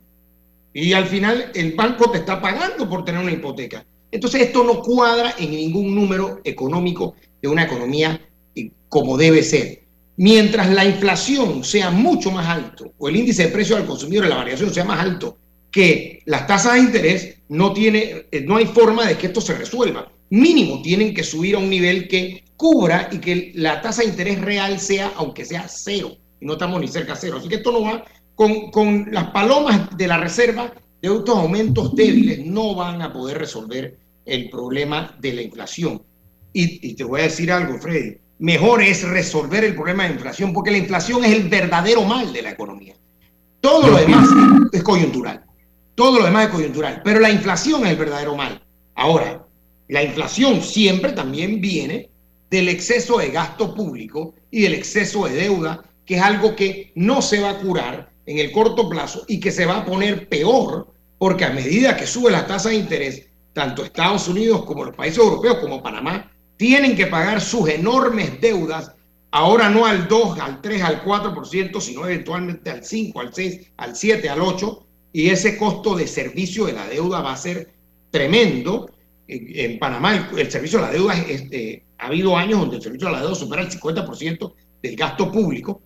y 0.72 0.92
al 0.92 1.06
final 1.06 1.50
el 1.54 1.72
banco 1.72 2.10
te 2.10 2.18
está 2.18 2.40
pagando 2.40 2.88
por 2.88 3.04
tener 3.04 3.22
una 3.22 3.32
hipoteca. 3.32 3.84
Entonces 4.10 4.42
esto 4.42 4.62
no 4.62 4.82
cuadra 4.82 5.34
en 5.38 5.50
ningún 5.50 5.94
número 5.94 6.40
económico 6.44 7.14
de 7.40 7.48
una 7.48 7.64
economía 7.64 8.20
eh, 8.54 8.70
como 8.88 9.16
debe 9.16 9.42
ser. 9.42 9.82
Mientras 10.18 10.70
la 10.70 10.84
inflación 10.84 11.64
sea 11.64 11.90
mucho 11.90 12.30
más 12.30 12.46
alto 12.46 12.92
o 12.98 13.08
el 13.08 13.16
índice 13.16 13.44
de 13.44 13.48
precio 13.48 13.76
al 13.76 13.86
consumidor, 13.86 14.26
la 14.26 14.36
variación 14.36 14.72
sea 14.72 14.84
más 14.84 15.00
alto 15.00 15.38
que 15.76 16.22
las 16.24 16.46
tasas 16.46 16.72
de 16.72 16.78
interés, 16.80 17.36
no, 17.50 17.74
tiene, 17.74 18.24
eh, 18.32 18.40
no 18.40 18.56
hay 18.56 18.64
forma 18.64 19.06
de 19.06 19.18
que 19.18 19.26
esto 19.26 19.42
se 19.42 19.54
resuelva. 19.54 20.10
Mínimo 20.30 20.80
tienen 20.80 21.12
que 21.12 21.22
subir 21.22 21.54
a 21.54 21.58
un 21.58 21.68
nivel 21.68 22.08
que 22.08 22.44
cubra 22.56 23.10
y 23.12 23.18
que 23.18 23.52
la 23.56 23.82
tasa 23.82 24.00
de 24.00 24.08
interés 24.08 24.40
real 24.40 24.80
sea, 24.80 25.12
aunque 25.16 25.44
sea 25.44 25.68
cero. 25.68 26.16
Y 26.40 26.46
no 26.46 26.54
estamos 26.54 26.80
ni 26.80 26.88
cerca 26.88 27.12
de 27.12 27.20
cero. 27.20 27.36
Así 27.38 27.50
que 27.50 27.56
esto 27.56 27.72
no 27.72 27.82
va 27.82 28.02
con, 28.34 29.08
las 29.10 29.32
palomas 29.32 29.94
de 29.98 30.08
la 30.08 30.16
reserva 30.16 30.72
de 31.02 31.14
estos 31.14 31.36
aumentos 31.36 31.94
débiles 31.94 32.46
no 32.46 32.74
van 32.74 33.02
a 33.02 33.12
poder 33.12 33.36
resolver 33.36 33.98
el 34.24 34.48
problema 34.48 35.14
de 35.20 35.34
la 35.34 35.42
inflación. 35.42 36.00
Y, 36.54 36.94
te 36.94 37.04
voy 37.04 37.20
a 37.20 37.24
decir 37.24 37.52
algo, 37.52 37.78
Freddy, 37.78 38.16
mejor 38.38 38.82
es 38.82 39.06
resolver 39.06 39.62
el 39.62 39.74
problema 39.74 40.04
de 40.04 40.14
inflación, 40.14 40.54
porque 40.54 40.70
la 40.70 40.78
inflación 40.78 41.22
es 41.22 41.32
el 41.32 41.50
verdadero 41.50 42.02
mal 42.04 42.32
de 42.32 42.40
la 42.40 42.52
economía. 42.52 42.94
Todo 43.60 43.88
lo 43.88 43.98
demás 43.98 44.26
es 44.72 44.82
coyuntural, 44.82 45.44
todo 45.96 46.20
lo 46.20 46.26
demás 46.26 46.46
es 46.46 46.52
coyuntural, 46.52 47.00
pero 47.02 47.18
la 47.18 47.30
inflación 47.30 47.84
es 47.84 47.92
el 47.92 47.96
verdadero 47.96 48.36
mal. 48.36 48.62
Ahora, 48.94 49.44
la 49.88 50.02
inflación 50.02 50.62
siempre 50.62 51.12
también 51.12 51.60
viene 51.60 52.10
del 52.50 52.68
exceso 52.68 53.18
de 53.18 53.30
gasto 53.30 53.74
público 53.74 54.34
y 54.50 54.62
del 54.62 54.74
exceso 54.74 55.26
de 55.26 55.34
deuda, 55.34 55.82
que 56.04 56.16
es 56.16 56.22
algo 56.22 56.54
que 56.54 56.92
no 56.94 57.22
se 57.22 57.40
va 57.40 57.50
a 57.50 57.58
curar 57.58 58.12
en 58.26 58.38
el 58.38 58.52
corto 58.52 58.88
plazo 58.88 59.24
y 59.26 59.40
que 59.40 59.50
se 59.50 59.66
va 59.66 59.78
a 59.78 59.84
poner 59.84 60.28
peor 60.28 60.92
porque 61.18 61.44
a 61.44 61.50
medida 61.50 61.96
que 61.96 62.06
sube 62.06 62.30
la 62.30 62.46
tasa 62.46 62.68
de 62.68 62.76
interés, 62.76 63.26
tanto 63.52 63.82
Estados 63.82 64.28
Unidos 64.28 64.64
como 64.64 64.84
los 64.84 64.94
países 64.94 65.18
europeos 65.18 65.58
como 65.58 65.82
Panamá 65.82 66.30
tienen 66.58 66.94
que 66.94 67.06
pagar 67.06 67.40
sus 67.40 67.68
enormes 67.68 68.38
deudas, 68.40 68.92
ahora 69.30 69.70
no 69.70 69.86
al 69.86 70.08
2, 70.08 70.38
al 70.40 70.60
3, 70.60 70.82
al 70.82 71.04
4%, 71.04 71.80
sino 71.80 72.04
eventualmente 72.04 72.70
al 72.70 72.84
5, 72.84 73.20
al 73.20 73.34
6, 73.34 73.72
al 73.78 73.96
7, 73.96 74.28
al 74.28 74.40
8, 74.42 74.85
y 75.16 75.30
ese 75.30 75.56
costo 75.56 75.96
de 75.96 76.06
servicio 76.06 76.66
de 76.66 76.74
la 76.74 76.86
deuda 76.86 77.22
va 77.22 77.32
a 77.32 77.38
ser 77.38 77.72
tremendo. 78.10 78.90
En, 79.26 79.78
Panamá 79.78 80.28
el, 80.36 80.50
servicio 80.50 80.78
de 80.78 80.84
la 80.84 80.92
deuda, 80.92 81.14
este, 81.18 81.86
ha 81.96 82.08
habido 82.08 82.36
años 82.36 82.60
donde 82.60 82.76
el 82.76 82.82
servicio 82.82 83.06
de 83.06 83.14
la 83.14 83.20
deuda 83.20 83.34
supera 83.34 83.62
el 83.62 83.70
50% 83.70 84.52
del 84.82 84.94
gasto 84.94 85.32
público, 85.32 85.80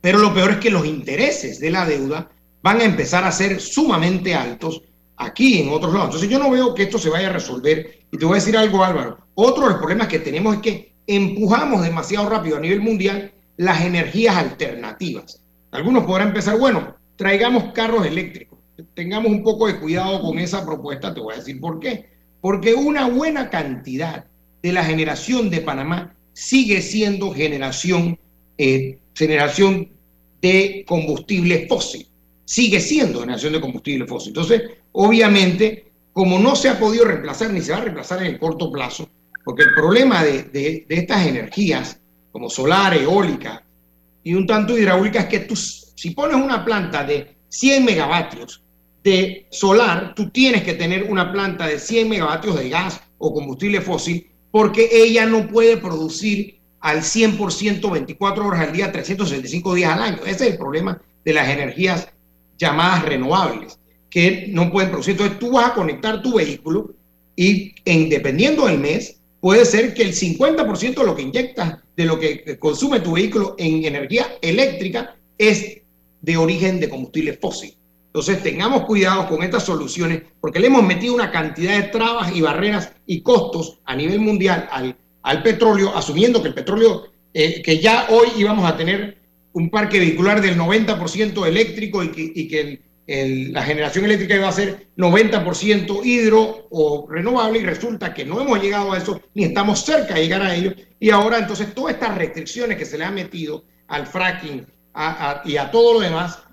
pero 0.00 0.18
lo 0.18 0.34
peor 0.34 0.50
es 0.50 0.56
que 0.56 0.70
los 0.70 0.84
intereses 0.84 1.60
de 1.60 1.70
la 1.70 1.86
deuda 1.86 2.28
van 2.62 2.80
a 2.80 2.84
empezar 2.84 3.22
a 3.22 3.30
ser 3.30 3.60
sumamente 3.60 4.34
altos 4.34 4.82
aquí 5.18 5.60
en 5.60 5.68
otros 5.68 5.92
lados. 5.92 6.06
Entonces 6.06 6.30
yo 6.30 6.40
no 6.40 6.50
veo 6.50 6.74
que 6.74 6.82
esto 6.82 6.98
se 6.98 7.10
vaya 7.10 7.28
a 7.28 7.32
resolver. 7.32 8.00
Y 8.10 8.18
te 8.18 8.24
voy 8.24 8.32
a 8.32 8.40
decir 8.40 8.56
algo, 8.56 8.82
Álvaro. 8.82 9.18
Otro 9.34 9.62
de 9.62 9.70
los 9.70 9.78
problemas 9.78 10.08
que 10.08 10.18
tenemos 10.18 10.56
es 10.56 10.62
que 10.62 10.94
empujamos 11.06 11.84
demasiado 11.84 12.28
rápido 12.28 12.56
a 12.56 12.60
nivel 12.60 12.80
mundial 12.80 13.34
las 13.56 13.82
energías 13.82 14.34
alternativas. 14.34 15.40
Algunos 15.70 16.02
podrán 16.02 16.28
empezar, 16.28 16.58
bueno, 16.58 16.96
traigamos 17.14 17.72
carros 17.72 18.04
eléctricos. 18.04 18.53
Tengamos 18.94 19.30
un 19.30 19.42
poco 19.42 19.66
de 19.66 19.78
cuidado 19.78 20.20
con 20.20 20.38
esa 20.38 20.64
propuesta, 20.64 21.14
te 21.14 21.20
voy 21.20 21.34
a 21.34 21.38
decir 21.38 21.60
por 21.60 21.80
qué. 21.80 22.08
Porque 22.40 22.74
una 22.74 23.08
buena 23.08 23.50
cantidad 23.50 24.26
de 24.62 24.72
la 24.72 24.84
generación 24.84 25.50
de 25.50 25.60
Panamá 25.60 26.14
sigue 26.32 26.82
siendo 26.82 27.32
generación, 27.32 28.18
eh, 28.58 28.98
generación 29.14 29.90
de 30.42 30.84
combustible 30.86 31.66
fósil. 31.68 32.08
Sigue 32.44 32.80
siendo 32.80 33.20
generación 33.20 33.54
de 33.54 33.60
combustible 33.60 34.06
fósil. 34.06 34.30
Entonces, 34.30 34.62
obviamente, 34.92 35.92
como 36.12 36.38
no 36.38 36.56
se 36.56 36.68
ha 36.68 36.78
podido 36.78 37.04
reemplazar 37.04 37.50
ni 37.50 37.60
se 37.60 37.72
va 37.72 37.78
a 37.78 37.82
reemplazar 37.82 38.20
en 38.20 38.26
el 38.26 38.38
corto 38.38 38.70
plazo, 38.70 39.08
porque 39.44 39.62
el 39.62 39.74
problema 39.74 40.24
de, 40.24 40.86
estas 40.88 41.26
energías, 41.26 42.00
como 42.32 42.50
solar, 42.50 42.94
eólica 42.94 43.62
y 44.22 44.34
un 44.34 44.46
tanto 44.46 44.76
hidráulica, 44.76 45.20
es 45.20 45.26
que 45.26 45.40
tú, 45.40 45.54
si 45.54 46.10
pones 46.10 46.36
una 46.36 46.64
planta 46.64 47.04
de 47.04 47.36
100 47.48 47.84
megavatios 47.84 48.63
de 49.04 49.46
solar, 49.50 50.14
tú 50.16 50.30
tienes 50.30 50.64
que 50.64 50.72
tener 50.72 51.04
una 51.04 51.30
planta 51.30 51.66
de 51.66 51.78
100 51.78 52.08
megavatios 52.08 52.58
de 52.58 52.70
gas 52.70 53.00
o 53.18 53.34
combustible 53.34 53.82
fósil, 53.82 54.26
porque 54.50 54.88
ella 54.90 55.26
no 55.26 55.46
puede 55.46 55.76
producir 55.76 56.58
al 56.80 57.02
100% 57.02 57.92
24 57.92 58.46
horas 58.46 58.60
al 58.60 58.72
día, 58.72 58.90
365 58.90 59.74
días 59.74 59.92
al 59.92 60.02
año. 60.02 60.18
Ese 60.22 60.46
es 60.46 60.52
el 60.52 60.58
problema 60.58 61.00
de 61.22 61.32
las 61.34 61.48
energías 61.48 62.08
llamadas 62.58 63.04
renovables, 63.04 63.78
que 64.08 64.46
no 64.48 64.72
pueden 64.72 64.90
producir. 64.90 65.12
Entonces 65.12 65.38
tú 65.38 65.52
vas 65.52 65.70
a 65.70 65.74
conectar 65.74 66.22
tu 66.22 66.36
vehículo 66.36 66.94
y 67.36 67.74
en, 67.84 68.08
dependiendo 68.08 68.66
del 68.66 68.78
mes, 68.78 69.20
puede 69.40 69.66
ser 69.66 69.92
que 69.92 70.02
el 70.02 70.14
50% 70.14 70.94
de 70.94 71.04
lo 71.04 71.14
que 71.14 71.22
inyectas, 71.22 71.78
de 71.94 72.04
lo 72.06 72.18
que 72.18 72.58
consume 72.58 73.00
tu 73.00 73.12
vehículo 73.12 73.54
en 73.58 73.84
energía 73.84 74.38
eléctrica, 74.40 75.14
es 75.36 75.82
de 76.22 76.36
origen 76.38 76.80
de 76.80 76.88
combustible 76.88 77.34
fósil. 77.34 77.76
Entonces 78.14 78.44
tengamos 78.44 78.84
cuidado 78.84 79.26
con 79.26 79.42
estas 79.42 79.64
soluciones 79.64 80.22
porque 80.40 80.60
le 80.60 80.68
hemos 80.68 80.84
metido 80.84 81.14
una 81.14 81.32
cantidad 81.32 81.76
de 81.76 81.88
trabas 81.88 82.30
y 82.32 82.40
barreras 82.40 82.92
y 83.06 83.22
costos 83.22 83.80
a 83.84 83.96
nivel 83.96 84.20
mundial 84.20 84.68
al 85.22 85.42
petróleo, 85.42 85.92
asumiendo 85.96 86.40
que 86.40 86.46
el 86.46 86.54
petróleo, 86.54 87.08
eh, 87.32 87.60
que 87.60 87.80
ya 87.80 88.06
hoy 88.10 88.28
íbamos 88.36 88.70
a 88.70 88.76
tener 88.76 89.18
un 89.52 89.68
parque 89.68 89.98
vehicular 89.98 90.40
del 90.40 90.56
90% 90.56 91.44
eléctrico 91.44 92.04
y 92.04 92.46
que, 92.46 92.80
la 93.06 93.62
generación 93.64 94.04
eléctrica 94.04 94.36
iba 94.36 94.48
a 94.48 94.52
ser 94.52 94.86
90% 94.96 96.04
hidro 96.04 96.68
o 96.70 97.06
renovable 97.10 97.58
y 97.58 97.64
resulta 97.64 98.14
que 98.14 98.24
no 98.24 98.40
hemos 98.40 98.62
llegado 98.62 98.92
a 98.92 98.98
eso 98.98 99.20
ni 99.34 99.44
estamos 99.44 99.84
cerca 99.84 100.14
de 100.14 100.22
llegar 100.22 100.40
a 100.40 100.54
ello. 100.54 100.72
Y 101.00 101.10
ahora 101.10 101.38
entonces 101.38 101.74
todas 101.74 101.94
estas 101.94 102.16
restricciones 102.16 102.78
que 102.78 102.86
se 102.86 102.96
le 102.96 103.04
han 103.04 103.14
metido 103.14 103.64
al 103.88 104.06
fracking 104.06 104.64
y 105.44 105.56
a 105.56 105.70
todo 105.72 105.94
lo 105.94 106.00
demás 106.00 106.43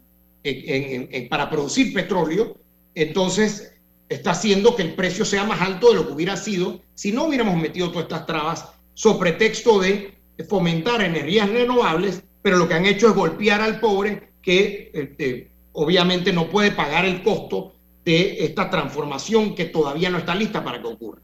para 1.29 1.49
producir 1.49 1.93
petróleo, 1.93 2.57
entonces 2.95 3.75
está 4.09 4.31
haciendo 4.31 4.75
que 4.75 4.81
el 4.81 4.95
precio 4.95 5.23
sea 5.23 5.43
más 5.43 5.61
alto 5.61 5.89
de 5.89 5.95
lo 5.95 6.07
que 6.07 6.13
hubiera 6.13 6.35
sido 6.35 6.81
si 6.93 7.11
no 7.11 7.25
hubiéramos 7.25 7.55
metido 7.59 7.89
todas 7.89 8.03
estas 8.03 8.25
trabas 8.25 8.69
sobre 8.93 9.31
pretexto 9.31 9.79
de 9.79 10.13
fomentar 10.49 11.01
energías 11.01 11.49
renovables, 11.49 12.23
pero 12.41 12.57
lo 12.57 12.67
que 12.67 12.73
han 12.73 12.85
hecho 12.85 13.09
es 13.09 13.15
golpear 13.15 13.61
al 13.61 13.79
pobre 13.79 14.31
que 14.41 14.91
este, 14.93 15.51
obviamente 15.73 16.33
no 16.33 16.49
puede 16.49 16.71
pagar 16.71 17.05
el 17.05 17.21
costo 17.23 17.73
de 18.03 18.43
esta 18.43 18.69
transformación 18.69 19.55
que 19.55 19.65
todavía 19.65 20.09
no 20.09 20.17
está 20.17 20.35
lista 20.35 20.63
para 20.63 20.81
que 20.81 20.87
ocurra. 20.87 21.21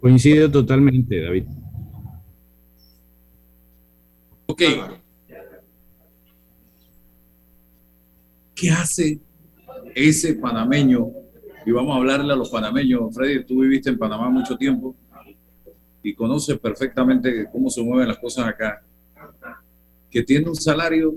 Coincido 0.00 0.50
totalmente, 0.50 1.20
David. 1.20 1.44
Ok. 4.46 4.62
¿Qué 8.54 8.70
hace 8.70 9.20
ese 9.94 10.34
panameño, 10.34 11.10
y 11.66 11.72
vamos 11.72 11.94
a 11.94 11.98
hablarle 11.98 12.32
a 12.32 12.36
los 12.36 12.50
panameños, 12.50 13.14
Freddy, 13.14 13.44
tú 13.44 13.60
viviste 13.60 13.90
en 13.90 13.98
Panamá 13.98 14.28
mucho 14.28 14.56
tiempo 14.56 14.94
y 16.02 16.14
conoces 16.14 16.58
perfectamente 16.58 17.46
cómo 17.50 17.70
se 17.70 17.82
mueven 17.82 18.08
las 18.08 18.18
cosas 18.18 18.46
acá, 18.46 18.82
que 20.10 20.22
tiene 20.22 20.48
un 20.48 20.56
salario 20.56 21.16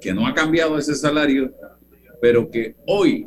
que 0.00 0.14
no 0.14 0.26
ha 0.26 0.32
cambiado 0.32 0.78
ese 0.78 0.94
salario, 0.94 1.52
pero 2.20 2.48
que 2.50 2.76
hoy 2.86 3.26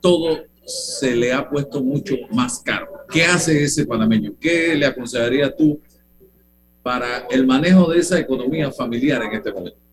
todo 0.00 0.44
se 0.66 1.14
le 1.14 1.32
ha 1.32 1.48
puesto 1.48 1.82
mucho 1.82 2.16
más 2.30 2.60
caro. 2.60 2.88
¿Qué 3.10 3.24
hace 3.24 3.62
ese 3.62 3.86
panameño? 3.86 4.34
¿Qué 4.40 4.74
le 4.74 4.86
aconsejarías 4.86 5.54
tú 5.56 5.80
para 6.82 7.26
el 7.30 7.46
manejo 7.46 7.90
de 7.90 7.98
esa 7.98 8.18
economía 8.18 8.72
familiar 8.72 9.22
en 9.22 9.32
este 9.32 9.52
momento? 9.52 9.83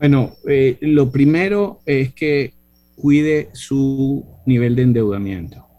Bueno, 0.00 0.32
eh, 0.48 0.76
lo 0.80 1.12
primero 1.12 1.78
es 1.86 2.12
que 2.12 2.54
cuide 2.96 3.50
su 3.52 4.26
nivel 4.46 4.74
de 4.74 4.82
endeudamiento. 4.82 5.70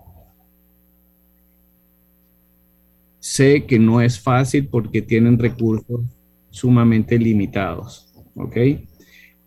sé 3.21 3.65
que 3.65 3.79
no 3.79 4.01
es 4.01 4.19
fácil 4.19 4.67
porque 4.67 5.01
tienen 5.01 5.37
recursos 5.37 6.01
sumamente 6.49 7.17
limitados, 7.17 8.11
¿ok? 8.35 8.57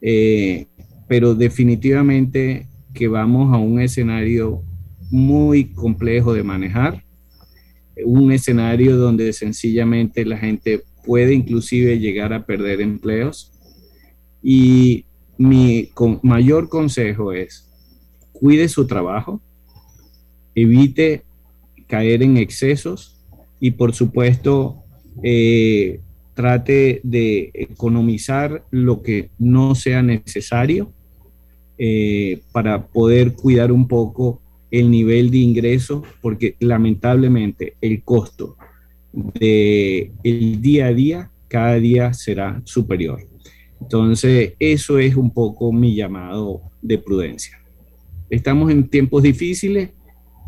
Eh, 0.00 0.66
pero 1.08 1.34
definitivamente 1.34 2.68
que 2.94 3.08
vamos 3.08 3.52
a 3.52 3.58
un 3.58 3.80
escenario 3.80 4.62
muy 5.10 5.72
complejo 5.72 6.32
de 6.32 6.44
manejar, 6.44 7.04
un 8.04 8.32
escenario 8.32 8.96
donde 8.96 9.32
sencillamente 9.32 10.24
la 10.24 10.38
gente 10.38 10.82
puede 11.04 11.34
inclusive 11.34 11.98
llegar 11.98 12.32
a 12.32 12.46
perder 12.46 12.80
empleos. 12.80 13.52
Y 14.44 15.06
mi 15.38 15.88
mayor 16.22 16.68
consejo 16.68 17.32
es, 17.32 17.66
cuide 18.32 18.68
su 18.68 18.86
trabajo, 18.86 19.40
evite 20.54 21.24
caer 21.86 22.22
en 22.22 22.36
excesos 22.36 23.18
y 23.58 23.70
por 23.72 23.94
supuesto 23.94 24.82
eh, 25.22 26.00
trate 26.34 27.00
de 27.02 27.50
economizar 27.54 28.64
lo 28.70 29.02
que 29.02 29.30
no 29.38 29.74
sea 29.74 30.02
necesario 30.02 30.92
eh, 31.78 32.40
para 32.52 32.86
poder 32.86 33.32
cuidar 33.32 33.72
un 33.72 33.88
poco 33.88 34.42
el 34.70 34.90
nivel 34.90 35.30
de 35.30 35.38
ingreso, 35.38 36.02
porque 36.20 36.56
lamentablemente 36.58 37.76
el 37.80 38.02
costo 38.02 38.56
de 39.12 40.12
el 40.24 40.60
día 40.60 40.86
a 40.86 40.92
día 40.92 41.30
cada 41.48 41.76
día 41.76 42.12
será 42.12 42.60
superior. 42.64 43.33
Entonces, 43.84 44.54
eso 44.58 44.98
es 44.98 45.14
un 45.14 45.30
poco 45.30 45.70
mi 45.70 45.94
llamado 45.94 46.62
de 46.80 46.96
prudencia. 46.96 47.62
Estamos 48.30 48.70
en 48.70 48.88
tiempos 48.88 49.22
difíciles 49.22 49.90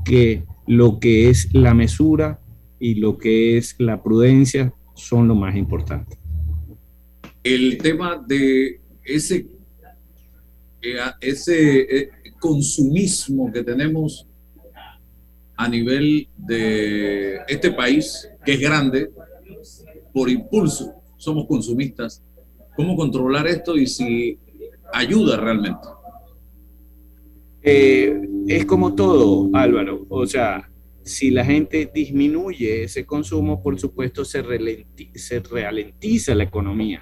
que 0.06 0.44
lo 0.66 0.98
que 0.98 1.28
es 1.28 1.52
la 1.52 1.74
mesura 1.74 2.40
y 2.80 2.94
lo 2.94 3.18
que 3.18 3.58
es 3.58 3.76
la 3.78 4.02
prudencia 4.02 4.72
son 4.94 5.28
lo 5.28 5.34
más 5.34 5.54
importante. 5.54 6.16
El 7.44 7.76
tema 7.76 8.24
de 8.26 8.80
ese, 9.04 9.46
eh, 10.80 10.96
ese 11.20 11.80
eh, 11.80 12.08
consumismo 12.40 13.52
que 13.52 13.62
tenemos 13.62 14.26
a 15.58 15.68
nivel 15.68 16.26
de 16.38 17.40
este 17.48 17.70
país, 17.70 18.30
que 18.46 18.54
es 18.54 18.60
grande, 18.60 19.10
por 20.14 20.30
impulso, 20.30 20.94
somos 21.18 21.46
consumistas. 21.46 22.22
¿Cómo 22.76 22.94
controlar 22.94 23.46
esto 23.46 23.76
y 23.76 23.86
si 23.86 24.38
ayuda 24.92 25.38
realmente? 25.38 25.88
Eh, 27.62 28.20
es 28.46 28.64
como 28.66 28.94
todo, 28.94 29.50
Álvaro. 29.54 30.06
O 30.08 30.26
sea, 30.26 30.70
si 31.02 31.30
la 31.30 31.44
gente 31.44 31.90
disminuye 31.92 32.84
ese 32.84 33.06
consumo, 33.06 33.62
por 33.62 33.80
supuesto 33.80 34.24
se, 34.24 34.44
se 35.14 35.40
ralentiza 35.40 36.34
la 36.34 36.44
economía. 36.44 37.00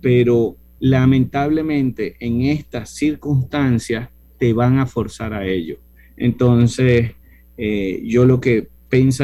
Pero 0.00 0.56
lamentablemente 0.80 2.16
en 2.18 2.42
estas 2.42 2.90
circunstancias 2.90 4.08
te 4.38 4.52
van 4.52 4.78
a 4.78 4.86
forzar 4.86 5.34
a 5.34 5.46
ello. 5.46 5.78
Entonces, 6.16 7.12
eh, 7.56 8.02
yo 8.04 8.24
lo 8.24 8.40
que 8.40 8.68
pienso 8.88 9.20